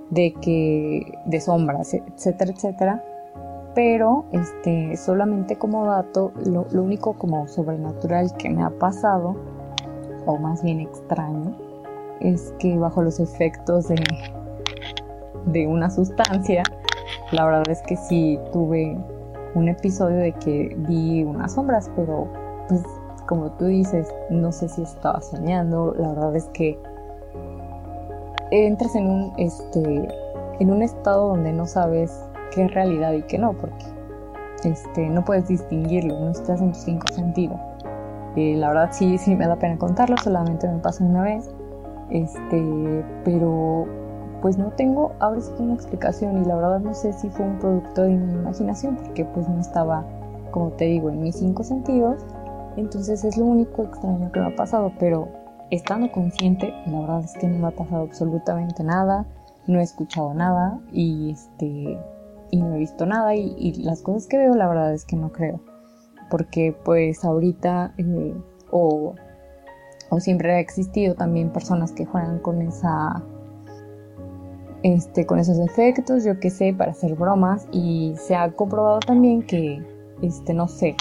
de 0.09 0.33
que 0.41 1.17
de 1.25 1.41
sombras, 1.41 1.93
etcétera, 1.93 2.51
etcétera. 2.51 3.03
Pero 3.75 4.25
este, 4.31 4.95
solamente 4.97 5.57
como 5.57 5.85
dato, 5.85 6.31
lo 6.45 6.65
único 6.73 7.13
como 7.13 7.47
sobrenatural 7.47 8.35
que 8.37 8.49
me 8.49 8.63
ha 8.63 8.69
pasado, 8.69 9.35
o 10.25 10.37
más 10.37 10.61
bien 10.63 10.79
extraño, 10.79 11.55
es 12.19 12.53
que 12.59 12.77
bajo 12.77 13.01
los 13.01 13.19
efectos 13.19 13.87
de, 13.87 13.95
de 15.45 15.67
una 15.67 15.89
sustancia, 15.89 16.63
la 17.31 17.45
verdad 17.45 17.69
es 17.69 17.81
que 17.83 17.95
sí 17.95 18.39
tuve 18.51 18.97
un 19.55 19.67
episodio 19.67 20.17
de 20.17 20.31
que 20.33 20.75
vi 20.87 21.23
unas 21.23 21.53
sombras, 21.53 21.91
pero 21.95 22.27
pues 22.67 22.83
como 23.27 23.51
tú 23.51 23.65
dices, 23.65 24.13
no 24.29 24.51
sé 24.51 24.67
si 24.69 24.81
estaba 24.83 25.21
soñando, 25.21 25.93
la 25.97 26.09
verdad 26.09 26.35
es 26.35 26.45
que 26.53 26.79
entras 28.51 28.95
en 28.95 29.09
un 29.09 29.33
este 29.37 30.07
en 30.59 30.71
un 30.71 30.81
estado 30.83 31.29
donde 31.29 31.51
no 31.51 31.65
sabes 31.65 32.23
qué 32.53 32.65
es 32.65 32.73
realidad 32.73 33.13
y 33.13 33.23
qué 33.23 33.37
no, 33.37 33.53
porque 33.53 33.85
este 34.63 35.09
no 35.09 35.23
puedes 35.25 35.47
distinguirlo, 35.47 36.19
no 36.19 36.31
estás 36.31 36.61
en 36.61 36.71
tus 36.71 36.81
cinco 36.83 37.07
sentidos. 37.13 37.59
Eh, 38.35 38.55
la 38.55 38.69
verdad 38.69 38.89
sí, 38.91 39.17
sí 39.17 39.35
me 39.35 39.47
da 39.47 39.55
pena 39.55 39.77
contarlo, 39.77 40.15
solamente 40.17 40.67
me 40.67 40.79
pasó 40.79 41.03
una 41.03 41.23
vez. 41.23 41.49
Este, 42.09 43.03
pero 43.23 43.87
pues 44.43 44.57
no 44.57 44.71
tengo 44.71 45.13
ahora 45.21 45.39
sí 45.39 45.53
una 45.57 45.73
explicación 45.73 46.43
y 46.43 46.45
la 46.45 46.57
verdad 46.57 46.81
no 46.81 46.93
sé 46.93 47.13
si 47.13 47.29
fue 47.29 47.45
un 47.45 47.59
producto 47.59 48.01
de 48.01 48.09
mi 48.09 48.33
imaginación 48.33 48.97
porque 48.97 49.23
pues 49.23 49.47
no 49.47 49.61
estaba, 49.61 50.05
como 50.51 50.71
te 50.73 50.83
digo, 50.83 51.09
en 51.09 51.21
mis 51.21 51.37
cinco 51.37 51.63
sentidos. 51.63 52.21
Entonces 52.75 53.23
es 53.23 53.37
lo 53.37 53.45
único 53.45 53.83
extraño 53.83 54.29
que 54.33 54.41
me 54.41 54.47
ha 54.47 54.55
pasado, 54.57 54.91
pero 54.99 55.29
estando 55.71 56.11
consciente, 56.11 56.73
la 56.87 56.99
verdad 56.99 57.23
es 57.23 57.31
que 57.39 57.47
no 57.47 57.57
me 57.57 57.67
ha 57.67 57.71
pasado 57.71 58.01
absolutamente 58.01 58.83
nada, 58.83 59.25
no 59.65 59.79
he 59.79 59.83
escuchado 59.83 60.33
nada 60.33 60.77
y 60.91 61.31
este 61.31 61.97
y 62.51 62.61
no 62.61 62.75
he 62.75 62.79
visto 62.79 63.05
nada 63.05 63.33
y, 63.35 63.81
las 63.81 64.01
cosas 64.01 64.27
que 64.27 64.37
veo 64.37 64.55
la 64.55 64.67
verdad 64.67 64.93
es 64.93 65.05
que 65.05 65.15
no 65.15 65.31
creo 65.31 65.61
porque 66.29 66.75
pues 66.83 67.23
ahorita 67.23 67.93
eh, 67.97 68.35
o, 68.71 69.15
o 70.09 70.19
siempre 70.19 70.53
ha 70.53 70.59
existido 70.59 71.15
también 71.15 71.49
personas 71.49 71.93
que 71.93 72.05
juegan 72.05 72.39
con 72.39 72.61
esa 72.61 73.23
este, 74.83 75.25
con 75.25 75.39
esos 75.39 75.57
efectos, 75.59 76.23
yo 76.23 76.39
qué 76.39 76.49
sé, 76.49 76.73
para 76.77 76.91
hacer 76.91 77.15
bromas 77.15 77.67
y 77.71 78.13
se 78.17 78.35
ha 78.35 78.51
comprobado 78.51 78.99
también 78.99 79.41
que, 79.41 79.81
este, 80.21 80.53
no 80.53 80.67
sé, 80.67 80.95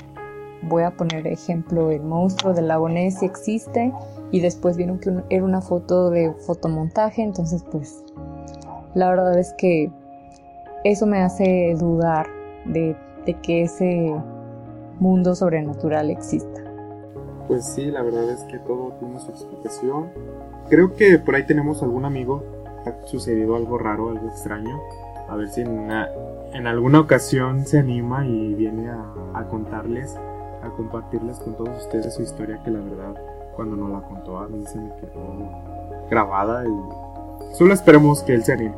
voy 0.63 0.85
a 0.85 0.93
poner 0.93 1.27
ejemplo, 1.27 1.91
el 1.91 2.03
monstruo 2.03 2.55
del 2.55 2.69
lago 2.69 2.89
Ness 2.89 3.23
existe 3.23 3.93
y 4.31 4.41
después 4.41 4.77
vieron 4.77 5.01
que 5.01 5.13
era 5.29 5.45
una 5.45 5.61
foto 5.61 6.11
de 6.11 6.33
fotomontaje, 6.33 7.23
entonces 7.23 7.65
pues 7.71 8.05
la 8.95 9.11
verdad 9.11 9.39
es 9.39 9.53
que 9.59 9.91
eso 10.85 11.07
me 11.07 11.21
hace 11.21 11.75
dudar 11.79 12.27
de 12.67 12.97
que 13.43 13.63
ese 13.63 14.15
mundo 15.01 15.35
sobrenatural 15.35 16.11
exista. 16.11 16.63
Pues 17.49 17.67
sí, 17.67 17.87
la 17.91 18.03
verdad 18.03 18.31
es 18.31 18.45
que 18.45 18.59
todo 18.61 18.93
tiene 19.01 19.19
su 19.19 19.31
explicación. 19.31 20.11
Creo 20.69 20.95
que 20.95 21.19
por 21.19 21.35
ahí 21.35 21.45
tenemos 21.45 21.83
algún 21.83 22.05
amigo 22.05 22.62
ha 22.87 23.07
sucedido 23.07 23.57
algo 23.57 23.79
raro, 23.79 24.11
algo 24.11 24.29
extraño. 24.29 24.81
A 25.29 25.37
ver 25.37 25.49
si 25.49 25.63
en, 25.63 25.91
en 26.53 26.67
alguna 26.67 27.01
ocasión 27.01 27.65
se 27.65 27.79
anima 27.79 28.27
y 28.27 28.55
viene 28.55 28.91
a, 28.91 29.45
contarles, 29.49 30.17
a 30.63 30.69
compartirles 30.77 31.39
con 31.39 31.57
todos 31.57 31.85
ustedes 31.85 32.15
su 32.15 32.23
historia 32.23 32.61
que 32.63 32.71
la 32.71 32.81
verdad 32.81 33.15
cuando 33.57 33.77
nos 33.77 33.91
la 33.91 34.09
contó 34.09 34.39
a 34.39 34.49
mí 34.49 34.65
se 34.67 34.79
me 34.79 34.91
quedó 34.97 35.51
grabada 36.11 36.65
y 36.67 37.55
solo 37.55 37.75
esperemos 37.75 38.23
que 38.23 38.35
él 38.35 38.43
se 38.43 38.53
anime. 38.53 38.75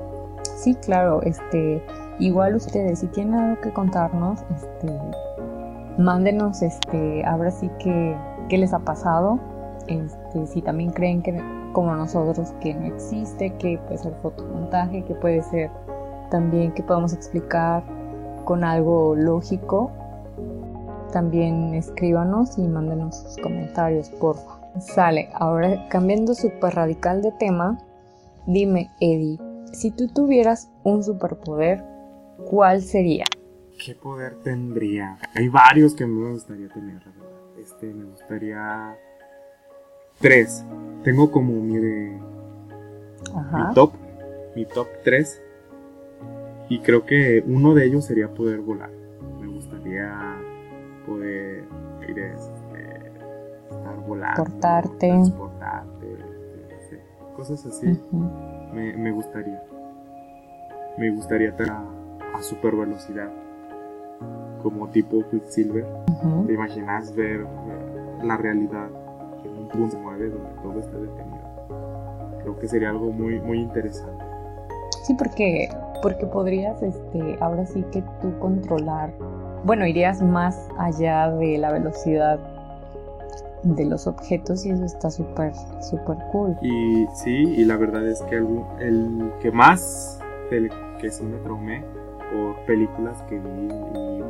Sí, 0.57 0.75
claro, 0.75 1.23
este, 1.23 1.83
igual 2.19 2.57
ustedes 2.57 3.01
si 3.01 3.07
tienen 3.09 3.35
algo 3.35 3.61
que 3.61 3.73
contarnos, 3.73 4.41
este, 4.55 4.99
mándenos, 5.99 6.63
este, 6.63 7.25
ahora 7.25 7.51
sí 7.51 7.71
que 7.79 8.17
qué 8.49 8.59
les 8.59 8.73
ha 8.73 8.79
pasado, 8.81 9.39
este, 9.89 10.47
si 10.47 10.63
también 10.63 10.91
creen 10.91 11.23
que 11.23 11.33
como 11.75 11.95
nosotros 11.95 12.55
que 12.63 12.73
no 12.73 12.87
existe, 12.87 13.53
que 13.59 13.79
puede 13.79 13.99
ser 13.99 14.15
fotomontaje, 14.23 15.05
que 15.05 15.15
puede 15.15 15.43
ser 15.43 15.71
también 16.31 16.73
que 16.73 16.83
podamos 16.83 17.13
explicar 17.13 17.83
con 18.47 18.65
algo 18.65 19.15
lógico. 19.15 19.91
También 21.13 21.75
escríbanos 21.75 22.57
y 22.57 22.63
mándenos 22.67 23.17
sus 23.17 23.37
comentarios, 23.43 24.09
por 24.09 24.37
Sale, 24.81 25.29
ahora 25.35 25.87
cambiando 25.89 26.35
súper 26.35 26.75
radical 26.75 27.23
de 27.23 27.31
tema, 27.33 27.79
dime, 28.47 28.91
Eddie, 29.01 29.39
si 29.73 29.91
tú 29.93 30.09
tuvieras 30.09 30.69
un 30.83 31.05
superpoder, 31.05 31.85
¿cuál 32.51 32.83
sería? 32.83 33.25
¿Qué 33.85 33.95
poder 33.95 34.35
tendría? 34.43 35.19
Hay 35.35 35.49
varios 35.49 35.95
que 35.95 36.07
me 36.07 36.33
gustaría 36.33 36.69
tener, 36.69 37.03
Este, 37.61 37.93
me 37.93 38.05
gustaría. 38.05 38.97
Tres. 40.21 40.65
Tengo 41.03 41.31
como 41.31 41.55
mi 41.61 41.77
de. 41.77 42.21
Mi 43.53 43.75
top. 43.75 43.93
Mi 44.55 44.65
top 44.67 44.87
tres. 45.03 45.43
Y 46.69 46.81
creo 46.81 47.05
que 47.05 47.45
uno 47.47 47.75
de 47.75 47.85
ellos 47.85 48.07
sería 48.07 48.29
poder 48.29 48.61
volar. 48.61 48.91
Me 49.41 49.47
gustaría 49.47 50.37
poder 51.07 51.65
ir 52.09 52.19
este, 52.19 53.11
estar 53.71 53.97
volando. 54.07 54.35
Transportarte. 54.35 55.09
Transportarte. 55.09 56.19
Cosas 57.37 57.67
así. 57.67 57.87
me, 58.73 58.97
me, 58.97 59.11
gustaría. 59.11 59.63
Me 60.97 61.11
gustaría 61.11 61.49
estar 61.49 61.69
a, 61.71 61.85
a 62.35 62.43
super 62.43 62.77
velocidad 62.77 63.31
como 64.63 64.89
tipo 64.89 65.23
Quicksilver. 65.31 65.85
¿Te 66.47 66.55
imaginas 66.55 67.15
ver 67.15 67.47
la 68.23 68.37
realidad 68.39 68.89
un 69.65 69.69
punto 69.69 69.99
mueve 69.99 70.31
donde 70.31 70.51
todo 70.63 70.79
está 70.79 70.97
detenido? 70.97 72.39
Creo 72.43 72.59
que 72.59 72.69
sería 72.69 72.91
algo 72.91 73.11
muy, 73.11 73.41
muy 73.41 73.61
interesante. 73.61 74.25
Sí, 75.03 75.15
porque, 75.15 75.69
porque 76.03 76.27
podrías, 76.27 76.83
este, 76.83 77.37
ahora 77.41 77.67
sí 77.67 77.85
que 77.93 78.03
tú 78.21 78.39
controlar, 78.39 79.13
bueno, 79.65 79.87
irías 79.87 80.23
más 80.23 80.69
allá 80.79 81.31
de 81.31 81.59
la 81.59 81.73
velocidad 81.73 82.39
de 83.63 83.87
los 83.87 84.07
objetos 84.07 84.67
y 84.67 84.71
eso 84.71 84.85
está 84.85 85.11
súper, 85.11 85.55
súper 85.81 86.19
cool. 86.31 86.57
Y 86.61 87.07
sí, 87.15 87.35
y 87.57 87.65
la 87.65 87.77
verdad 87.77 88.07
es 88.07 88.21
que 88.23 88.37
el, 88.37 88.61
el 88.81 89.33
que 89.41 89.51
más, 89.51 90.21
el 90.51 90.71
que 91.01 91.11
sí 91.11 91.25
me 91.25 91.39
traumé 91.39 91.83
por 92.33 92.57
películas 92.67 93.23
que 93.23 93.39
vi 93.39 93.69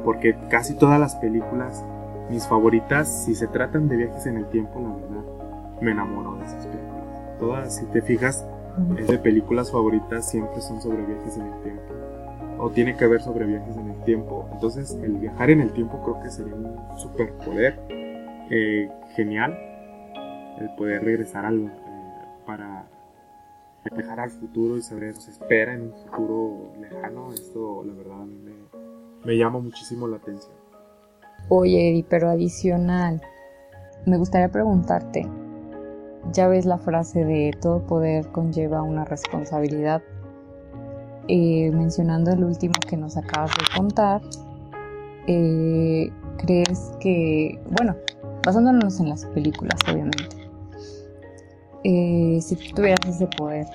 porque 0.05 0.37
casi 0.51 0.75
todas 0.75 1.01
las 1.01 1.17
películas, 1.17 1.83
mis 2.31 2.47
favoritas, 2.47 3.25
si 3.25 3.35
se 3.35 3.47
tratan 3.47 3.89
de 3.89 3.97
viajes 3.97 4.27
en 4.27 4.39
el 4.39 4.47
tiempo, 4.47 4.81
la 4.81 4.95
verdad, 4.95 5.81
me 5.81 5.91
enamoro 5.91 6.37
de 6.37 6.45
esas 6.45 6.67
películas. 6.67 7.39
Todas, 7.39 7.77
si 7.77 7.87
te 7.87 8.03
fijas, 8.03 8.47
de 8.77 9.19
películas 9.19 9.71
favoritas 9.71 10.29
siempre 10.29 10.61
son 10.61 10.81
sobre 10.81 11.05
viajes 11.05 11.37
en 11.37 11.47
el 11.47 11.63
tiempo. 11.63 11.95
O 12.59 12.71
tiene 12.71 12.97
que 12.97 13.07
ver 13.07 13.21
sobre 13.21 13.47
viajes 13.47 13.77
en 13.77 13.91
el 13.91 14.05
tiempo. 14.05 14.49
Entonces, 14.53 14.99
el 15.03 15.19
viajar 15.19 15.51
en 15.51 15.61
el 15.61 15.73
tiempo 15.73 16.01
creo 16.03 16.21
que 16.23 16.31
sería 16.31 16.55
un 16.55 16.77
superpoder 16.99 17.79
eh, 18.51 18.91
genial. 19.15 19.59
El 20.59 20.71
poder 20.77 21.05
regresar 21.05 21.45
al, 21.45 21.67
eh, 21.67 21.73
para 22.47 22.87
viajar 23.95 24.21
al 24.21 24.31
futuro 24.31 24.77
y 24.77 24.83
saber 24.83 25.15
se 25.17 25.33
espera 25.33 25.75
en 25.75 25.83
un 25.83 25.93
futuro 25.93 26.73
lejano. 26.81 27.33
Esto, 27.33 27.83
la 27.85 27.93
verdad, 27.93 28.23
a 28.23 28.27
mí 28.27 28.39
me, 28.39 28.53
me 29.25 29.37
llama 29.37 29.59
muchísimo 29.59 30.07
la 30.07 30.17
atención. 30.17 30.64
Oye, 31.49 31.91
Eddie, 31.91 32.07
pero 32.09 32.31
adicional, 32.31 33.21
me 34.07 34.17
gustaría 34.17 34.49
preguntarte, 34.49 35.29
ya 36.33 36.49
ves 36.49 36.65
la 36.65 36.79
frase 36.79 37.25
de 37.25 37.53
todo 37.61 37.87
poder 37.87 38.27
conlleva 38.29 38.83
una 38.83 39.05
responsabilidad. 39.05 40.03
Eh, 41.29 41.71
mencionando 41.73 42.33
el 42.33 42.45
último 42.45 42.75
que 42.89 42.97
nos 42.97 43.17
acabas 43.17 43.51
de 43.51 43.77
contar, 43.77 44.21
eh, 45.27 46.11
¿crees 46.39 46.93
que, 47.01 47.59
bueno, 47.71 47.97
basándonos 48.45 49.01
en 49.01 49.09
las 49.09 49.25
películas, 49.27 49.79
obviamente, 49.91 50.37
eh, 51.83 52.39
si 52.43 52.57
tú 52.57 52.75
tuvieras 52.75 53.07
ese 53.07 53.27
poder, 53.27 53.67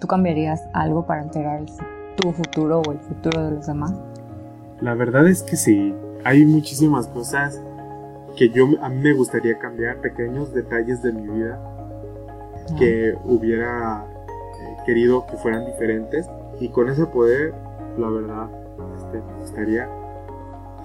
¿tú 0.00 0.06
cambiarías 0.06 0.62
algo 0.72 1.04
para 1.04 1.22
alterar 1.22 1.64
tu 2.16 2.32
futuro 2.32 2.82
o 2.86 2.92
el 2.92 2.98
futuro 2.98 3.44
de 3.44 3.50
los 3.52 3.66
demás? 3.66 3.94
La 4.80 4.94
verdad 4.94 5.28
es 5.28 5.42
que 5.42 5.56
sí, 5.56 5.94
hay 6.24 6.44
muchísimas 6.44 7.06
cosas 7.08 7.60
que 8.36 8.50
yo 8.50 8.66
a 8.80 8.88
mí 8.88 9.00
me 9.02 9.12
gustaría 9.12 9.58
cambiar, 9.58 10.00
pequeños 10.00 10.52
detalles 10.54 11.02
de 11.02 11.12
mi 11.12 11.26
vida 11.28 11.60
que 12.78 13.14
hubiera 13.24 14.04
eh, 14.60 14.76
querido 14.86 15.26
que 15.26 15.36
fueran 15.36 15.66
diferentes. 15.66 16.28
Y 16.60 16.68
con 16.68 16.88
ese 16.88 17.06
poder, 17.06 17.52
la 17.98 18.08
verdad, 18.08 18.48
este, 18.96 19.18
me 19.18 19.40
gustaría 19.40 19.88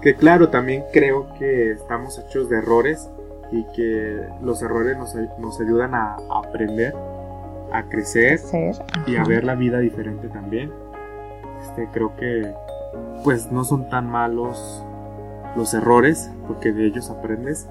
que 0.05 0.13
claro, 0.13 0.49
también 0.49 0.83
creo 0.93 1.33
que 1.33 1.71
estamos 1.71 2.19
hechos 2.19 2.47
de 2.47 2.59
errores 2.59 3.09
y 3.51 3.63
que 3.75 4.21
los 4.43 4.61
errores 4.61 4.95
nos, 4.97 5.15
nos 5.39 5.59
ayudan 5.59 5.95
a, 5.95 6.17
aprender, 6.29 6.93
a 7.73 7.83
crecer 7.89 8.39
y 9.07 9.15
a 9.15 9.23
ver 9.23 9.43
la 9.43 9.55
vida 9.55 9.79
diferente 9.79 10.27
también. 10.27 10.71
Este, 11.59 11.89
creo 11.91 12.15
que 12.17 12.53
pues 13.23 13.51
no 13.51 13.63
son 13.63 13.89
tan 13.89 14.07
malos 14.07 14.84
los 15.55 15.73
errores, 15.73 16.31
porque 16.47 16.71
de 16.71 16.87
ellos 16.87 17.09
aprendes. 17.09 17.67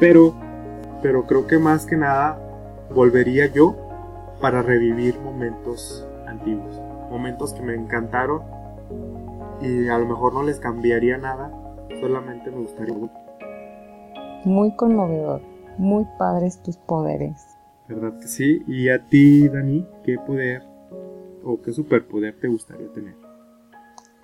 Pero, 0.00 0.34
pero 1.02 1.26
creo 1.26 1.46
que 1.46 1.58
más 1.58 1.86
que 1.86 1.96
nada 1.96 2.38
volvería 2.94 3.46
yo 3.46 3.76
para 4.40 4.62
revivir 4.62 5.18
momentos 5.20 6.06
antiguos, 6.26 6.80
momentos 7.10 7.54
que 7.54 7.62
me 7.62 7.74
encantaron 7.74 8.42
y 9.60 9.88
a 9.88 9.98
lo 9.98 10.06
mejor 10.06 10.34
no 10.34 10.42
les 10.42 10.58
cambiaría 10.58 11.18
nada, 11.18 11.50
solamente 12.00 12.50
me 12.50 12.58
gustaría. 12.58 12.94
Muy 14.44 14.74
conmovedor, 14.74 15.40
muy 15.78 16.04
padres 16.18 16.60
tus 16.62 16.76
poderes. 16.76 17.40
¿Verdad 17.88 18.18
que 18.18 18.26
sí? 18.26 18.62
¿Y 18.66 18.88
a 18.88 19.06
ti, 19.06 19.48
Dani, 19.48 19.86
qué 20.04 20.18
poder 20.18 20.62
o 21.44 21.60
qué 21.60 21.72
superpoder 21.72 22.38
te 22.40 22.48
gustaría 22.48 22.90
tener? 22.92 23.14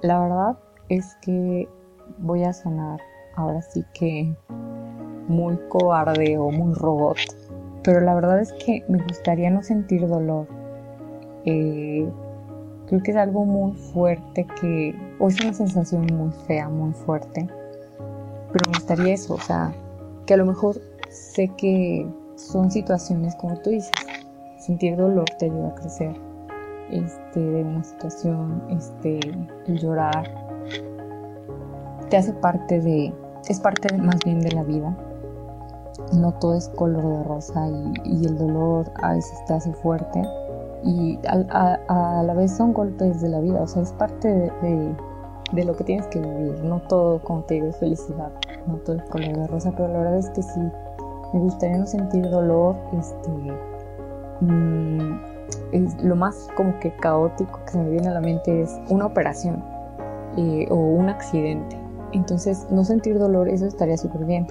La 0.01 0.21
verdad 0.21 0.59
es 0.88 1.17
que 1.23 1.69
voy 2.18 2.44
a 2.44 2.53
sonar 2.53 3.01
ahora 3.37 3.62
sí 3.62 3.85
que 3.94 4.35
muy 5.29 5.57
cobarde 5.68 6.38
o 6.38 6.51
muy 6.51 6.75
robot, 6.75 7.18
pero 7.85 8.01
la 8.01 8.14
verdad 8.14 8.40
es 8.40 8.53
que 8.55 8.85
me 8.88 8.99
gustaría 9.03 9.51
no 9.51 9.62
sentir 9.62 10.07
dolor. 10.09 10.47
Eh, 11.44 12.09
creo 12.87 13.03
que 13.03 13.11
es 13.11 13.16
algo 13.16 13.44
muy 13.44 13.73
fuerte 13.73 14.47
que, 14.61 14.94
o 15.18 15.29
es 15.29 15.40
una 15.40 15.53
sensación 15.53 16.07
muy 16.12 16.33
fea, 16.47 16.68
muy 16.68 16.92
fuerte, 16.92 17.47
pero 18.53 18.71
me 18.71 18.79
gustaría 18.79 19.14
eso, 19.14 19.35
o 19.35 19.40
sea, 19.40 19.73
que 20.27 20.35
a 20.35 20.37
lo 20.38 20.47
mejor 20.47 20.81
sé 21.11 21.49
que 21.57 22.07
son 22.37 22.71
situaciones 22.71 23.35
como 23.37 23.59
tú 23.61 23.71
dices, 23.71 23.92
sentir 24.59 24.97
dolor 24.97 25.27
te 25.38 25.47
ayuda 25.47 25.68
a 25.68 25.75
crecer 25.75 26.29
este, 26.90 27.40
de 27.40 27.62
una 27.62 27.85
situación, 27.85 28.62
este, 28.71 29.21
el 29.66 29.79
llorar, 29.79 30.48
te 32.09 32.16
hace 32.16 32.33
parte 32.33 32.81
de, 32.81 33.12
es 33.49 33.61
parte 33.61 33.97
más 33.99 34.18
bien 34.25 34.40
de 34.40 34.53
la 34.53 34.62
vida. 34.62 34.97
No 36.12 36.33
todo 36.35 36.55
es 36.55 36.68
color 36.71 37.07
de 37.07 37.25
rosa 37.25 37.68
y, 38.05 38.25
el 38.25 38.38
dolor 38.38 38.90
a 39.03 39.14
veces 39.14 39.44
te 39.47 39.55
hace 39.55 39.73
fuerte 39.75 40.23
y 40.85 41.18
a, 41.27 42.23
la 42.23 42.35
vez 42.35 42.53
son 42.53 42.73
golpes 42.73 43.21
de 43.21 43.29
la 43.29 43.40
vida, 43.40 43.61
o 43.61 43.66
sea, 43.66 43.83
es 43.83 43.92
parte 43.92 44.29
de, 44.29 44.94
de, 45.53 45.64
lo 45.64 45.77
que 45.77 45.85
tienes 45.85 46.07
que 46.07 46.21
vivir. 46.21 46.62
No 46.64 46.81
todo, 46.83 47.21
como 47.23 47.42
te 47.42 47.55
digo, 47.55 47.66
es 47.66 47.77
felicidad, 47.77 48.31
no 48.66 48.77
todo 48.77 48.97
es 48.97 49.03
color 49.05 49.37
de 49.37 49.47
rosa, 49.49 49.73
pero 49.73 49.88
la 49.88 49.99
verdad 49.99 50.18
es 50.18 50.31
que 50.31 50.42
sí, 50.42 50.61
me 51.35 51.40
gustaría 51.40 51.79
no 51.79 51.87
sentir 51.87 52.31
dolor, 52.31 52.77
este, 52.97 53.31
mm, 54.40 55.21
es 55.73 56.03
lo 56.03 56.16
más 56.16 56.49
como 56.57 56.79
que 56.79 56.94
caótico 56.97 57.61
que 57.64 57.73
se 57.73 57.79
me 57.79 57.90
viene 57.90 58.09
a 58.09 58.12
la 58.12 58.21
mente 58.21 58.62
es 58.62 58.81
una 58.88 59.07
operación 59.07 59.62
eh, 60.37 60.66
o 60.71 60.77
un 60.77 61.09
accidente. 61.09 61.88
Entonces, 62.12 62.66
no 62.71 62.85
sentir 62.85 63.18
dolor, 63.18 63.49
eso 63.49 63.66
estaría 63.66 63.97
súper 63.97 64.25
bien. 64.25 64.47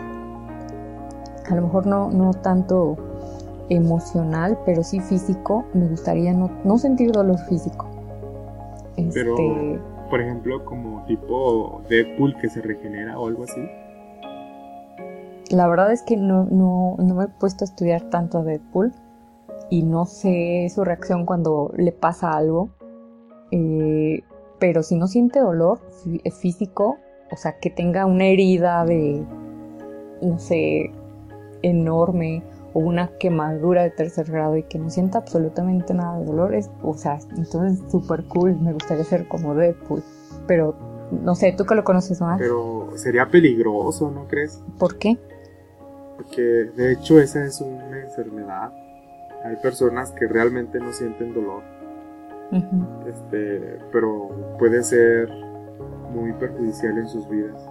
A 1.49 1.55
lo 1.55 1.61
mejor 1.63 1.87
no, 1.87 2.11
no 2.11 2.33
tanto 2.33 2.97
emocional, 3.69 4.57
pero 4.65 4.83
sí 4.83 4.99
físico. 4.99 5.65
Me 5.73 5.87
gustaría 5.87 6.33
no, 6.33 6.49
no 6.63 6.77
sentir 6.77 7.11
dolor 7.11 7.39
físico. 7.39 7.87
Pero, 9.13 9.31
este, 9.31 9.79
por 10.09 10.21
ejemplo, 10.21 10.65
como 10.65 11.03
tipo 11.05 11.81
Deadpool 11.89 12.35
que 12.39 12.49
se 12.49 12.61
regenera 12.61 13.19
o 13.19 13.27
algo 13.27 13.43
así. 13.43 13.61
La 15.51 15.67
verdad 15.67 15.91
es 15.91 16.01
que 16.01 16.17
no, 16.17 16.45
no, 16.45 16.95
no 16.97 17.15
me 17.15 17.25
he 17.25 17.27
puesto 17.27 17.63
a 17.63 17.67
estudiar 17.67 18.09
tanto 18.09 18.39
a 18.39 18.43
Deadpool 18.43 18.91
y 19.69 19.83
no 19.83 20.05
sé 20.05 20.67
su 20.73 20.83
reacción 20.83 21.25
cuando 21.25 21.71
le 21.77 21.91
pasa 21.91 22.31
algo. 22.31 22.69
Eh, 23.51 24.23
pero 24.59 24.83
si 24.83 24.95
no 24.95 25.07
siente 25.07 25.39
dolor 25.39 25.79
físico, 26.41 26.97
o 27.31 27.35
sea, 27.35 27.57
que 27.59 27.69
tenga 27.69 28.05
una 28.05 28.25
herida 28.25 28.85
de, 28.85 29.23
no 30.21 30.39
sé, 30.39 30.91
enorme 31.61 32.43
o 32.73 32.79
una 32.79 33.09
quemadura 33.19 33.83
de 33.83 33.91
tercer 33.91 34.29
grado 34.31 34.57
y 34.57 34.63
que 34.63 34.77
no 34.77 34.89
sienta 34.89 35.19
absolutamente 35.19 35.93
nada 35.93 36.19
de 36.19 36.25
dolor, 36.25 36.55
o 36.83 36.93
sea, 36.95 37.19
entonces 37.35 37.79
súper 37.89 38.23
cool, 38.25 38.59
me 38.59 38.73
gustaría 38.73 39.03
ser 39.03 39.27
como 39.27 39.55
Deadpool, 39.55 40.03
pero 40.45 40.75
no 41.23 41.35
sé, 41.35 41.53
tú 41.57 41.65
que 41.65 41.75
lo 41.75 41.83
conoces 41.83 42.19
más. 42.21 42.37
Pero 42.39 42.89
sería 42.95 43.27
peligroso, 43.27 44.11
¿no 44.11 44.27
crees? 44.27 44.61
¿Por 44.77 44.97
qué? 44.97 45.17
porque 46.17 46.41
de 46.41 46.93
hecho 46.93 47.19
esa 47.19 47.45
es 47.45 47.61
una 47.61 48.01
enfermedad. 48.01 48.73
Hay 49.45 49.55
personas 49.57 50.11
que 50.11 50.27
realmente 50.27 50.79
no 50.79 50.91
sienten 50.91 51.33
dolor, 51.33 51.61
este, 53.07 53.79
pero 53.91 54.55
puede 54.57 54.83
ser 54.83 55.29
muy 56.13 56.33
perjudicial 56.33 56.97
en 56.97 57.07
sus 57.07 57.27
vidas. 57.29 57.67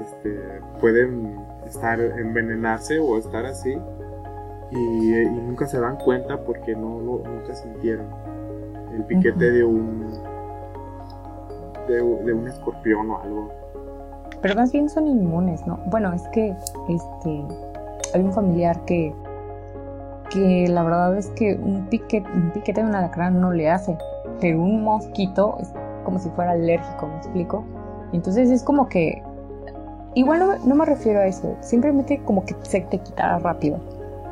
Este, 0.00 0.60
pueden 0.80 1.38
estar 1.66 2.00
envenenarse 2.00 2.98
o 2.98 3.18
estar 3.18 3.46
así 3.46 3.76
y, 4.70 5.12
nunca 5.26 5.66
se 5.66 5.78
dan 5.78 5.96
cuenta 5.96 6.42
porque 6.44 6.74
no 6.74 7.00
lo, 7.00 7.18
nunca 7.18 7.54
sintieron 7.54 8.06
el 8.94 9.04
piquete 9.04 9.52
de 9.52 9.64
un 9.64 10.10
de, 11.86 11.94
de, 11.96 12.32
un 12.32 12.48
escorpión 12.48 13.10
o 13.10 13.20
algo. 13.20 13.52
Pero 14.40 14.54
más 14.54 14.72
bien 14.72 14.88
son 14.88 15.06
inmunes, 15.06 15.66
¿no? 15.66 15.78
Bueno, 15.86 16.12
es 16.12 16.22
que 16.28 16.54
este 16.88 17.44
hay 18.14 18.22
un 18.22 18.32
familiar 18.32 18.84
que 18.84 19.14
que 20.32 20.66
la 20.68 20.82
verdad 20.82 21.16
es 21.16 21.28
que 21.30 21.58
un 21.62 21.86
piquete, 21.86 22.26
un 22.32 22.50
piquete 22.50 22.82
de 22.82 22.88
un 22.88 22.94
alacrán 22.94 23.40
no 23.40 23.52
le 23.52 23.70
hace, 23.70 23.96
pero 24.40 24.60
un 24.60 24.82
mosquito 24.82 25.58
como 26.02 26.18
si 26.18 26.28
fuera 26.30 26.52
alérgico, 26.52 27.06
¿me 27.06 27.16
explico? 27.16 27.64
Entonces 28.12 28.50
es 28.50 28.62
como 28.62 28.88
que 28.88 29.22
igual 30.14 30.40
no, 30.40 30.58
no 30.66 30.74
me 30.74 30.84
refiero 30.84 31.20
a 31.20 31.26
eso, 31.26 31.56
simplemente 31.60 32.20
como 32.24 32.44
que 32.44 32.54
se 32.62 32.80
te 32.80 32.98
quitará 32.98 33.38
rápido. 33.38 33.78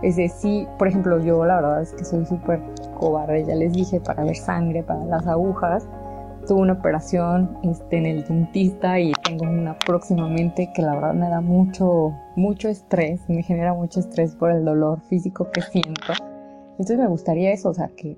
Es 0.03 0.17
decir, 0.17 0.67
por 0.79 0.89
ejemplo, 0.89 1.21
yo 1.21 1.45
la 1.45 1.57
verdad 1.57 1.83
es 1.83 1.93
que 1.93 2.05
soy 2.05 2.25
súper 2.25 2.61
cobarde, 2.99 3.45
ya 3.45 3.55
les 3.55 3.73
dije, 3.73 4.01
para 4.01 4.25
ver 4.25 4.37
sangre, 4.37 4.83
para 4.83 5.05
las 5.05 5.27
agujas. 5.27 5.87
Tuve 6.47 6.63
una 6.63 6.73
operación 6.73 7.59
este, 7.63 7.99
en 7.99 8.07
el 8.07 8.25
dentista 8.25 8.99
y 8.99 9.13
tengo 9.25 9.45
una 9.45 9.79
próximamente 9.79 10.71
que 10.75 10.81
la 10.81 10.95
verdad 10.95 11.13
me 11.13 11.29
da 11.29 11.43
mucho, 11.43 12.15
mucho 12.35 12.69
estrés, 12.69 13.21
me 13.29 13.43
genera 13.43 13.75
mucho 13.75 14.01
estrés 14.01 14.35
por 14.35 14.51
el 14.51 14.65
dolor 14.65 15.01
físico 15.03 15.51
que 15.51 15.61
siento. 15.61 16.15
Entonces 16.73 16.99
me 16.99 17.09
gustaría 17.09 17.53
eso, 17.53 17.69
o 17.69 17.75
sea, 17.75 17.89
que 17.95 18.17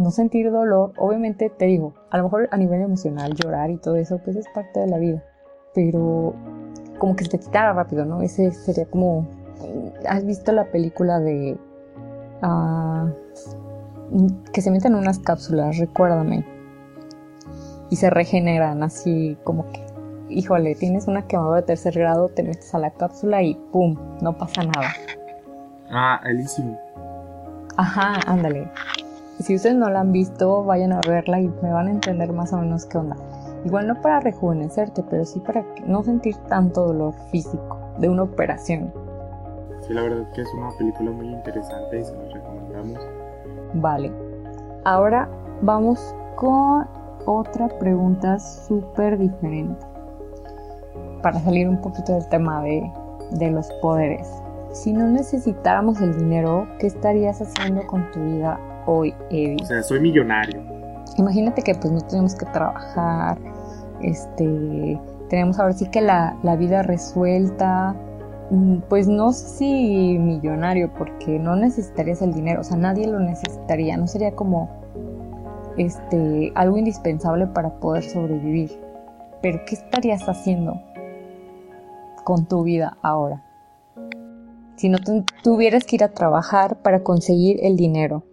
no 0.00 0.10
sentir 0.10 0.50
dolor, 0.50 0.92
obviamente 0.96 1.50
te 1.50 1.66
digo, 1.66 1.94
a 2.10 2.18
lo 2.18 2.24
mejor 2.24 2.48
a 2.50 2.56
nivel 2.56 2.80
emocional 2.80 3.34
llorar 3.34 3.70
y 3.70 3.76
todo 3.76 3.96
eso, 3.96 4.18
pues 4.24 4.36
es 4.36 4.48
parte 4.48 4.80
de 4.80 4.86
la 4.86 4.98
vida, 4.98 5.22
pero 5.74 6.34
como 6.98 7.16
que 7.16 7.24
se 7.24 7.30
te 7.30 7.38
quitara 7.38 7.72
rápido, 7.72 8.04
¿no? 8.04 8.22
Ese 8.22 8.50
sería 8.52 8.86
como 8.86 9.26
¿Has 10.08 10.24
visto 10.24 10.52
la 10.52 10.64
película 10.64 11.18
de... 11.20 11.58
Ah, 12.42 13.08
que 14.52 14.60
se 14.60 14.70
meten 14.70 14.92
en 14.92 14.98
unas 14.98 15.18
cápsulas, 15.18 15.78
recuérdame. 15.78 16.44
Y 17.90 17.96
se 17.96 18.10
regeneran 18.10 18.82
así 18.82 19.36
como 19.44 19.70
que, 19.70 19.84
híjole, 20.28 20.74
tienes 20.74 21.06
una 21.06 21.26
quemadura 21.26 21.60
de 21.60 21.66
tercer 21.66 21.94
grado, 21.94 22.28
te 22.28 22.42
metes 22.42 22.74
a 22.74 22.78
la 22.78 22.90
cápsula 22.90 23.42
y 23.42 23.54
¡pum! 23.72 23.96
No 24.20 24.36
pasa 24.36 24.64
nada. 24.64 24.92
Ah, 25.90 26.20
elísimo. 26.24 26.78
Ajá, 27.76 28.14
ándale. 28.26 28.70
Si 29.40 29.56
ustedes 29.56 29.76
no 29.76 29.88
la 29.90 30.00
han 30.00 30.12
visto, 30.12 30.64
vayan 30.64 30.92
a 30.92 31.00
verla 31.06 31.40
y 31.40 31.48
me 31.62 31.72
van 31.72 31.88
a 31.88 31.90
entender 31.90 32.32
más 32.32 32.52
o 32.52 32.58
menos 32.58 32.86
qué 32.86 32.98
onda. 32.98 33.16
Igual 33.64 33.88
no 33.88 34.00
para 34.00 34.20
rejuvenecerte, 34.20 35.02
pero 35.08 35.24
sí 35.24 35.40
para 35.40 35.64
no 35.86 36.02
sentir 36.02 36.36
tanto 36.48 36.86
dolor 36.86 37.14
físico 37.30 37.78
de 37.98 38.08
una 38.08 38.22
operación 38.22 38.92
la 39.94 40.02
verdad 40.02 40.30
que 40.32 40.42
es 40.42 40.54
una 40.54 40.70
película 40.78 41.10
muy 41.10 41.26
interesante 41.28 42.00
y 42.00 42.04
se 42.04 42.14
la 42.14 42.28
recomendamos. 42.32 43.00
Vale. 43.74 44.12
Ahora 44.84 45.28
vamos 45.62 46.14
con 46.36 46.86
otra 47.26 47.68
pregunta 47.68 48.38
súper 48.38 49.18
diferente. 49.18 49.84
Para 51.22 51.40
salir 51.40 51.68
un 51.68 51.80
poquito 51.80 52.12
del 52.12 52.26
tema 52.28 52.62
de, 52.62 52.90
de 53.32 53.50
los 53.50 53.70
poderes. 53.82 54.28
Si 54.72 54.92
no 54.92 55.08
necesitáramos 55.08 56.00
el 56.00 56.16
dinero, 56.16 56.68
¿qué 56.78 56.86
estarías 56.86 57.42
haciendo 57.42 57.84
con 57.86 58.08
tu 58.12 58.20
vida 58.20 58.58
hoy, 58.86 59.14
Eddie? 59.30 59.56
O 59.62 59.66
sea, 59.66 59.82
soy 59.82 60.00
millonario. 60.00 60.62
Imagínate 61.16 61.62
que 61.62 61.74
pues 61.74 61.92
no 61.92 62.00
tenemos 62.00 62.34
que 62.34 62.46
trabajar, 62.46 63.38
este, 64.00 64.98
tenemos 65.28 65.58
ahora 65.58 65.72
sí 65.72 65.86
que 65.90 66.00
la, 66.00 66.36
la 66.42 66.56
vida 66.56 66.82
resuelta, 66.82 67.94
Mm, 68.50 68.78
pues 68.88 69.06
no 69.06 69.32
sé 69.32 69.46
si 69.58 70.18
millonario, 70.18 70.92
porque 70.92 71.38
no 71.38 71.54
necesitarías 71.54 72.20
el 72.20 72.34
dinero, 72.34 72.62
o 72.62 72.64
sea, 72.64 72.76
nadie 72.76 73.06
lo 73.06 73.20
necesitaría, 73.20 73.96
no 73.96 74.08
sería 74.08 74.34
como 74.34 74.68
este 75.76 76.52
algo 76.56 76.76
indispensable 76.76 77.46
para 77.46 77.78
poder 77.78 78.02
sobrevivir. 78.02 78.72
Pero 79.40 79.60
¿qué 79.66 79.76
estarías 79.76 80.28
haciendo 80.28 80.80
con 82.24 82.46
tu 82.46 82.64
vida 82.64 82.98
ahora? 83.02 83.44
Si 84.74 84.88
no 84.88 84.98
tuvieras 85.44 85.84
que 85.84 85.96
ir 85.96 86.04
a 86.04 86.12
trabajar 86.12 86.82
para 86.82 87.04
conseguir 87.04 87.58
el 87.62 87.76
dinero. 87.76 88.24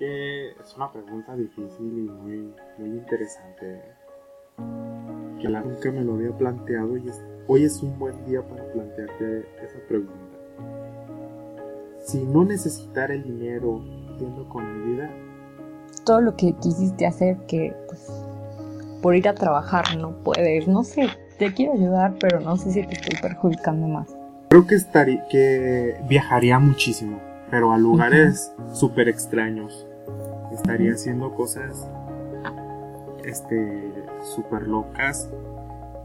Que 0.00 0.52
es 0.52 0.76
una 0.76 0.90
pregunta 0.90 1.36
difícil 1.36 1.86
y 1.86 2.10
muy, 2.10 2.54
muy 2.78 2.88
interesante. 2.88 3.82
Que 5.38 5.46
la 5.46 5.60
nunca 5.60 5.92
me 5.92 6.02
lo 6.02 6.14
había 6.14 6.32
planteado 6.38 6.96
y 6.96 7.06
es 7.06 7.22
Hoy 7.48 7.64
es 7.64 7.82
un 7.82 7.98
buen 7.98 8.24
día 8.24 8.40
para 8.40 8.64
plantearte 8.72 9.40
esa 9.62 9.78
pregunta. 9.88 10.14
Si 12.02 12.24
no 12.24 12.46
necesitara 12.46 13.12
el 13.12 13.24
dinero 13.24 13.82
yendo 14.18 14.48
con 14.48 14.64
mi 14.72 14.94
vida, 14.94 15.10
todo 16.06 16.22
lo 16.22 16.34
que 16.34 16.54
quisiste 16.62 17.06
hacer 17.06 17.36
que 17.46 17.76
pues, 17.88 18.08
por 19.02 19.14
ir 19.14 19.28
a 19.28 19.34
trabajar 19.34 19.96
no 19.98 20.12
puedes, 20.22 20.66
no 20.66 20.82
sé, 20.82 21.08
te 21.38 21.52
quiero 21.52 21.74
ayudar, 21.74 22.14
pero 22.18 22.40
no 22.40 22.56
sé 22.56 22.70
si 22.70 22.86
te 22.86 22.94
estoy 22.94 23.20
perjudicando 23.20 23.86
más. 23.86 24.16
Creo 24.48 24.66
que 24.66 24.76
estaría 24.76 25.26
que 25.28 25.96
viajaría 26.08 26.58
muchísimo, 26.58 27.20
pero 27.50 27.72
a 27.72 27.78
lugares 27.78 28.54
súper 28.72 29.10
extraños. 29.10 29.89
Estaría 30.52 30.92
haciendo 30.92 31.34
cosas 31.34 31.88
este 33.24 33.92
súper 34.22 34.62
locas 34.62 35.30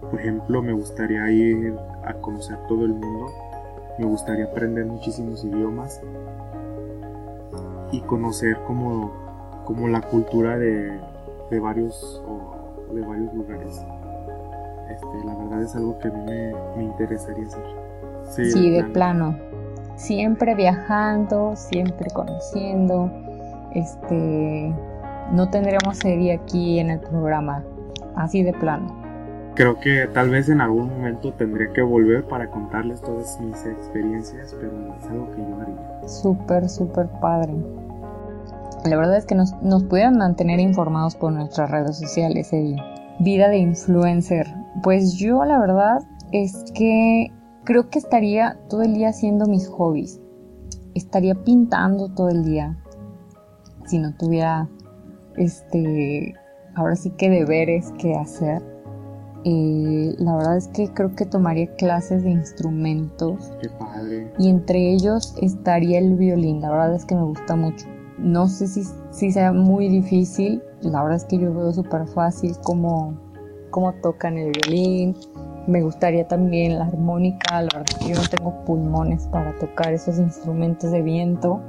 por 0.10 0.19
ejemplo, 0.19 0.62
me 0.62 0.73
gustaría 0.73 1.29
ir 1.31 1.75
a 2.03 2.13
conocer 2.13 2.58
todo 2.67 2.86
el 2.86 2.93
mundo, 2.93 3.31
me 3.97 4.05
gustaría 4.05 4.45
aprender 4.45 4.86
muchísimos 4.86 5.43
idiomas 5.43 6.01
y 7.91 8.01
conocer 8.01 8.58
como, 8.67 9.12
como 9.65 9.88
la 9.88 10.01
cultura 10.01 10.58
de, 10.58 10.99
de 11.49 11.60
varios, 11.60 12.23
de 12.93 13.01
varios 13.01 13.34
lugares. 13.34 13.84
Este, 14.89 15.25
la 15.25 15.36
verdad 15.36 15.63
es 15.63 15.75
algo 15.75 15.97
que 15.99 16.08
a 16.08 16.12
mí 16.12 16.23
me, 16.75 16.84
interesaría 16.84 17.47
hacer. 17.47 18.51
Sí, 18.51 18.69
de, 18.69 18.84
plano. 18.84 19.38
Siempre 19.95 20.55
viajando, 20.55 21.55
siempre 21.55 22.10
conociendo. 22.13 23.10
Este, 23.75 24.73
no 25.31 25.49
tendríamos 25.49 25.97
serie 25.97 26.33
aquí 26.33 26.79
en 26.79 26.89
el 26.89 26.99
programa, 26.99 27.63
así 28.15 28.41
de 28.41 28.53
plano 28.53 29.05
creo 29.55 29.79
que 29.79 30.07
tal 30.13 30.29
vez 30.29 30.49
en 30.49 30.61
algún 30.61 30.89
momento 30.89 31.33
tendría 31.33 31.71
que 31.73 31.81
volver 31.81 32.25
para 32.27 32.51
contarles 32.51 33.01
todas 33.01 33.39
mis 33.39 33.65
experiencias, 33.65 34.55
pero 34.59 34.95
es 34.95 35.05
algo 35.09 35.31
que 35.31 35.38
yo 35.38 35.59
haría. 35.59 36.07
Súper, 36.07 36.69
súper 36.69 37.07
padre. 37.21 37.53
La 38.83 38.97
verdad 38.97 39.17
es 39.17 39.25
que 39.25 39.33
nos, 39.33 39.53
nos 39.63 39.83
pudieran 39.83 40.17
mantener 40.17 40.59
informados 40.59 41.15
por 41.15 41.31
nuestras 41.31 41.71
redes 41.71 41.97
sociales, 41.97 42.53
Eddie. 42.53 42.81
Vida 43.19 43.49
de 43.49 43.57
influencer. 43.57 44.45
Pues 44.83 45.13
yo 45.13 45.43
la 45.45 45.57
verdad 45.57 46.03
es 46.31 46.65
que 46.75 47.31
creo 47.63 47.89
que 47.89 47.97
estaría 47.97 48.59
todo 48.69 48.83
el 48.83 48.93
día 48.93 49.09
haciendo 49.09 49.47
mis 49.47 49.67
hobbies. 49.69 50.19
Estaría 50.93 51.33
pintando 51.33 52.09
todo 52.13 52.29
el 52.29 52.43
día. 52.43 52.77
Si 53.86 54.00
no 54.00 54.13
tuviera, 54.15 54.67
este, 55.38 56.34
ahora 56.76 56.95
sí 56.95 57.12
que 57.12 57.30
deberes 57.30 57.91
que 57.98 58.15
hacer 58.15 58.62
eh, 59.48 60.15
la 60.17 60.36
verdad 60.38 60.58
es 60.58 60.68
que 60.70 60.91
creo 60.91 61.16
que 61.16 61.24
tomaría 61.24 61.68
clases 61.76 62.24
de 62.24 62.32
instrumentos. 62.32 63.53
Qué 63.62 63.70
padre. 63.70 64.34
Y 64.39 64.49
entre 64.49 64.91
ellos 64.91 65.36
estaría 65.39 65.99
el 65.99 66.16
violín. 66.16 66.62
La 66.62 66.72
verdad 66.72 66.95
es 66.95 67.05
que 67.05 67.14
me 67.14 67.22
gusta 67.22 67.55
mucho. 67.55 67.86
No 68.18 68.47
sé 68.47 68.68
si, 68.68 68.84
si 69.12 69.32
sea 69.32 69.53
muy 69.53 69.88
difícil. 69.88 70.64
La 70.82 71.03
verdad 71.03 71.18
es 71.18 71.26
que 71.26 71.38
yo 71.38 71.53
veo 71.53 71.72
súper 71.72 72.07
fácil 72.07 72.55
cómo, 72.64 73.16
cómo 73.70 73.93
tocan 74.01 74.36
el 74.39 74.51
violín. 74.51 75.16
Me 75.68 75.84
gustaría 75.84 76.28
también 76.28 76.80
la 76.80 76.86
armónica. 76.86 77.62
La 77.62 77.70
verdad 77.72 77.86
es 77.88 77.95
que 77.97 78.14
yo 78.16 78.16
no 78.20 78.28
tengo 78.28 78.66
pulmones 78.66 79.28
para 79.28 79.55
tocar 79.59 79.93
esos 79.93 80.18
instrumentos 80.18 80.91
de 80.91 81.03
viento. 81.03 81.62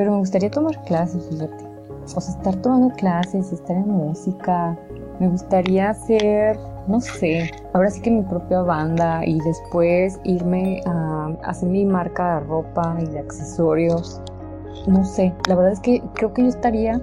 Pero 0.00 0.12
me 0.12 0.18
gustaría 0.20 0.50
tomar 0.50 0.82
clases, 0.84 1.28
fíjate. 1.28 1.62
O 2.06 2.08
sea, 2.08 2.34
estar 2.34 2.56
tomando 2.62 2.88
clases, 2.94 3.52
estar 3.52 3.76
en 3.76 3.86
música. 3.86 4.74
Me 5.18 5.28
gustaría 5.28 5.90
hacer 5.90 6.58
no 6.86 7.02
sé, 7.02 7.50
ahora 7.74 7.90
sí 7.90 8.00
que 8.00 8.10
mi 8.10 8.22
propia 8.22 8.62
banda 8.62 9.22
y 9.26 9.38
después 9.40 10.18
irme 10.24 10.80
a 10.86 11.30
hacer 11.44 11.68
mi 11.68 11.84
marca 11.84 12.36
de 12.36 12.46
ropa 12.46 12.96
y 12.98 13.04
de 13.08 13.18
accesorios. 13.18 14.22
No 14.86 15.04
sé, 15.04 15.34
la 15.46 15.56
verdad 15.56 15.72
es 15.72 15.80
que 15.80 16.02
creo 16.14 16.32
que 16.32 16.44
yo 16.44 16.48
estaría 16.48 16.98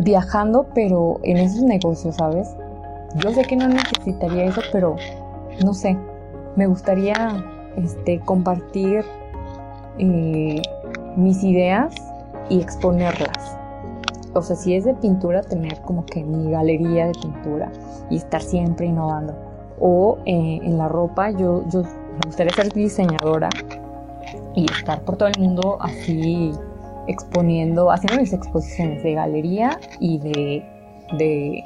viajando, 0.00 0.66
pero 0.74 1.20
en 1.22 1.36
esos 1.36 1.62
negocios, 1.62 2.16
¿sabes? 2.16 2.56
Yo 3.18 3.30
sé 3.30 3.44
que 3.44 3.54
no 3.54 3.68
necesitaría 3.68 4.46
eso, 4.46 4.62
pero 4.72 4.96
no 5.64 5.72
sé, 5.72 5.96
me 6.56 6.66
gustaría 6.66 7.44
este, 7.76 8.18
compartir 8.18 9.04
eh, 9.98 10.60
mis 11.16 11.42
ideas 11.42 11.94
y 12.48 12.60
exponerlas. 12.60 13.56
O 14.34 14.42
sea, 14.42 14.56
si 14.56 14.74
es 14.74 14.84
de 14.84 14.94
pintura, 14.94 15.42
tener 15.42 15.80
como 15.82 16.04
que 16.06 16.24
mi 16.24 16.50
galería 16.50 17.06
de 17.06 17.12
pintura 17.12 17.70
y 18.10 18.16
estar 18.16 18.42
siempre 18.42 18.86
innovando. 18.86 19.34
O 19.80 20.18
eh, 20.26 20.60
en 20.62 20.76
la 20.76 20.88
ropa, 20.88 21.30
yo, 21.30 21.64
yo 21.68 21.82
me 21.82 22.20
gustaría 22.26 22.52
ser 22.52 22.72
diseñadora 22.72 23.48
y 24.54 24.70
estar 24.70 25.02
por 25.02 25.16
todo 25.16 25.28
el 25.28 25.40
mundo 25.40 25.78
así 25.80 26.52
exponiendo, 27.06 27.90
haciendo 27.90 28.20
mis 28.20 28.32
exposiciones 28.32 29.02
de 29.02 29.14
galería 29.14 29.78
y 30.00 30.18
de, 30.18 30.64
de, 31.18 31.64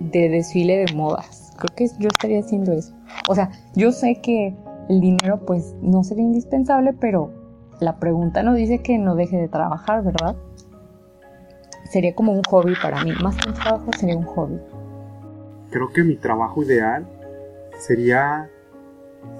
de 0.00 0.28
desfile 0.28 0.84
de 0.84 0.94
modas. 0.94 1.52
Creo 1.56 1.74
que 1.74 1.88
yo 1.98 2.08
estaría 2.08 2.40
haciendo 2.40 2.72
eso. 2.72 2.92
O 3.28 3.34
sea, 3.34 3.50
yo 3.74 3.90
sé 3.92 4.16
que 4.16 4.54
el 4.88 5.00
dinero 5.00 5.40
pues 5.44 5.74
no 5.82 6.04
sería 6.04 6.24
indispensable, 6.24 6.92
pero 6.92 7.30
la 7.80 7.96
pregunta 7.96 8.42
no 8.42 8.54
dice 8.54 8.82
que 8.82 8.98
no 8.98 9.14
deje 9.14 9.36
de 9.36 9.48
trabajar, 9.48 10.04
¿verdad? 10.04 10.36
Sería 11.90 12.14
como 12.14 12.32
un 12.32 12.42
hobby 12.44 12.74
para 12.80 13.02
mí. 13.04 13.12
Más 13.22 13.36
que 13.36 13.48
un 13.48 13.54
trabajo 13.54 13.90
sería 13.98 14.16
un 14.16 14.24
hobby. 14.24 14.60
Creo 15.70 15.90
que 15.92 16.04
mi 16.04 16.16
trabajo 16.16 16.62
ideal 16.62 17.06
sería 17.78 18.48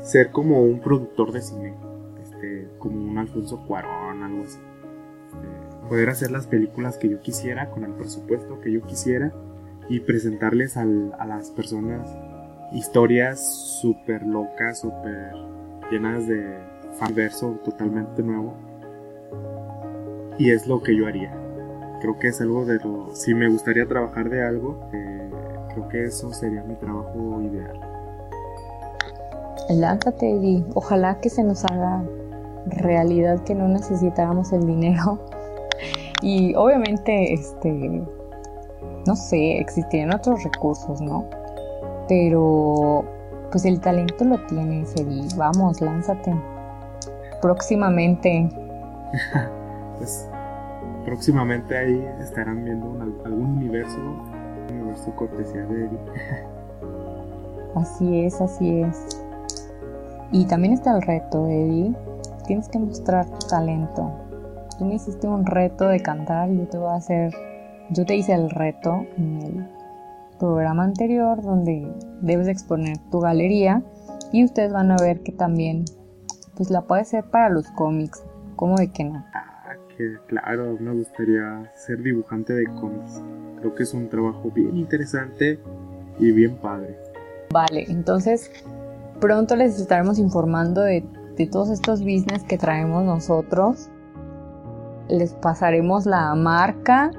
ser 0.02 0.30
como 0.30 0.62
un 0.62 0.80
productor 0.80 1.32
de 1.32 1.42
cine. 1.42 1.74
Este, 2.22 2.68
como 2.78 2.96
un 2.96 3.18
Alfonso 3.18 3.64
Cuarón, 3.66 4.22
algo 4.22 4.44
así. 4.44 4.58
Este, 5.26 5.88
poder 5.88 6.08
hacer 6.08 6.30
las 6.30 6.46
películas 6.46 6.98
que 6.98 7.08
yo 7.08 7.20
quisiera 7.20 7.70
con 7.70 7.84
el 7.84 7.92
presupuesto 7.92 8.60
que 8.60 8.72
yo 8.72 8.82
quisiera 8.82 9.32
y 9.88 10.00
presentarles 10.00 10.76
a 10.76 10.84
las 10.84 11.50
personas 11.50 12.08
historias 12.72 13.80
súper 13.80 14.24
locas, 14.24 14.80
súper 14.80 15.32
llenas 15.90 16.28
de 16.28 16.69
fanverso 17.00 17.58
totalmente 17.64 18.22
nuevo. 18.22 18.54
Y 20.38 20.50
es 20.50 20.66
lo 20.66 20.82
que 20.82 20.94
yo 20.94 21.06
haría. 21.06 21.34
Creo 22.00 22.18
que 22.18 22.28
es 22.28 22.40
algo 22.40 22.64
de 22.64 22.78
lo... 22.78 23.14
Si 23.14 23.34
me 23.34 23.48
gustaría 23.48 23.86
trabajar 23.86 24.28
de 24.28 24.44
algo, 24.46 24.78
eh, 24.92 25.30
creo 25.72 25.88
que 25.88 26.04
eso 26.04 26.32
sería 26.32 26.62
mi 26.62 26.76
trabajo 26.76 27.40
ideal. 27.42 27.80
Lánzate 29.70 30.28
y 30.28 30.64
ojalá 30.74 31.20
que 31.20 31.30
se 31.30 31.42
nos 31.42 31.64
haga 31.64 32.02
realidad 32.66 33.40
que 33.44 33.54
no 33.54 33.68
necesitáramos 33.68 34.52
el 34.52 34.66
dinero. 34.66 35.18
Y 36.22 36.54
obviamente, 36.54 37.32
este, 37.32 38.02
no 39.06 39.16
sé, 39.16 39.56
existirían 39.56 40.12
otros 40.12 40.44
recursos, 40.44 41.00
¿no? 41.00 41.24
Pero 42.08 43.06
pues 43.50 43.64
el 43.64 43.80
talento 43.80 44.26
lo 44.26 44.38
tienes, 44.44 44.94
Eddie. 44.96 45.26
Vamos, 45.38 45.80
lánzate. 45.80 46.34
Próximamente. 47.40 48.48
pues 49.98 50.28
próximamente 51.04 51.76
ahí 51.76 52.06
estarán 52.20 52.64
viendo 52.64 52.86
algún 53.24 53.56
universo, 53.56 53.98
un 53.98 54.76
universo 54.76 55.14
cortesía 55.16 55.62
de 55.66 55.84
Eddie. 55.84 55.98
así 57.74 58.24
es, 58.24 58.40
así 58.40 58.80
es. 58.82 59.22
Y 60.32 60.44
también 60.46 60.74
está 60.74 60.94
el 60.94 61.02
reto, 61.02 61.46
Eddie. 61.46 61.94
Tienes 62.46 62.68
que 62.68 62.78
mostrar 62.78 63.26
tu 63.26 63.46
talento. 63.48 64.10
Tú 64.78 64.84
me 64.84 64.94
hiciste 64.94 65.26
un 65.26 65.44
reto 65.44 65.88
de 65.88 66.00
cantar 66.00 66.50
y 66.50 66.58
yo 66.58 66.68
te 66.68 66.78
voy 66.78 66.90
a 66.90 66.94
hacer. 66.94 67.34
Yo 67.90 68.04
te 68.04 68.16
hice 68.16 68.34
el 68.34 68.50
reto 68.50 69.04
en 69.16 69.42
el 69.42 69.68
programa 70.38 70.84
anterior 70.84 71.42
donde 71.42 71.92
debes 72.22 72.48
exponer 72.48 72.96
tu 73.10 73.20
galería 73.20 73.82
y 74.32 74.44
ustedes 74.44 74.72
van 74.72 74.90
a 74.90 74.96
ver 74.96 75.22
que 75.22 75.32
también 75.32 75.84
pues 76.60 76.68
la 76.70 76.82
puede 76.82 77.06
ser 77.06 77.24
para 77.24 77.48
los 77.48 77.70
cómics, 77.70 78.22
¿cómo 78.54 78.76
de 78.76 78.92
que 78.92 79.02
no? 79.02 79.24
Ah, 79.32 79.72
que 79.96 80.18
claro, 80.26 80.76
me 80.78 80.92
gustaría 80.92 81.72
ser 81.74 82.02
dibujante 82.02 82.52
de 82.52 82.66
cómics. 82.66 83.22
Creo 83.60 83.74
que 83.74 83.82
es 83.82 83.94
un 83.94 84.10
trabajo 84.10 84.50
bien 84.50 84.76
interesante 84.76 85.58
y 86.18 86.32
bien 86.32 86.58
padre. 86.58 86.98
Vale, 87.50 87.86
entonces 87.88 88.50
pronto 89.22 89.56
les 89.56 89.80
estaremos 89.80 90.18
informando 90.18 90.82
de, 90.82 91.02
de 91.38 91.46
todos 91.46 91.70
estos 91.70 92.00
business 92.02 92.44
que 92.44 92.58
traemos 92.58 93.04
nosotros. 93.04 93.88
Les 95.08 95.32
pasaremos 95.32 96.04
la 96.04 96.34
marca 96.34 97.10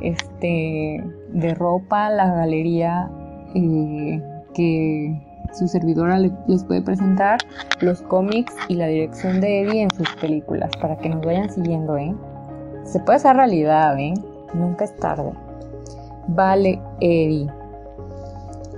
este, 0.00 1.04
de 1.32 1.54
ropa, 1.54 2.10
la 2.10 2.32
galería 2.32 3.10
eh, 3.56 4.22
que 4.54 5.33
su 5.54 5.68
servidora 5.68 6.18
les 6.18 6.64
puede 6.64 6.82
presentar, 6.82 7.38
los 7.80 8.02
cómics 8.02 8.54
y 8.68 8.74
la 8.74 8.86
dirección 8.86 9.40
de 9.40 9.62
Eddie 9.62 9.82
en 9.82 9.90
sus 9.94 10.08
películas 10.16 10.70
para 10.80 10.96
que 10.96 11.08
nos 11.08 11.24
vayan 11.24 11.50
siguiendo, 11.50 11.96
¿eh? 11.96 12.14
Se 12.84 13.00
puede 13.00 13.16
hacer 13.16 13.36
realidad, 13.36 13.98
¿eh? 13.98 14.14
Nunca 14.52 14.84
es 14.84 14.96
tarde. 14.96 15.32
Vale, 16.28 16.80
Eddie. 17.00 17.50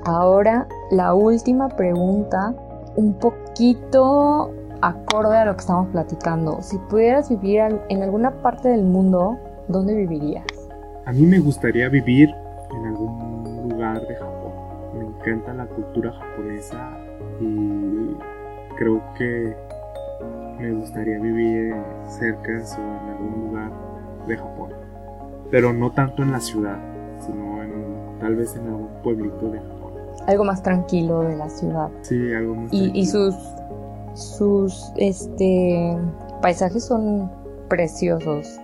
Ahora 0.04 0.68
la 0.90 1.14
última 1.14 1.68
pregunta, 1.68 2.54
un 2.96 3.14
poquito 3.14 4.52
acorde 4.82 5.36
a 5.36 5.44
lo 5.44 5.54
que 5.54 5.60
estamos 5.60 5.88
platicando. 5.88 6.62
Si 6.62 6.78
pudieras 6.78 7.28
vivir 7.28 7.62
en 7.88 8.02
alguna 8.02 8.30
parte 8.42 8.68
del 8.68 8.84
mundo, 8.84 9.36
¿dónde 9.68 9.94
vivirías? 9.94 10.44
A 11.06 11.12
mí 11.12 11.22
me 11.22 11.38
gustaría 11.38 11.88
vivir 11.88 12.34
encanta 15.26 15.54
la 15.54 15.66
cultura 15.66 16.12
japonesa 16.12 16.98
y 17.40 18.16
creo 18.76 19.02
que 19.18 19.56
me 20.58 20.72
gustaría 20.72 21.18
vivir 21.18 21.74
cerca 22.06 22.52
o 22.52 22.80
en 22.80 23.10
algún 23.10 23.48
lugar 23.48 23.72
de 24.28 24.36
Japón. 24.36 24.70
Pero 25.50 25.72
no 25.72 25.90
tanto 25.92 26.22
en 26.22 26.32
la 26.32 26.40
ciudad, 26.40 26.78
sino 27.20 27.62
en, 27.62 28.18
tal 28.20 28.36
vez 28.36 28.56
en 28.56 28.66
algún 28.68 28.88
pueblito 29.02 29.50
de 29.50 29.58
Japón. 29.58 29.92
Algo 30.26 30.44
más 30.44 30.62
tranquilo 30.62 31.20
de 31.22 31.36
la 31.36 31.48
ciudad. 31.48 31.90
Sí, 32.02 32.32
algo 32.32 32.54
más 32.54 32.72
y, 32.72 32.90
y 32.94 33.06
sus 33.06 33.34
sus 34.14 34.92
este 34.96 35.96
paisajes 36.40 36.84
son 36.84 37.30
preciosos 37.68 38.58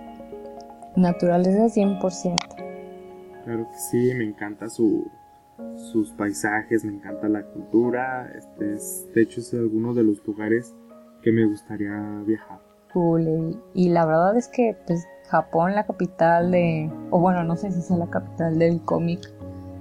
naturaleza 0.95 1.65
100%. 1.65 2.39
Claro 3.43 3.67
que 3.67 3.77
sí, 3.77 4.13
me 4.15 4.23
encanta 4.23 4.69
su, 4.69 5.11
sus 5.75 6.11
paisajes, 6.11 6.83
me 6.85 6.93
encanta 6.93 7.27
la 7.27 7.43
cultura. 7.43 8.31
Este 8.35 8.73
es, 8.73 9.07
de 9.13 9.21
hecho, 9.21 9.41
es 9.41 9.53
alguno 9.53 9.93
de 9.93 10.03
los 10.03 10.25
lugares 10.25 10.75
que 11.21 11.31
me 11.31 11.45
gustaría 11.45 12.21
viajar. 12.25 12.59
Cool, 12.93 13.59
y, 13.73 13.89
la 13.89 14.05
verdad 14.05 14.37
es 14.37 14.47
que, 14.47 14.77
pues, 14.85 15.05
Japón, 15.27 15.73
la 15.73 15.85
capital 15.85 16.51
de, 16.51 16.91
o 17.09 17.19
bueno, 17.19 17.43
no 17.43 17.55
sé 17.55 17.71
si 17.71 17.79
es 17.79 17.89
la 17.89 18.07
capital 18.07 18.59
del 18.59 18.81
cómic 18.81 19.19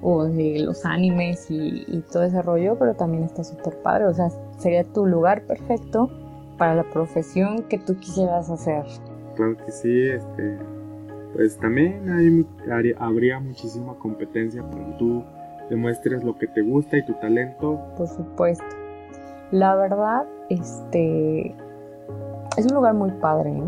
o 0.00 0.24
de 0.24 0.60
los 0.60 0.86
animes 0.86 1.50
y, 1.50 1.84
y 1.86 2.00
todo 2.10 2.22
ese 2.22 2.40
rollo, 2.40 2.76
pero 2.78 2.94
también 2.94 3.24
está 3.24 3.44
súper 3.44 3.76
padre. 3.82 4.06
O 4.06 4.14
sea, 4.14 4.30
sería 4.58 4.84
tu 4.84 5.06
lugar 5.06 5.42
perfecto 5.46 6.10
para 6.56 6.74
la 6.74 6.84
profesión 6.84 7.64
que 7.64 7.78
tú 7.78 7.96
quisieras 7.98 8.48
hacer. 8.48 8.84
Claro 9.36 9.56
que 9.56 9.72
sí, 9.72 10.08
este, 10.08 10.58
pues 11.34 11.56
también 11.58 12.08
hay, 12.10 12.94
habría 12.98 13.40
muchísima 13.40 13.94
competencia 13.94 14.62
que 14.70 14.96
tú 14.98 15.24
demuestres 15.68 16.22
lo 16.24 16.36
que 16.36 16.46
te 16.46 16.62
gusta 16.62 16.98
y 16.98 17.04
tu 17.04 17.14
talento. 17.14 17.80
Por 17.96 18.08
supuesto. 18.08 18.64
La 19.50 19.74
verdad, 19.76 20.24
este 20.48 21.54
es 22.56 22.66
un 22.66 22.74
lugar 22.74 22.94
muy 22.94 23.10
padre. 23.12 23.50
¿eh? 23.50 23.62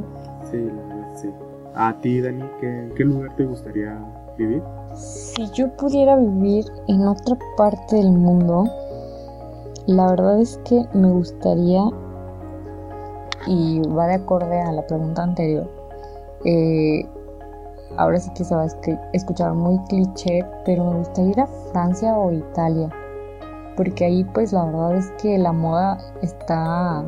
Sí, 0.51 0.57
la 0.57 0.83
verdad, 0.83 1.13
sí. 1.15 1.31
A 1.75 1.93
ti, 2.01 2.21
Dani, 2.21 2.45
¿qué, 2.61 2.91
¿qué 2.97 3.05
lugar 3.05 3.35
te 3.37 3.45
gustaría 3.45 3.99
vivir? 4.39 4.63
Si 4.95 5.51
yo 5.53 5.69
pudiera 5.77 6.17
vivir 6.17 6.65
en 6.89 7.07
otra 7.07 7.37
parte 7.57 7.97
del 7.97 8.13
mundo, 8.13 8.65
la 9.87 10.11
verdad 10.11 10.41
es 10.41 10.59
que 10.65 10.85
me 10.95 11.11
gustaría, 11.11 11.83
y 13.47 13.81
va 13.89 14.07
de 14.07 14.15
acorde 14.15 14.61
a 14.61 14.73
la 14.73 14.87
pregunta 14.87 15.23
anterior, 15.25 15.69
eh, 16.45 17.07
ahora 17.97 18.19
sí 18.19 18.31
que 18.35 18.45
se 18.45 18.55
va 18.55 18.63
a 18.63 18.69
escuchar 19.13 19.55
muy 19.55 19.79
cliché, 19.89 20.45
pero 20.65 20.91
me 20.91 20.99
gustaría 20.99 21.31
ir 21.31 21.41
a 21.41 21.47
Francia 21.73 22.17
o 22.17 22.33
Italia, 22.33 22.89
porque 23.77 24.05
ahí 24.05 24.25
pues 24.25 24.53
la 24.53 24.65
verdad 24.65 24.97
es 24.97 25.11
que 25.23 25.39
la 25.39 25.53
moda 25.53 25.99
está, 26.23 27.05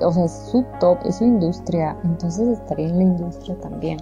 o 0.00 0.12
sea, 0.12 0.24
es 0.24 0.32
su 0.32 0.64
top, 0.80 0.98
es 1.04 1.16
su 1.16 1.24
industria, 1.24 1.96
entonces 2.04 2.48
estaría 2.48 2.88
en 2.88 2.96
la 2.98 3.04
industria 3.04 3.56
también. 3.60 3.98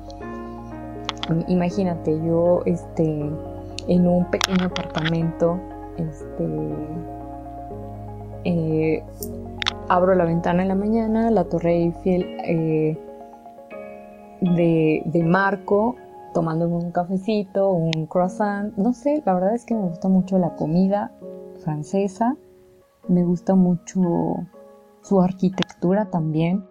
Imagínate, 1.49 2.21
yo 2.23 2.61
este, 2.67 3.31
en 3.89 4.07
un 4.07 4.25
pequeño 4.31 4.67
apartamento, 4.67 5.59
este, 5.97 6.47
eh, 8.45 9.03
abro 9.89 10.15
la 10.15 10.25
ventana 10.25 10.63
en 10.63 10.69
la 10.69 10.75
mañana, 10.75 11.31
la 11.31 11.45
Torre 11.45 11.77
Eiffel 11.77 12.27
eh, 12.45 12.99
de, 14.41 15.23
Marco 15.25 15.97
tomándome 16.33 16.77
un 16.77 16.91
cafecito, 16.91 17.71
un 17.71 18.07
croissant, 18.07 18.77
no 18.77 18.93
sé, 18.93 19.23
la 19.25 19.35
verdad 19.35 19.55
es 19.55 19.65
que 19.65 19.75
me 19.75 19.89
gusta 19.89 20.09
mucho 20.09 20.39
la 20.39 20.57
comida 20.57 21.13
francesa 21.63 22.37
me 23.09 23.23
gusta 23.23 23.55
mucho 23.55 24.01
su 25.03 25.21
arquitectura 25.21 26.07
también. 26.07 26.65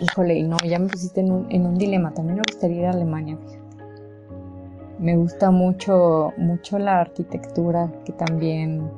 Híjole, 0.00 0.42
no, 0.42 0.56
ya 0.66 0.78
me 0.78 0.88
pusiste 0.88 1.20
en 1.20 1.32
un, 1.32 1.46
en 1.50 1.66
un 1.66 1.76
dilema. 1.76 2.12
También 2.12 2.36
me 2.36 2.42
gustaría 2.46 2.80
ir 2.80 2.86
a 2.86 2.90
Alemania, 2.90 3.38
Me 4.98 5.16
gusta 5.16 5.50
mucho, 5.50 6.32
mucho 6.36 6.78
la 6.78 7.00
arquitectura 7.00 7.90
que 8.04 8.12
también 8.12 8.90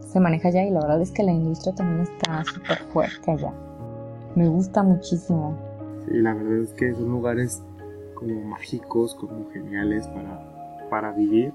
se 0.00 0.20
maneja 0.20 0.48
allá 0.48 0.64
y 0.64 0.70
la 0.70 0.80
verdad 0.80 1.00
es 1.00 1.12
que 1.12 1.22
la 1.22 1.32
industria 1.32 1.74
también 1.74 2.02
está 2.02 2.44
súper 2.44 2.78
fuerte 2.92 3.30
allá. 3.30 3.52
Me 4.34 4.48
gusta 4.48 4.82
muchísimo. 4.82 5.56
Sí, 6.04 6.14
la 6.14 6.34
verdad 6.34 6.58
es 6.58 6.72
que 6.74 6.94
son 6.94 7.10
lugares 7.10 7.62
como 8.14 8.40
mágicos, 8.42 9.14
como 9.14 9.50
geniales 9.50 10.06
para, 10.08 10.88
para 10.90 11.12
vivir. 11.12 11.52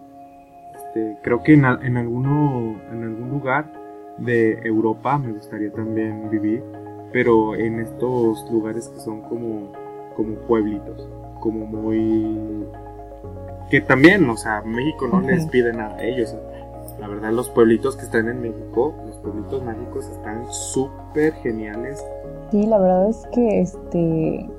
Este, 0.75 1.17
creo 1.23 1.43
que 1.43 1.53
en, 1.53 1.65
en, 1.65 1.97
alguno, 1.97 2.75
en 2.91 3.03
algún 3.03 3.29
lugar 3.29 3.71
de 4.17 4.59
Europa 4.63 5.17
me 5.17 5.33
gustaría 5.33 5.71
también 5.71 6.29
vivir, 6.29 6.63
pero 7.11 7.55
en 7.55 7.79
estos 7.79 8.49
lugares 8.51 8.87
que 8.89 8.99
son 8.99 9.21
como, 9.21 9.71
como 10.15 10.35
pueblitos, 10.47 11.07
como 11.39 11.65
muy... 11.65 12.65
que 13.69 13.81
también, 13.81 14.29
o 14.29 14.37
sea, 14.37 14.61
México 14.61 15.07
no 15.07 15.21
les 15.21 15.45
pide 15.47 15.73
nada 15.73 15.95
a 15.95 16.03
ellos. 16.03 16.35
La 16.99 17.07
verdad, 17.07 17.31
los 17.31 17.49
pueblitos 17.49 17.97
que 17.97 18.03
están 18.03 18.29
en 18.29 18.41
México, 18.41 18.93
los 19.05 19.17
pueblitos 19.17 19.63
mágicos 19.63 20.07
están 20.07 20.45
súper 20.51 21.33
geniales. 21.35 22.03
Sí, 22.51 22.65
la 22.65 22.79
verdad 22.79 23.09
es 23.09 23.27
que 23.33 23.61
este 23.61 24.49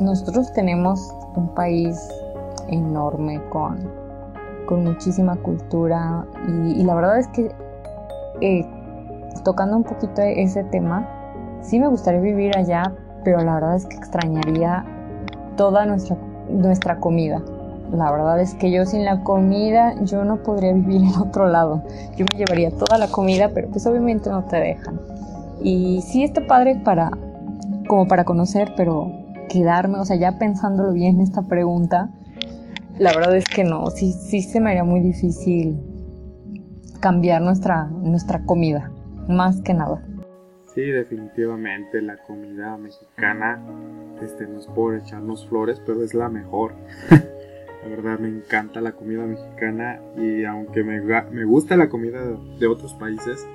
nosotros 0.00 0.52
tenemos 0.52 1.14
un 1.36 1.48
país 1.54 1.96
enorme 2.68 3.40
con, 3.50 3.78
con 4.66 4.84
muchísima 4.84 5.36
cultura 5.36 6.26
y, 6.48 6.84
la 6.84 6.94
verdad 6.94 7.18
es 7.18 7.28
que 7.28 7.50
eh, 8.40 8.66
tocando 9.44 9.76
un 9.76 9.84
poquito 9.84 10.20
ese 10.22 10.64
tema, 10.64 11.08
sí 11.62 11.78
me 11.78 11.88
gustaría 11.88 12.20
vivir 12.20 12.56
allá, 12.56 12.92
pero 13.24 13.38
la 13.42 13.54
verdad 13.54 13.76
es 13.76 13.86
que 13.86 13.96
extrañaría 13.96 14.84
toda 15.56 15.86
nuestra, 15.86 16.16
nuestra 16.48 16.98
comida. 16.98 17.40
La 17.92 18.10
verdad 18.10 18.40
es 18.40 18.54
que 18.54 18.70
yo 18.70 18.84
sin 18.84 19.04
la 19.04 19.22
comida 19.22 19.94
yo 20.04 20.24
no 20.24 20.42
podría 20.42 20.72
vivir 20.72 21.02
en 21.02 21.14
otro 21.20 21.48
lado. 21.48 21.82
Yo 22.16 22.26
me 22.30 22.38
llevaría 22.38 22.70
toda 22.70 22.98
la 22.98 23.08
comida, 23.08 23.50
pero 23.54 23.68
pues 23.68 23.86
obviamente 23.86 24.30
no 24.30 24.44
te 24.44 24.56
dejan. 24.56 25.00
Y 25.62 26.02
sí 26.02 26.24
está 26.24 26.46
padre 26.46 26.80
para 26.84 27.10
como 27.86 28.08
para 28.08 28.24
conocer, 28.24 28.72
pero 28.76 29.12
quedarme, 29.48 29.98
o 29.98 30.04
sea, 30.04 30.16
ya 30.16 30.38
pensándolo 30.38 30.92
bien 30.92 31.20
esta 31.20 31.42
pregunta, 31.42 32.10
la 32.98 33.12
verdad 33.12 33.36
es 33.36 33.44
que 33.44 33.64
no, 33.64 33.86
sí, 33.90 34.12
sí 34.12 34.42
se 34.42 34.60
me 34.60 34.70
haría 34.70 34.84
muy 34.84 35.00
difícil 35.00 35.78
cambiar 37.00 37.42
nuestra, 37.42 37.84
nuestra 37.84 38.42
comida, 38.44 38.90
más 39.28 39.60
que 39.62 39.74
nada. 39.74 40.02
Sí, 40.74 40.82
definitivamente 40.82 42.02
la 42.02 42.18
comida 42.18 42.76
mexicana, 42.76 43.62
este, 44.22 44.46
no 44.46 44.58
es 44.58 44.66
por 44.66 44.94
echarnos 44.94 45.46
flores, 45.48 45.80
pero 45.86 46.02
es 46.02 46.12
la 46.12 46.28
mejor. 46.28 46.74
la 47.86 47.94
verdad 47.96 48.18
me 48.18 48.28
encanta 48.28 48.80
la 48.80 48.92
comida 48.92 49.24
mexicana 49.24 50.00
y 50.16 50.44
aunque 50.44 50.82
me, 50.82 51.00
me 51.00 51.44
gusta 51.44 51.76
la 51.76 51.88
comida 51.88 52.20
de 52.58 52.66
otros 52.66 52.94
países, 52.94 53.46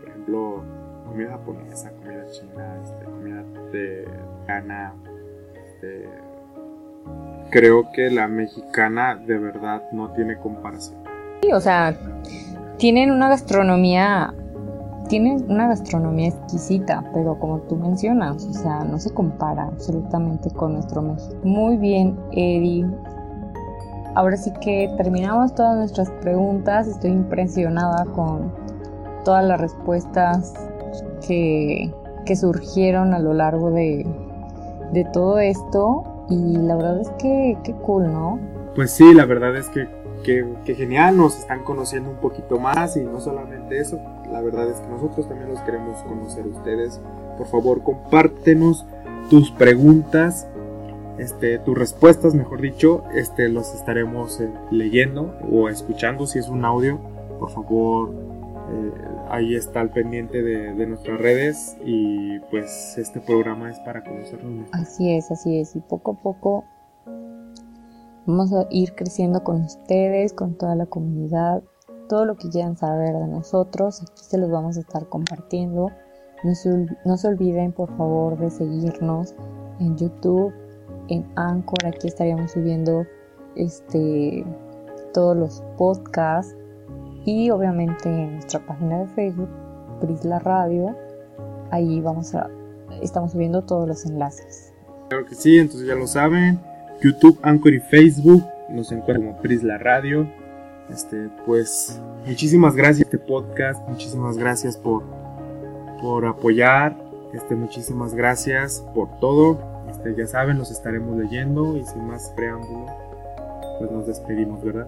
por 0.00 0.08
ejemplo, 0.10 0.62
comida 1.08 1.30
japonesa, 1.30 1.90
comida 1.90 2.24
china, 2.30 2.80
este, 2.84 3.04
comida 3.04 3.44
de 3.72 4.08
Ghana, 4.46 4.94
este, 5.66 6.08
creo 7.50 7.90
que 7.92 8.10
la 8.10 8.28
mexicana 8.28 9.16
de 9.16 9.38
verdad 9.38 9.82
no 9.90 10.12
tiene 10.12 10.38
comparación. 10.38 11.02
Sí, 11.42 11.52
o 11.52 11.60
sea, 11.60 11.98
tienen 12.76 13.10
una 13.10 13.28
gastronomía, 13.28 14.32
tienen 15.08 15.44
una 15.50 15.66
gastronomía 15.66 16.28
exquisita, 16.28 17.04
pero 17.12 17.40
como 17.40 17.58
tú 17.62 17.74
mencionas, 17.74 18.46
o 18.46 18.52
sea, 18.52 18.84
no 18.84 19.00
se 19.00 19.12
compara 19.12 19.64
absolutamente 19.64 20.48
con 20.50 20.74
nuestro 20.74 21.02
México. 21.02 21.34
Muy 21.42 21.76
bien, 21.76 22.16
Eddie. 22.30 22.86
Ahora 24.14 24.36
sí 24.36 24.52
que 24.60 24.92
terminamos 24.96 25.54
todas 25.54 25.76
nuestras 25.76 26.10
preguntas. 26.22 26.86
Estoy 26.86 27.10
impresionada 27.10 28.04
con 28.06 28.52
todas 29.24 29.44
las 29.44 29.60
respuestas 29.60 30.54
que, 31.26 31.92
que 32.24 32.36
surgieron 32.36 33.14
a 33.14 33.18
lo 33.18 33.34
largo 33.34 33.70
de, 33.70 34.06
de 34.92 35.04
todo 35.06 35.38
esto 35.38 36.04
y 36.28 36.56
la 36.56 36.76
verdad 36.76 37.00
es 37.00 37.10
que 37.18 37.58
qué 37.64 37.72
cool, 37.72 38.12
¿no? 38.12 38.38
Pues 38.74 38.92
sí, 38.92 39.12
la 39.14 39.26
verdad 39.26 39.56
es 39.56 39.68
que, 39.68 39.88
que, 40.22 40.74
genial, 40.74 41.16
nos 41.16 41.38
están 41.38 41.64
conociendo 41.64 42.10
un 42.10 42.16
poquito 42.16 42.58
más 42.58 42.96
y 42.96 43.02
no 43.02 43.20
solamente 43.20 43.78
eso, 43.78 44.00
la 44.30 44.40
verdad 44.40 44.68
es 44.68 44.78
que 44.78 44.88
nosotros 44.88 45.28
también 45.28 45.50
los 45.50 45.60
queremos 45.60 45.98
conocer 46.02 46.44
a 46.44 46.48
ustedes. 46.48 47.00
Por 47.36 47.46
favor, 47.46 47.82
compártenos 47.82 48.86
tus 49.28 49.50
preguntas, 49.50 50.48
este, 51.18 51.58
tus 51.58 51.76
respuestas, 51.76 52.34
mejor 52.34 52.60
dicho, 52.60 53.04
este, 53.14 53.48
los 53.48 53.74
estaremos 53.74 54.40
eh, 54.40 54.52
leyendo 54.70 55.34
o 55.50 55.68
escuchando 55.68 56.26
si 56.26 56.38
es 56.38 56.48
un 56.48 56.64
audio. 56.64 56.98
Por 57.38 57.50
favor, 57.50 58.10
eh, 58.70 58.92
ahí 59.28 59.54
está 59.54 59.80
al 59.80 59.90
pendiente 59.90 60.42
de, 60.42 60.86
nuestras 60.86 61.20
redes 61.20 61.76
y 61.84 62.38
pues 62.50 62.96
este 62.98 63.20
programa 63.20 63.70
es 63.70 63.78
para 63.80 64.02
conocernos 64.02 64.68
Así 64.72 65.14
es, 65.14 65.30
así 65.30 65.60
es. 65.60 65.76
Y 65.76 65.80
poco 65.80 66.12
a 66.12 66.22
poco 66.22 66.64
vamos 68.26 68.52
a 68.52 68.66
ir 68.70 68.94
creciendo 68.94 69.44
con 69.44 69.62
ustedes, 69.62 70.32
con 70.32 70.54
toda 70.54 70.74
la 70.74 70.86
comunidad. 70.86 71.62
Todo 72.08 72.24
lo 72.26 72.36
que 72.36 72.48
quieran 72.48 72.76
saber 72.76 73.14
de 73.14 73.28
nosotros, 73.28 74.02
aquí 74.02 74.24
se 74.24 74.36
los 74.36 74.50
vamos 74.50 74.76
a 74.76 74.80
estar 74.80 75.08
compartiendo. 75.08 75.90
No 76.42 76.54
se, 76.54 76.86
no 77.04 77.16
se 77.16 77.28
olviden 77.28 77.72
por 77.72 77.96
favor 77.96 78.36
de 78.38 78.50
seguirnos 78.50 79.34
en 79.80 79.96
YouTube, 79.96 80.52
en 81.08 81.26
Anchor, 81.36 81.86
aquí 81.86 82.08
estaríamos 82.08 82.52
subiendo 82.52 83.06
este 83.56 84.44
todos 85.12 85.36
los 85.36 85.62
podcasts 85.76 86.56
y 87.24 87.50
obviamente 87.50 88.08
en 88.08 88.34
nuestra 88.34 88.60
página 88.60 89.00
de 89.00 89.06
Facebook, 89.08 89.48
Prisla 90.00 90.40
Radio, 90.40 90.94
ahí 91.70 92.00
vamos 92.00 92.34
a, 92.34 92.50
estamos 93.00 93.32
subiendo 93.32 93.62
todos 93.62 93.88
los 93.88 94.04
enlaces. 94.04 94.72
Claro 95.08 95.24
que 95.24 95.34
sí, 95.34 95.58
entonces 95.58 95.86
ya 95.86 95.94
lo 95.94 96.06
saben, 96.06 96.60
YouTube, 97.00 97.38
Anchor 97.42 97.72
y 97.74 97.80
Facebook 97.80 98.44
nos 98.68 98.90
encuentran 98.92 99.26
como 99.26 99.40
Prisla 99.40 99.78
Radio. 99.78 100.28
Este, 100.90 101.30
pues 101.46 102.02
muchísimas 102.26 102.74
gracias 102.74 103.06
este 103.06 103.18
podcast, 103.18 103.88
muchísimas 103.88 104.36
gracias 104.36 104.76
por, 104.76 105.02
por 106.02 106.26
apoyar, 106.26 106.94
este, 107.32 107.56
muchísimas 107.56 108.14
gracias 108.14 108.84
por 108.94 109.18
todo. 109.18 109.73
Este, 109.90 110.14
ya 110.14 110.26
saben, 110.26 110.58
los 110.58 110.70
estaremos 110.70 111.16
leyendo 111.16 111.76
y 111.76 111.84
sin 111.84 112.06
más 112.06 112.32
preámbulo, 112.36 112.86
pues 113.78 113.90
nos 113.90 114.06
despedimos, 114.06 114.62
¿verdad? 114.62 114.86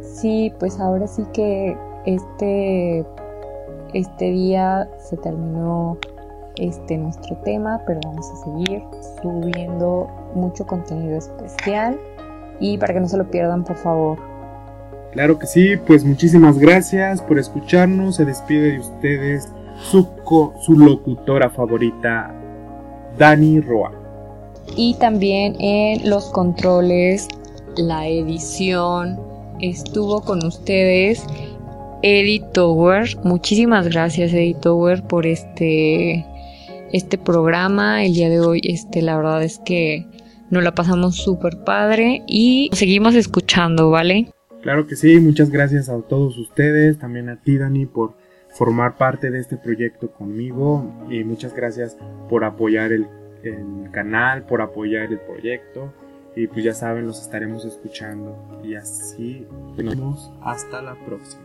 Sí, 0.00 0.52
pues 0.58 0.78
ahora 0.80 1.06
sí 1.06 1.24
que 1.32 1.76
este, 2.06 3.04
este 3.94 4.24
día 4.30 4.88
se 4.98 5.16
terminó 5.16 5.98
este 6.56 6.96
nuestro 6.96 7.36
tema, 7.38 7.80
pero 7.86 8.00
vamos 8.04 8.30
a 8.30 8.36
seguir 8.44 8.82
subiendo 9.22 10.08
mucho 10.34 10.66
contenido 10.66 11.16
especial 11.16 11.98
y 12.60 12.78
para 12.78 12.94
que 12.94 13.00
no 13.00 13.08
se 13.08 13.16
lo 13.16 13.30
pierdan, 13.30 13.64
por 13.64 13.76
favor. 13.76 14.18
Claro 15.12 15.38
que 15.38 15.46
sí, 15.46 15.76
pues 15.76 16.04
muchísimas 16.04 16.58
gracias 16.58 17.22
por 17.22 17.38
escucharnos. 17.38 18.16
Se 18.16 18.24
despide 18.24 18.72
de 18.72 18.78
ustedes 18.80 19.48
su, 19.76 20.08
su 20.60 20.76
locutora 20.76 21.50
favorita, 21.50 22.34
Dani 23.18 23.60
Roa. 23.60 23.92
Y 24.76 24.94
también 24.94 25.56
en 25.60 26.08
los 26.08 26.26
controles, 26.30 27.28
la 27.76 28.08
edición, 28.08 29.18
estuvo 29.60 30.20
con 30.20 30.44
ustedes 30.44 31.24
Eddie 32.02 32.44
Tower. 32.52 33.08
Muchísimas 33.24 33.88
gracias 33.88 34.32
Eddie 34.32 34.54
Tower 34.54 35.02
por 35.02 35.26
este 35.26 36.24
este 36.92 37.18
programa. 37.18 38.04
El 38.04 38.14
día 38.14 38.28
de 38.28 38.40
hoy 38.40 38.60
este 38.64 39.02
la 39.02 39.16
verdad 39.16 39.42
es 39.42 39.58
que 39.64 40.06
nos 40.50 40.62
la 40.62 40.74
pasamos 40.74 41.16
súper 41.16 41.58
padre 41.64 42.22
y 42.26 42.70
seguimos 42.72 43.14
escuchando, 43.14 43.90
¿vale? 43.90 44.28
Claro 44.62 44.86
que 44.86 44.96
sí, 44.96 45.18
muchas 45.18 45.50
gracias 45.50 45.88
a 45.88 46.00
todos 46.02 46.38
ustedes, 46.38 46.98
también 46.98 47.28
a 47.28 47.36
ti 47.36 47.58
Dani 47.58 47.86
por 47.86 48.14
formar 48.54 48.96
parte 48.96 49.30
de 49.30 49.38
este 49.38 49.56
proyecto 49.56 50.10
conmigo 50.10 51.06
y 51.10 51.24
muchas 51.24 51.54
gracias 51.54 51.96
por 52.28 52.44
apoyar 52.44 52.92
el, 52.92 53.06
el 53.42 53.90
canal, 53.90 54.44
por 54.44 54.62
apoyar 54.62 55.12
el 55.12 55.20
proyecto. 55.20 55.92
Y 56.36 56.48
pues 56.48 56.64
ya 56.64 56.74
saben, 56.74 57.06
los 57.06 57.20
estaremos 57.20 57.64
escuchando. 57.64 58.60
Y 58.64 58.74
así 58.74 59.46
nos 59.76 59.76
vemos 59.76 60.32
hasta 60.42 60.82
la 60.82 60.94
próxima. 61.06 61.44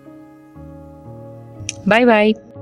Bye 1.86 2.06
bye. 2.06 2.59